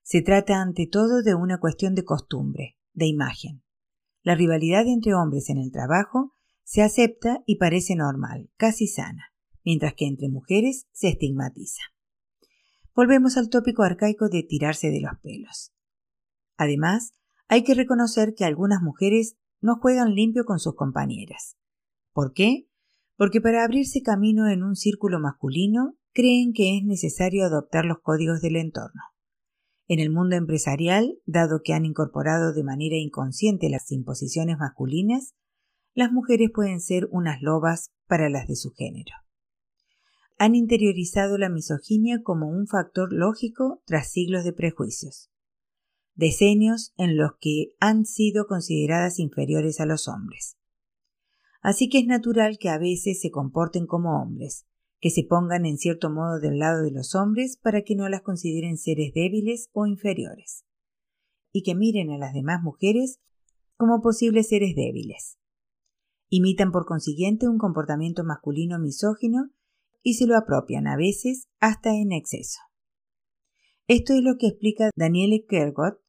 Se 0.02 0.22
trata 0.22 0.62
ante 0.62 0.86
todo 0.86 1.22
de 1.22 1.34
una 1.34 1.58
cuestión 1.58 1.94
de 1.94 2.04
costumbre, 2.04 2.78
de 2.92 3.06
imagen. 3.06 3.62
La 4.22 4.34
rivalidad 4.34 4.86
entre 4.86 5.14
hombres 5.14 5.50
en 5.50 5.58
el 5.58 5.70
trabajo 5.70 6.37
se 6.68 6.82
acepta 6.82 7.42
y 7.46 7.56
parece 7.56 7.96
normal, 7.96 8.50
casi 8.58 8.88
sana, 8.88 9.32
mientras 9.64 9.94
que 9.94 10.06
entre 10.06 10.28
mujeres 10.28 10.86
se 10.92 11.08
estigmatiza. 11.08 11.80
Volvemos 12.94 13.38
al 13.38 13.48
tópico 13.48 13.84
arcaico 13.84 14.28
de 14.28 14.42
tirarse 14.42 14.90
de 14.90 15.00
los 15.00 15.18
pelos. 15.22 15.72
Además, 16.58 17.14
hay 17.48 17.64
que 17.64 17.72
reconocer 17.72 18.34
que 18.36 18.44
algunas 18.44 18.82
mujeres 18.82 19.38
no 19.62 19.76
juegan 19.76 20.14
limpio 20.14 20.44
con 20.44 20.58
sus 20.58 20.74
compañeras. 20.74 21.56
¿Por 22.12 22.34
qué? 22.34 22.68
Porque 23.16 23.40
para 23.40 23.64
abrirse 23.64 24.02
camino 24.02 24.46
en 24.50 24.62
un 24.62 24.76
círculo 24.76 25.20
masculino 25.20 25.94
creen 26.12 26.52
que 26.52 26.76
es 26.76 26.84
necesario 26.84 27.46
adoptar 27.46 27.86
los 27.86 28.00
códigos 28.02 28.42
del 28.42 28.56
entorno. 28.56 29.00
En 29.86 30.00
el 30.00 30.10
mundo 30.10 30.36
empresarial, 30.36 31.18
dado 31.24 31.62
que 31.64 31.72
han 31.72 31.86
incorporado 31.86 32.52
de 32.52 32.62
manera 32.62 32.96
inconsciente 32.96 33.70
las 33.70 33.90
imposiciones 33.90 34.58
masculinas, 34.58 35.34
las 35.98 36.12
mujeres 36.12 36.50
pueden 36.54 36.80
ser 36.80 37.08
unas 37.10 37.42
lobas 37.42 37.90
para 38.06 38.28
las 38.28 38.46
de 38.46 38.54
su 38.54 38.70
género. 38.70 39.14
Han 40.38 40.54
interiorizado 40.54 41.38
la 41.38 41.48
misoginia 41.48 42.22
como 42.22 42.48
un 42.48 42.68
factor 42.68 43.12
lógico 43.12 43.82
tras 43.84 44.08
siglos 44.08 44.44
de 44.44 44.52
prejuicios 44.52 45.30
decenios 46.14 46.92
en 46.96 47.16
los 47.16 47.32
que 47.40 47.74
han 47.78 48.04
sido 48.04 48.48
consideradas 48.48 49.20
inferiores 49.20 49.80
a 49.80 49.86
los 49.86 50.08
hombres. 50.08 50.56
Así 51.62 51.88
que 51.88 51.98
es 51.98 52.06
natural 52.06 52.58
que 52.58 52.70
a 52.70 52.78
veces 52.78 53.20
se 53.20 53.30
comporten 53.30 53.86
como 53.86 54.20
hombres, 54.20 54.66
que 55.00 55.10
se 55.10 55.22
pongan 55.22 55.64
en 55.64 55.78
cierto 55.78 56.10
modo 56.10 56.40
del 56.40 56.58
lado 56.58 56.82
de 56.82 56.90
los 56.90 57.14
hombres 57.14 57.56
para 57.56 57.82
que 57.82 57.94
no 57.94 58.08
las 58.08 58.22
consideren 58.22 58.78
seres 58.78 59.14
débiles 59.14 59.70
o 59.72 59.86
inferiores, 59.86 60.64
y 61.52 61.62
que 61.62 61.76
miren 61.76 62.10
a 62.10 62.18
las 62.18 62.34
demás 62.34 62.62
mujeres 62.62 63.20
como 63.76 64.00
posibles 64.00 64.48
seres 64.48 64.74
débiles. 64.74 65.38
Imitan 66.28 66.72
por 66.72 66.84
consiguiente 66.86 67.48
un 67.48 67.58
comportamiento 67.58 68.24
masculino 68.24 68.78
misógino 68.78 69.50
y 70.02 70.14
se 70.14 70.26
lo 70.26 70.36
apropian 70.36 70.86
a 70.86 70.96
veces 70.96 71.48
hasta 71.60 71.94
en 71.94 72.12
exceso. 72.12 72.60
Esto 73.86 74.12
es 74.12 74.22
lo 74.22 74.36
que 74.36 74.48
explica 74.48 74.90
Daniele 74.94 75.46
Kergot 75.48 76.00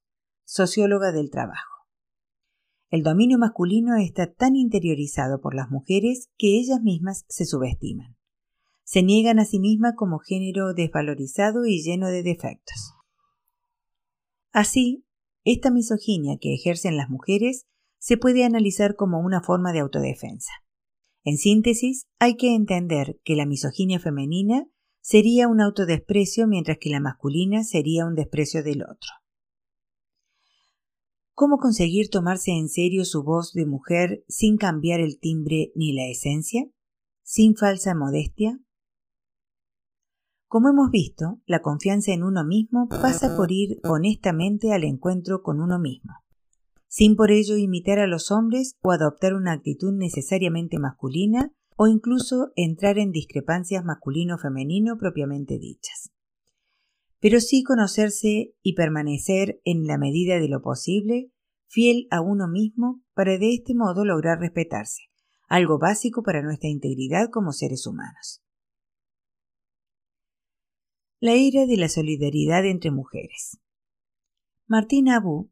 socióloga 0.44 1.12
del 1.12 1.30
trabajo. 1.30 1.86
El 2.90 3.04
dominio 3.04 3.38
masculino 3.38 3.96
está 3.98 4.34
tan 4.34 4.56
interiorizado 4.56 5.42
por 5.42 5.54
las 5.54 5.70
mujeres 5.70 6.30
que 6.38 6.58
ellas 6.58 6.82
mismas 6.82 7.24
se 7.30 7.46
subestiman. 7.46 8.18
Se 8.84 9.04
niegan 9.04 9.38
a 9.38 9.46
sí 9.46 9.60
mismas 9.60 9.94
como 9.96 10.18
género 10.18 10.74
desvalorizado 10.74 11.68
y 11.68 11.84
lleno 11.84 12.08
de 12.08 12.24
defectos. 12.24 12.96
Así, 14.52 15.06
esta 15.44 15.70
misoginia 15.70 16.38
que 16.42 16.56
ejercen 16.56 16.98
las 16.98 17.10
mujeres 17.10 17.68
se 18.00 18.18
puede 18.18 18.44
analizar 18.44 18.96
como 18.96 19.20
una 19.20 19.42
forma 19.42 19.72
de 19.72 19.80
autodefensa. 19.80 20.52
En 21.24 21.38
síntesis, 21.38 22.08
hay 22.18 22.36
que 22.36 22.56
entender 22.56 23.20
que 23.24 23.36
la 23.36 23.46
misoginia 23.46 24.00
femenina 24.00 24.66
sería 25.02 25.48
un 25.48 25.62
autodesprecio 25.62 26.48
mientras 26.48 26.78
que 26.80 26.90
la 26.90 27.00
masculina 27.00 27.64
sería 27.64 28.06
un 28.06 28.16
desprecio 28.16 28.64
del 28.64 28.84
otro. 28.84 29.12
¿Cómo 31.34 31.58
conseguir 31.58 32.10
tomarse 32.10 32.52
en 32.52 32.68
serio 32.68 33.06
su 33.06 33.24
voz 33.24 33.54
de 33.54 33.66
mujer 33.66 34.26
sin 34.28 34.58
cambiar 34.58 35.00
el 35.00 35.20
timbre 35.20 35.72
ni 35.74 35.94
la 35.94 36.06
esencia? 36.08 36.66
¿Sin 37.24 37.56
falsa 37.56 37.96
modestia? 37.96 38.60
Como 40.48 40.70
hemos 40.70 40.90
visto, 40.90 41.40
la 41.46 41.62
confianza 41.62 42.12
en 42.12 42.24
uno 42.24 42.44
mismo 42.44 42.90
pasa 42.90 43.38
por 43.38 43.52
ir 43.52 43.80
honestamente 43.84 44.74
al 44.74 44.84
encuentro 44.84 45.42
con 45.42 45.62
uno 45.62 45.80
mismo, 45.80 46.12
sin 46.90 47.16
por 47.16 47.32
ello 47.32 47.56
imitar 47.56 48.00
a 48.00 48.08
los 48.08 48.30
hombres 48.30 48.76
o 48.82 48.92
adoptar 48.92 49.34
una 49.34 49.54
actitud 49.54 49.94
necesariamente 49.94 50.78
masculina 50.78 51.54
o 51.78 51.88
incluso 51.88 52.52
entrar 52.58 52.98
en 52.98 53.12
discrepancias 53.12 53.86
masculino-femenino 53.86 54.98
propiamente 54.98 55.58
dichas 55.58 56.12
pero 57.20 57.42
sí 57.42 57.64
conocerse 57.64 58.56
y 58.62 58.74
permanecer 58.74 59.62
en 59.66 59.86
la 59.86 59.98
medida 59.98 60.40
de 60.40 60.48
lo 60.48 60.62
posible 60.62 61.32
fiel 61.68 62.08
a 62.10 62.22
uno 62.22 62.48
mismo 62.48 63.02
para 63.14 63.38
de 63.38 63.54
este 63.54 63.76
modo 63.76 64.06
lograr 64.06 64.40
respetarse, 64.40 65.04
algo 65.48 65.78
básico 65.78 66.24
para 66.24 66.42
nuestra 66.42 66.70
integridad 66.70 67.30
como 67.30 67.52
seres 67.52 67.86
humanos. 67.86 68.42
La 71.20 71.36
ira 71.36 71.66
de 71.66 71.76
la 71.76 71.90
solidaridad 71.90 72.66
entre 72.66 72.92
mujeres. 72.92 73.60
Martina 74.68 75.18
Abu 75.18 75.52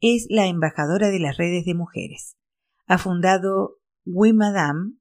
es 0.00 0.26
la 0.30 0.46
embajadora 0.46 1.10
de 1.10 1.20
las 1.20 1.36
redes 1.36 1.64
de 1.64 1.74
mujeres. 1.74 2.36
Ha 2.86 2.98
fundado 2.98 3.78
We 4.04 4.32
Madame, 4.32 4.94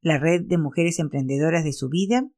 la 0.00 0.18
red 0.18 0.42
de 0.42 0.58
mujeres 0.58 0.98
emprendedoras 0.98 1.64
de 1.64 1.72
su 1.72 1.88
vida, 1.88 2.28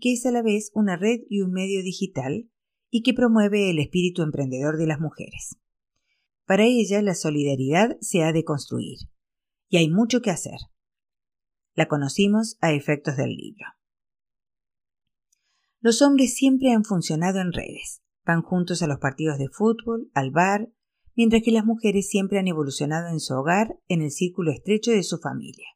que 0.00 0.12
es 0.12 0.24
a 0.26 0.32
la 0.32 0.42
vez 0.42 0.70
una 0.74 0.96
red 0.96 1.20
y 1.28 1.42
un 1.42 1.52
medio 1.52 1.82
digital 1.82 2.50
y 2.90 3.02
que 3.02 3.12
promueve 3.12 3.70
el 3.70 3.78
espíritu 3.78 4.22
emprendedor 4.22 4.78
de 4.78 4.86
las 4.86 5.00
mujeres. 5.00 5.56
Para 6.46 6.64
ella 6.64 7.02
la 7.02 7.14
solidaridad 7.14 7.96
se 8.00 8.22
ha 8.22 8.32
de 8.32 8.44
construir, 8.44 8.98
y 9.68 9.76
hay 9.78 9.90
mucho 9.90 10.20
que 10.20 10.30
hacer. 10.30 10.58
La 11.74 11.88
conocimos 11.88 12.56
a 12.60 12.72
efectos 12.72 13.16
del 13.16 13.30
libro. 13.30 13.66
Los 15.80 16.00
hombres 16.02 16.34
siempre 16.34 16.72
han 16.72 16.84
funcionado 16.84 17.40
en 17.40 17.52
redes, 17.52 18.02
van 18.24 18.42
juntos 18.42 18.82
a 18.82 18.86
los 18.86 18.98
partidos 18.98 19.38
de 19.38 19.48
fútbol, 19.48 20.10
al 20.14 20.30
bar, 20.30 20.70
mientras 21.16 21.42
que 21.42 21.52
las 21.52 21.64
mujeres 21.64 22.08
siempre 22.08 22.38
han 22.38 22.48
evolucionado 22.48 23.08
en 23.08 23.20
su 23.20 23.34
hogar, 23.34 23.78
en 23.88 24.02
el 24.02 24.10
círculo 24.10 24.50
estrecho 24.52 24.90
de 24.90 25.02
su 25.02 25.18
familia. 25.18 25.66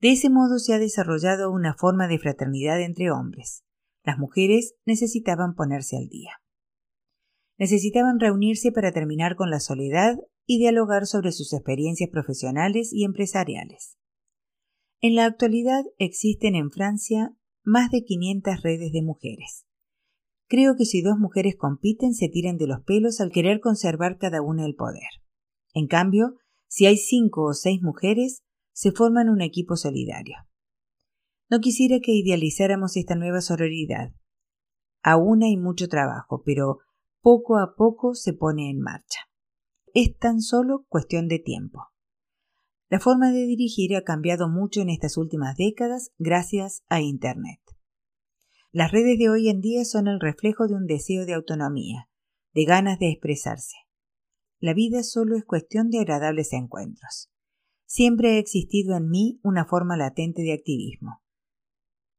De 0.00 0.12
ese 0.12 0.30
modo 0.30 0.58
se 0.58 0.74
ha 0.74 0.78
desarrollado 0.78 1.50
una 1.50 1.74
forma 1.74 2.06
de 2.08 2.18
fraternidad 2.18 2.80
entre 2.80 3.10
hombres. 3.10 3.64
Las 4.04 4.18
mujeres 4.18 4.74
necesitaban 4.84 5.54
ponerse 5.54 5.96
al 5.96 6.08
día. 6.08 6.30
Necesitaban 7.58 8.20
reunirse 8.20 8.70
para 8.70 8.92
terminar 8.92 9.36
con 9.36 9.50
la 9.50 9.60
soledad 9.60 10.18
y 10.44 10.58
dialogar 10.58 11.06
sobre 11.06 11.32
sus 11.32 11.52
experiencias 11.52 12.10
profesionales 12.10 12.92
y 12.92 13.04
empresariales. 13.04 13.96
En 15.00 15.14
la 15.14 15.24
actualidad 15.24 15.84
existen 15.98 16.54
en 16.54 16.70
Francia 16.70 17.34
más 17.64 17.90
de 17.90 18.04
500 18.04 18.62
redes 18.62 18.92
de 18.92 19.02
mujeres. 19.02 19.66
Creo 20.48 20.76
que 20.76 20.84
si 20.84 21.02
dos 21.02 21.18
mujeres 21.18 21.56
compiten 21.56 22.14
se 22.14 22.28
tiran 22.28 22.56
de 22.56 22.68
los 22.68 22.80
pelos 22.82 23.20
al 23.20 23.30
querer 23.30 23.60
conservar 23.60 24.18
cada 24.18 24.42
una 24.42 24.64
el 24.64 24.74
poder. 24.74 25.08
En 25.74 25.88
cambio, 25.88 26.36
si 26.68 26.86
hay 26.86 26.96
cinco 26.96 27.44
o 27.44 27.52
seis 27.52 27.82
mujeres, 27.82 28.42
se 28.72 28.92
forman 28.92 29.28
un 29.28 29.40
equipo 29.40 29.76
solidario. 29.76 30.36
No 31.48 31.60
quisiera 31.60 31.98
que 32.00 32.12
idealizáramos 32.12 32.96
esta 32.96 33.14
nueva 33.14 33.40
sororidad. 33.40 34.12
Aún 35.02 35.42
hay 35.42 35.56
mucho 35.56 35.88
trabajo, 35.88 36.42
pero 36.44 36.78
poco 37.20 37.58
a 37.58 37.74
poco 37.76 38.14
se 38.14 38.32
pone 38.32 38.70
en 38.70 38.80
marcha. 38.80 39.20
Es 39.94 40.16
tan 40.16 40.40
solo 40.40 40.84
cuestión 40.88 41.28
de 41.28 41.38
tiempo. 41.38 41.88
La 42.88 43.00
forma 43.00 43.32
de 43.32 43.46
dirigir 43.46 43.96
ha 43.96 44.02
cambiado 44.02 44.48
mucho 44.48 44.80
en 44.80 44.90
estas 44.90 45.16
últimas 45.16 45.56
décadas 45.56 46.12
gracias 46.18 46.84
a 46.88 47.00
Internet. 47.00 47.60
Las 48.78 48.92
redes 48.92 49.18
de 49.18 49.30
hoy 49.30 49.48
en 49.48 49.62
día 49.62 49.86
son 49.86 50.06
el 50.06 50.20
reflejo 50.20 50.68
de 50.68 50.74
un 50.74 50.84
deseo 50.84 51.24
de 51.24 51.32
autonomía, 51.32 52.10
de 52.52 52.66
ganas 52.66 52.98
de 52.98 53.10
expresarse. 53.10 53.74
la 54.60 54.74
vida 54.74 55.02
solo 55.02 55.34
es 55.34 55.46
cuestión 55.46 55.88
de 55.88 56.00
agradables 56.00 56.52
encuentros. 56.52 57.30
Siempre 57.86 58.32
ha 58.32 58.38
existido 58.38 58.94
en 58.94 59.08
mí 59.08 59.40
una 59.42 59.64
forma 59.64 59.96
latente 59.96 60.42
de 60.42 60.52
activismo. 60.52 61.22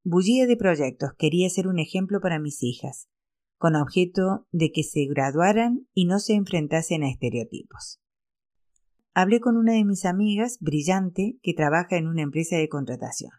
Bullía 0.03 0.47
de 0.47 0.57
proyectos, 0.57 1.11
quería 1.15 1.47
ser 1.51 1.67
un 1.67 1.77
ejemplo 1.77 2.21
para 2.21 2.39
mis 2.39 2.63
hijas, 2.63 3.07
con 3.59 3.75
objeto 3.75 4.47
de 4.51 4.71
que 4.71 4.81
se 4.81 5.05
graduaran 5.05 5.87
y 5.93 6.05
no 6.05 6.17
se 6.17 6.33
enfrentasen 6.33 7.03
a 7.03 7.11
estereotipos. 7.11 8.01
Hablé 9.13 9.41
con 9.41 9.57
una 9.57 9.73
de 9.73 9.85
mis 9.85 10.05
amigas, 10.05 10.57
brillante, 10.59 11.37
que 11.43 11.53
trabaja 11.53 11.97
en 11.97 12.07
una 12.07 12.23
empresa 12.23 12.57
de 12.57 12.67
contratación. 12.67 13.33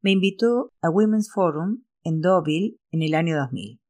Me 0.00 0.12
invitó 0.12 0.72
a 0.80 0.90
Women's 0.90 1.32
Forum 1.32 1.82
en 2.06 2.20
Deauville 2.20 2.78
en 2.92 3.02
el 3.02 3.14
año 3.14 3.36
2000. 3.36 3.80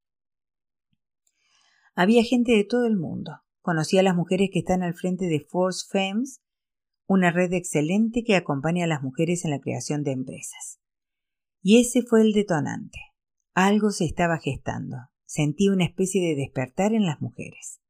Había 1.95 2.25
gente 2.25 2.53
de 2.53 2.65
todo 2.65 2.87
el 2.87 2.97
mundo. 2.97 3.33
Conocí 3.61 3.99
a 3.99 4.03
las 4.03 4.17
mujeres 4.17 4.49
que 4.53 4.61
están 4.61 4.83
al 4.83 4.95
frente 4.95 5.27
de 5.27 5.41
Force 5.41 5.87
Femmes, 5.91 6.41
una 7.07 7.31
red 7.31 7.53
excelente 7.53 8.25
que 8.25 8.37
acompaña 8.37 8.85
a 8.85 8.89
las 8.89 9.03
mujeres 9.03 9.45
en 9.45 9.51
la 9.51 9.61
creación 9.61 10.03
de 10.03 10.13
empresas. 10.13 10.81
Y 11.63 11.81
ese 11.81 12.03
fue 12.03 12.23
el 12.23 12.33
detonante. 12.33 12.99
Algo 13.55 13.91
se 13.91 14.05
estaba 14.05 14.39
gestando. 14.39 14.97
Sentí 15.27 15.69
una 15.69 15.85
especie 15.85 16.23
de 16.23 16.37
despertar 16.37 16.95
en 16.95 17.05
las 17.05 17.21
mujeres. 17.21 17.81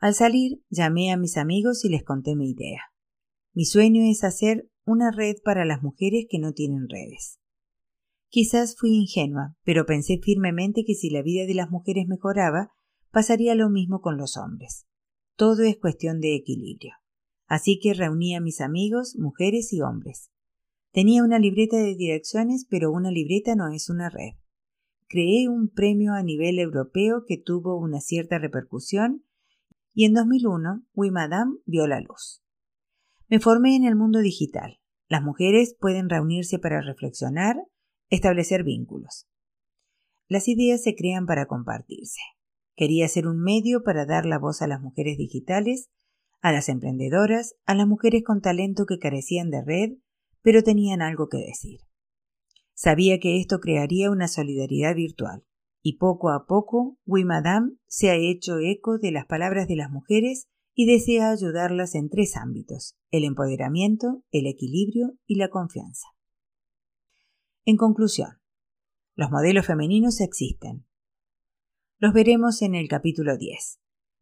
Al 0.00 0.14
salir, 0.14 0.62
llamé 0.68 1.12
a 1.12 1.16
mis 1.16 1.36
amigos 1.36 1.84
y 1.84 1.88
les 1.88 2.02
conté 2.02 2.36
mi 2.36 2.50
idea. 2.50 2.82
Mi 3.54 3.64
sueño 3.64 4.02
es 4.04 4.22
hacer 4.22 4.70
una 4.84 5.10
red 5.10 5.36
para 5.44 5.64
las 5.64 5.82
mujeres 5.82 6.26
que 6.28 6.38
no 6.38 6.52
tienen 6.52 6.88
redes. 6.88 7.39
Quizás 8.30 8.76
fui 8.78 8.90
ingenua, 8.94 9.56
pero 9.64 9.86
pensé 9.86 10.20
firmemente 10.22 10.84
que 10.86 10.94
si 10.94 11.10
la 11.10 11.20
vida 11.20 11.46
de 11.46 11.54
las 11.54 11.68
mujeres 11.68 12.06
mejoraba, 12.06 12.72
pasaría 13.10 13.56
lo 13.56 13.68
mismo 13.70 14.00
con 14.00 14.16
los 14.16 14.36
hombres. 14.36 14.86
Todo 15.34 15.64
es 15.64 15.76
cuestión 15.76 16.20
de 16.20 16.36
equilibrio. 16.36 16.94
Así 17.46 17.80
que 17.80 17.92
reuní 17.92 18.36
a 18.36 18.40
mis 18.40 18.60
amigos, 18.60 19.16
mujeres 19.18 19.72
y 19.72 19.80
hombres. 19.80 20.30
Tenía 20.92 21.24
una 21.24 21.40
libreta 21.40 21.76
de 21.76 21.96
direcciones, 21.96 22.66
pero 22.70 22.92
una 22.92 23.10
libreta 23.10 23.56
no 23.56 23.68
es 23.68 23.90
una 23.90 24.08
red. 24.08 24.34
Creé 25.08 25.48
un 25.48 25.68
premio 25.68 26.12
a 26.12 26.22
nivel 26.22 26.60
europeo 26.60 27.24
que 27.26 27.36
tuvo 27.36 27.76
una 27.76 28.00
cierta 28.00 28.38
repercusión 28.38 29.24
y 29.92 30.04
en 30.04 30.14
2001 30.14 30.84
Wimadam 30.94 31.58
vio 31.66 31.88
la 31.88 32.00
luz. 32.00 32.44
Me 33.26 33.40
formé 33.40 33.74
en 33.74 33.84
el 33.84 33.96
mundo 33.96 34.20
digital. 34.20 34.78
Las 35.08 35.24
mujeres 35.24 35.74
pueden 35.78 36.08
reunirse 36.08 36.60
para 36.60 36.80
reflexionar, 36.80 37.56
establecer 38.10 38.64
vínculos. 38.64 39.26
Las 40.28 40.48
ideas 40.48 40.82
se 40.82 40.94
crean 40.94 41.26
para 41.26 41.46
compartirse. 41.46 42.20
Quería 42.76 43.08
ser 43.08 43.26
un 43.26 43.40
medio 43.40 43.82
para 43.82 44.06
dar 44.06 44.26
la 44.26 44.38
voz 44.38 44.62
a 44.62 44.66
las 44.66 44.80
mujeres 44.80 45.16
digitales, 45.18 45.90
a 46.40 46.52
las 46.52 46.68
emprendedoras, 46.68 47.54
a 47.66 47.74
las 47.74 47.86
mujeres 47.86 48.22
con 48.24 48.40
talento 48.40 48.86
que 48.86 48.98
carecían 48.98 49.50
de 49.50 49.62
red 49.64 49.98
pero 50.42 50.62
tenían 50.62 51.02
algo 51.02 51.28
que 51.28 51.38
decir. 51.38 51.80
Sabía 52.74 53.18
que 53.18 53.38
esto 53.38 53.60
crearía 53.60 54.10
una 54.10 54.28
solidaridad 54.28 54.94
virtual, 54.94 55.44
y 55.82 55.98
poco 55.98 56.30
a 56.30 56.46
poco 56.46 56.98
Wimadam 57.06 57.78
se 57.86 58.10
ha 58.10 58.14
hecho 58.14 58.58
eco 58.58 58.98
de 58.98 59.12
las 59.12 59.26
palabras 59.26 59.68
de 59.68 59.76
las 59.76 59.90
mujeres 59.90 60.48
y 60.74 60.86
desea 60.86 61.30
ayudarlas 61.30 61.94
en 61.94 62.08
tres 62.08 62.36
ámbitos 62.36 62.96
el 63.10 63.24
empoderamiento, 63.24 64.22
el 64.30 64.46
equilibrio 64.46 65.14
y 65.26 65.36
la 65.36 65.48
confianza. 65.48 66.06
En 67.64 67.76
conclusión, 67.76 68.40
los 69.14 69.30
modelos 69.30 69.66
femeninos 69.66 70.20
existen. 70.20 70.86
Los 71.98 72.14
veremos 72.14 72.62
en 72.62 72.74
el 72.74 72.88
capítulo 72.88 73.36
10. 73.36 73.80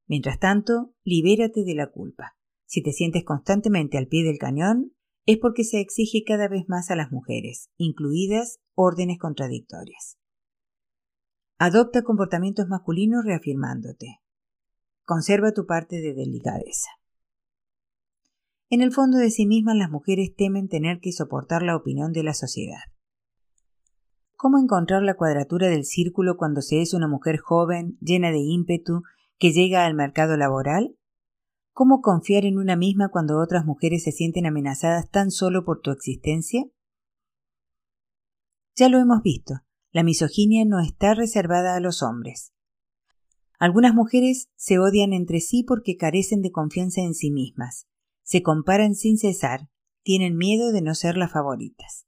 Mientras 0.08 0.40
tanto, 0.40 0.94
libérate 1.04 1.62
de 1.62 1.74
la 1.74 1.90
culpa. 1.90 2.36
Si 2.66 2.82
te 2.82 2.92
sientes 2.92 3.24
constantemente 3.24 3.96
al 3.96 4.08
pie 4.08 4.24
del 4.24 4.38
cañón, 4.38 4.92
es 5.24 5.38
porque 5.38 5.62
se 5.62 5.80
exige 5.80 6.24
cada 6.26 6.48
vez 6.48 6.68
más 6.68 6.90
a 6.90 6.96
las 6.96 7.12
mujeres, 7.12 7.70
incluidas 7.76 8.60
órdenes 8.74 9.18
contradictorias. 9.18 10.18
Adopta 11.58 12.02
comportamientos 12.02 12.66
masculinos 12.68 13.24
reafirmándote. 13.24 14.20
Conserva 15.04 15.52
tu 15.52 15.66
parte 15.66 16.00
de 16.00 16.14
delicadeza. 16.14 16.90
En 18.70 18.82
el 18.82 18.92
fondo 18.92 19.18
de 19.18 19.30
sí 19.30 19.46
mismas 19.46 19.76
las 19.76 19.90
mujeres 19.90 20.34
temen 20.36 20.68
tener 20.68 20.98
que 21.00 21.12
soportar 21.12 21.62
la 21.62 21.76
opinión 21.76 22.12
de 22.12 22.22
la 22.22 22.34
sociedad. 22.34 22.82
¿Cómo 24.40 24.60
encontrar 24.60 25.02
la 25.02 25.16
cuadratura 25.16 25.66
del 25.66 25.84
círculo 25.84 26.36
cuando 26.36 26.62
se 26.62 26.80
es 26.80 26.94
una 26.94 27.08
mujer 27.08 27.38
joven, 27.38 27.98
llena 28.00 28.30
de 28.30 28.38
ímpetu, 28.38 29.02
que 29.36 29.50
llega 29.50 29.84
al 29.84 29.94
mercado 29.94 30.36
laboral? 30.36 30.96
¿Cómo 31.72 32.00
confiar 32.02 32.44
en 32.44 32.56
una 32.56 32.76
misma 32.76 33.08
cuando 33.08 33.40
otras 33.40 33.64
mujeres 33.64 34.04
se 34.04 34.12
sienten 34.12 34.46
amenazadas 34.46 35.10
tan 35.10 35.32
solo 35.32 35.64
por 35.64 35.80
tu 35.80 35.90
existencia? 35.90 36.62
Ya 38.76 38.88
lo 38.88 38.98
hemos 38.98 39.22
visto, 39.24 39.54
la 39.90 40.04
misoginia 40.04 40.64
no 40.64 40.78
está 40.78 41.14
reservada 41.14 41.74
a 41.74 41.80
los 41.80 42.04
hombres. 42.04 42.52
Algunas 43.58 43.92
mujeres 43.92 44.50
se 44.54 44.78
odian 44.78 45.14
entre 45.14 45.40
sí 45.40 45.64
porque 45.64 45.96
carecen 45.96 46.42
de 46.42 46.52
confianza 46.52 47.00
en 47.00 47.14
sí 47.14 47.32
mismas, 47.32 47.88
se 48.22 48.44
comparan 48.44 48.94
sin 48.94 49.18
cesar, 49.18 49.68
tienen 50.04 50.36
miedo 50.36 50.70
de 50.70 50.80
no 50.80 50.94
ser 50.94 51.16
las 51.16 51.32
favoritas. 51.32 52.06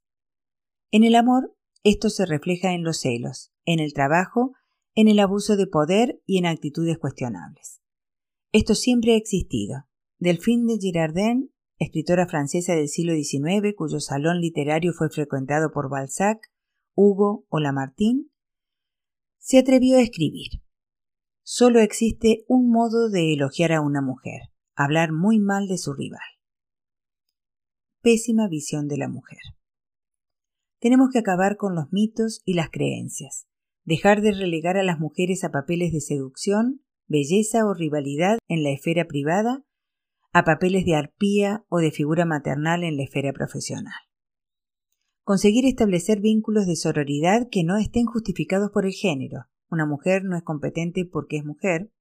En 0.91 1.03
el 1.03 1.15
amor, 1.15 1.57
esto 1.83 2.09
se 2.09 2.25
refleja 2.25 2.73
en 2.73 2.83
los 2.83 2.99
celos, 2.99 3.51
en 3.65 3.79
el 3.79 3.93
trabajo, 3.93 4.53
en 4.95 5.07
el 5.07 5.19
abuso 5.19 5.55
de 5.55 5.67
poder 5.67 6.21
y 6.25 6.37
en 6.37 6.45
actitudes 6.45 6.97
cuestionables. 6.97 7.81
Esto 8.51 8.75
siempre 8.75 9.13
ha 9.13 9.17
existido. 9.17 9.85
Delphine 10.19 10.73
de 10.73 10.79
Girardin, 10.79 11.53
escritora 11.79 12.27
francesa 12.27 12.75
del 12.75 12.89
siglo 12.89 13.13
XIX, 13.13 13.73
cuyo 13.75 13.99
salón 13.99 14.39
literario 14.41 14.93
fue 14.93 15.09
frecuentado 15.09 15.71
por 15.71 15.89
Balzac, 15.89 16.51
Hugo 16.93 17.45
o 17.49 17.59
Lamartine, 17.59 18.25
se 19.39 19.57
atrevió 19.57 19.97
a 19.97 20.01
escribir. 20.01 20.61
Solo 21.41 21.79
existe 21.79 22.45
un 22.47 22.69
modo 22.69 23.09
de 23.09 23.33
elogiar 23.33 23.71
a 23.71 23.81
una 23.81 24.01
mujer, 24.01 24.51
hablar 24.75 25.11
muy 25.11 25.39
mal 25.39 25.67
de 25.67 25.77
su 25.77 25.93
rival. 25.93 26.19
Pésima 28.01 28.47
visión 28.47 28.87
de 28.87 28.97
la 28.97 29.07
mujer. 29.07 29.39
Tenemos 30.81 31.09
que 31.13 31.19
acabar 31.19 31.57
con 31.57 31.75
los 31.75 31.93
mitos 31.93 32.41
y 32.43 32.55
las 32.55 32.71
creencias, 32.71 33.45
dejar 33.85 34.21
de 34.21 34.31
relegar 34.31 34.77
a 34.77 34.83
las 34.83 34.99
mujeres 34.99 35.43
a 35.43 35.51
papeles 35.51 35.93
de 35.93 36.01
seducción, 36.01 36.81
belleza 37.07 37.67
o 37.67 37.75
rivalidad 37.75 38.39
en 38.47 38.63
la 38.63 38.71
esfera 38.71 39.05
privada 39.05 39.63
a 40.33 40.43
papeles 40.43 40.83
de 40.85 40.95
arpía 40.95 41.63
o 41.69 41.77
de 41.77 41.91
figura 41.91 42.25
maternal 42.25 42.83
en 42.83 42.97
la 42.97 43.03
esfera 43.03 43.31
profesional. 43.31 43.93
Conseguir 45.23 45.65
establecer 45.65 46.19
vínculos 46.19 46.65
de 46.65 46.75
sororidad 46.75 47.47
que 47.51 47.63
no 47.63 47.77
estén 47.77 48.05
justificados 48.05 48.71
por 48.71 48.87
el 48.87 48.93
género. 48.93 49.45
Una 49.69 49.85
mujer 49.85 50.23
no 50.23 50.35
es 50.35 50.41
competente 50.41 51.05
porque 51.05 51.37
es 51.37 51.45
mujer, 51.45 51.91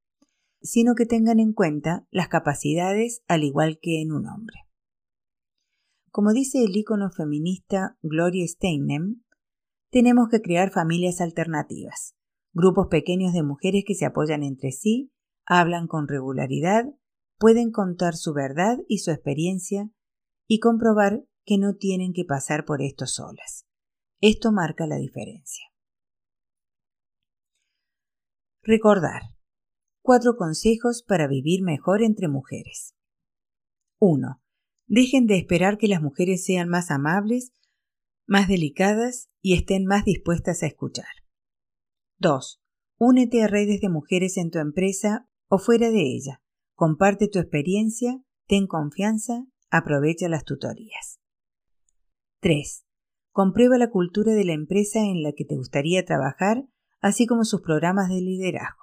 sino 0.63 0.95
que 0.95 1.05
tengan 1.05 1.39
en 1.39 1.53
cuenta 1.53 2.07
las 2.11 2.29
capacidades 2.29 3.23
al 3.29 3.45
igual 3.45 3.79
que 3.83 4.01
en 4.01 4.13
un 4.13 4.27
hombre. 4.27 4.70
Como 6.11 6.33
dice 6.33 6.65
el 6.65 6.77
ícono 6.77 7.11
feminista 7.11 7.97
Gloria 8.03 8.47
Steinem, 8.47 9.23
tenemos 9.91 10.29
que 10.29 10.41
crear 10.41 10.71
familias 10.71 11.21
alternativas, 11.21 12.15
Grupos 12.53 12.89
pequeños 12.89 13.33
de 13.33 13.45
mujeres 13.45 13.85
que 13.87 13.95
se 13.95 14.05
apoyan 14.05 14.43
entre 14.43 14.73
sí, 14.73 15.13
hablan 15.47 15.87
con 15.87 16.09
regularidad, 16.09 16.85
pueden 17.39 17.71
contar 17.71 18.17
su 18.17 18.33
verdad 18.33 18.79
y 18.89 18.99
su 18.99 19.13
experiencia 19.13 19.89
y 20.49 20.59
comprobar 20.59 21.25
que 21.45 21.59
no 21.59 21.77
tienen 21.77 22.13
que 22.13 22.25
pasar 22.25 22.65
por 22.65 22.83
esto 22.83 23.07
solas. 23.07 23.67
Esto 24.21 24.51
marca 24.51 24.87
la 24.87 24.97
diferencia. 24.97 25.65
Recordar. 28.63 29.23
Cuatro 30.03 30.35
consejos 30.37 31.05
para 31.07 31.29
vivir 31.29 31.63
mejor 31.63 32.03
entre 32.03 32.27
mujeres. 32.27 32.95
1. 34.01 34.43
Dejen 34.93 35.29
de 35.29 35.37
esperar 35.37 35.79
que 35.79 35.87
las 35.87 36.03
mujeres 36.03 36.45
sean 36.45 36.69
más 36.69 36.91
amables, 36.91 37.53
más 38.27 38.49
delicadas 38.49 39.31
y 39.41 39.55
estén 39.55 39.85
más 39.87 40.05
dispuestas 40.05 40.65
a 40.65 40.67
escuchar. 40.67 41.07
2. 42.19 42.61
Únete 42.99 43.45
a 43.45 43.47
redes 43.47 43.81
de 43.81 43.89
mujeres 43.89 44.37
en 44.37 44.51
tu 44.51 44.59
empresa 44.59 45.29
o 45.47 45.59
fuera 45.59 45.91
de 45.91 46.03
ella. 46.03 46.43
Comparte 46.75 47.29
tu 47.29 47.39
experiencia, 47.39 48.21
ten 48.49 48.67
confianza, 48.67 49.47
aprovecha 49.71 50.29
las 50.29 50.43
tutorías. 50.43 51.21
3. 52.41 52.85
Comprueba 53.31 53.79
la 53.79 53.91
cultura 53.91 54.33
de 54.33 54.45
la 54.45 54.55
empresa 54.55 54.99
en 54.99 55.23
la 55.23 55.31
que 55.35 55.45
te 55.45 55.55
gustaría 55.55 56.05
trabajar, 56.05 56.65
así 57.01 57.29
como 57.29 57.45
sus 57.45 57.63
programas 57.63 58.09
de 58.09 58.23
liderazgo. 58.23 58.83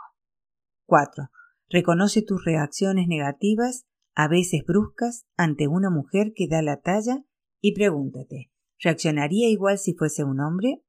4. 0.85 1.25
Reconoce 1.67 2.21
tus 2.21 2.45
reacciones 2.45 3.09
negativas, 3.09 3.85
a 4.19 4.27
veces 4.27 4.63
bruscas, 4.65 5.27
ante 5.37 5.67
una 5.67 5.91
mujer 5.91 6.33
que 6.35 6.47
da 6.47 6.63
la 6.63 6.81
talla 6.81 7.23
y 7.61 7.75
pregúntate, 7.75 8.51
¿reaccionaría 8.79 9.47
igual 9.47 9.77
si 9.77 9.93
fuese 9.93 10.23
un 10.23 10.39
hombre? 10.39 10.81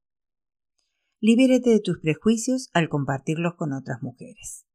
Libérate 1.19 1.69
de 1.69 1.79
tus 1.79 1.99
prejuicios 1.99 2.71
al 2.73 2.89
compartirlos 2.89 3.53
con 3.53 3.71
otras 3.73 4.01
mujeres. 4.01 4.65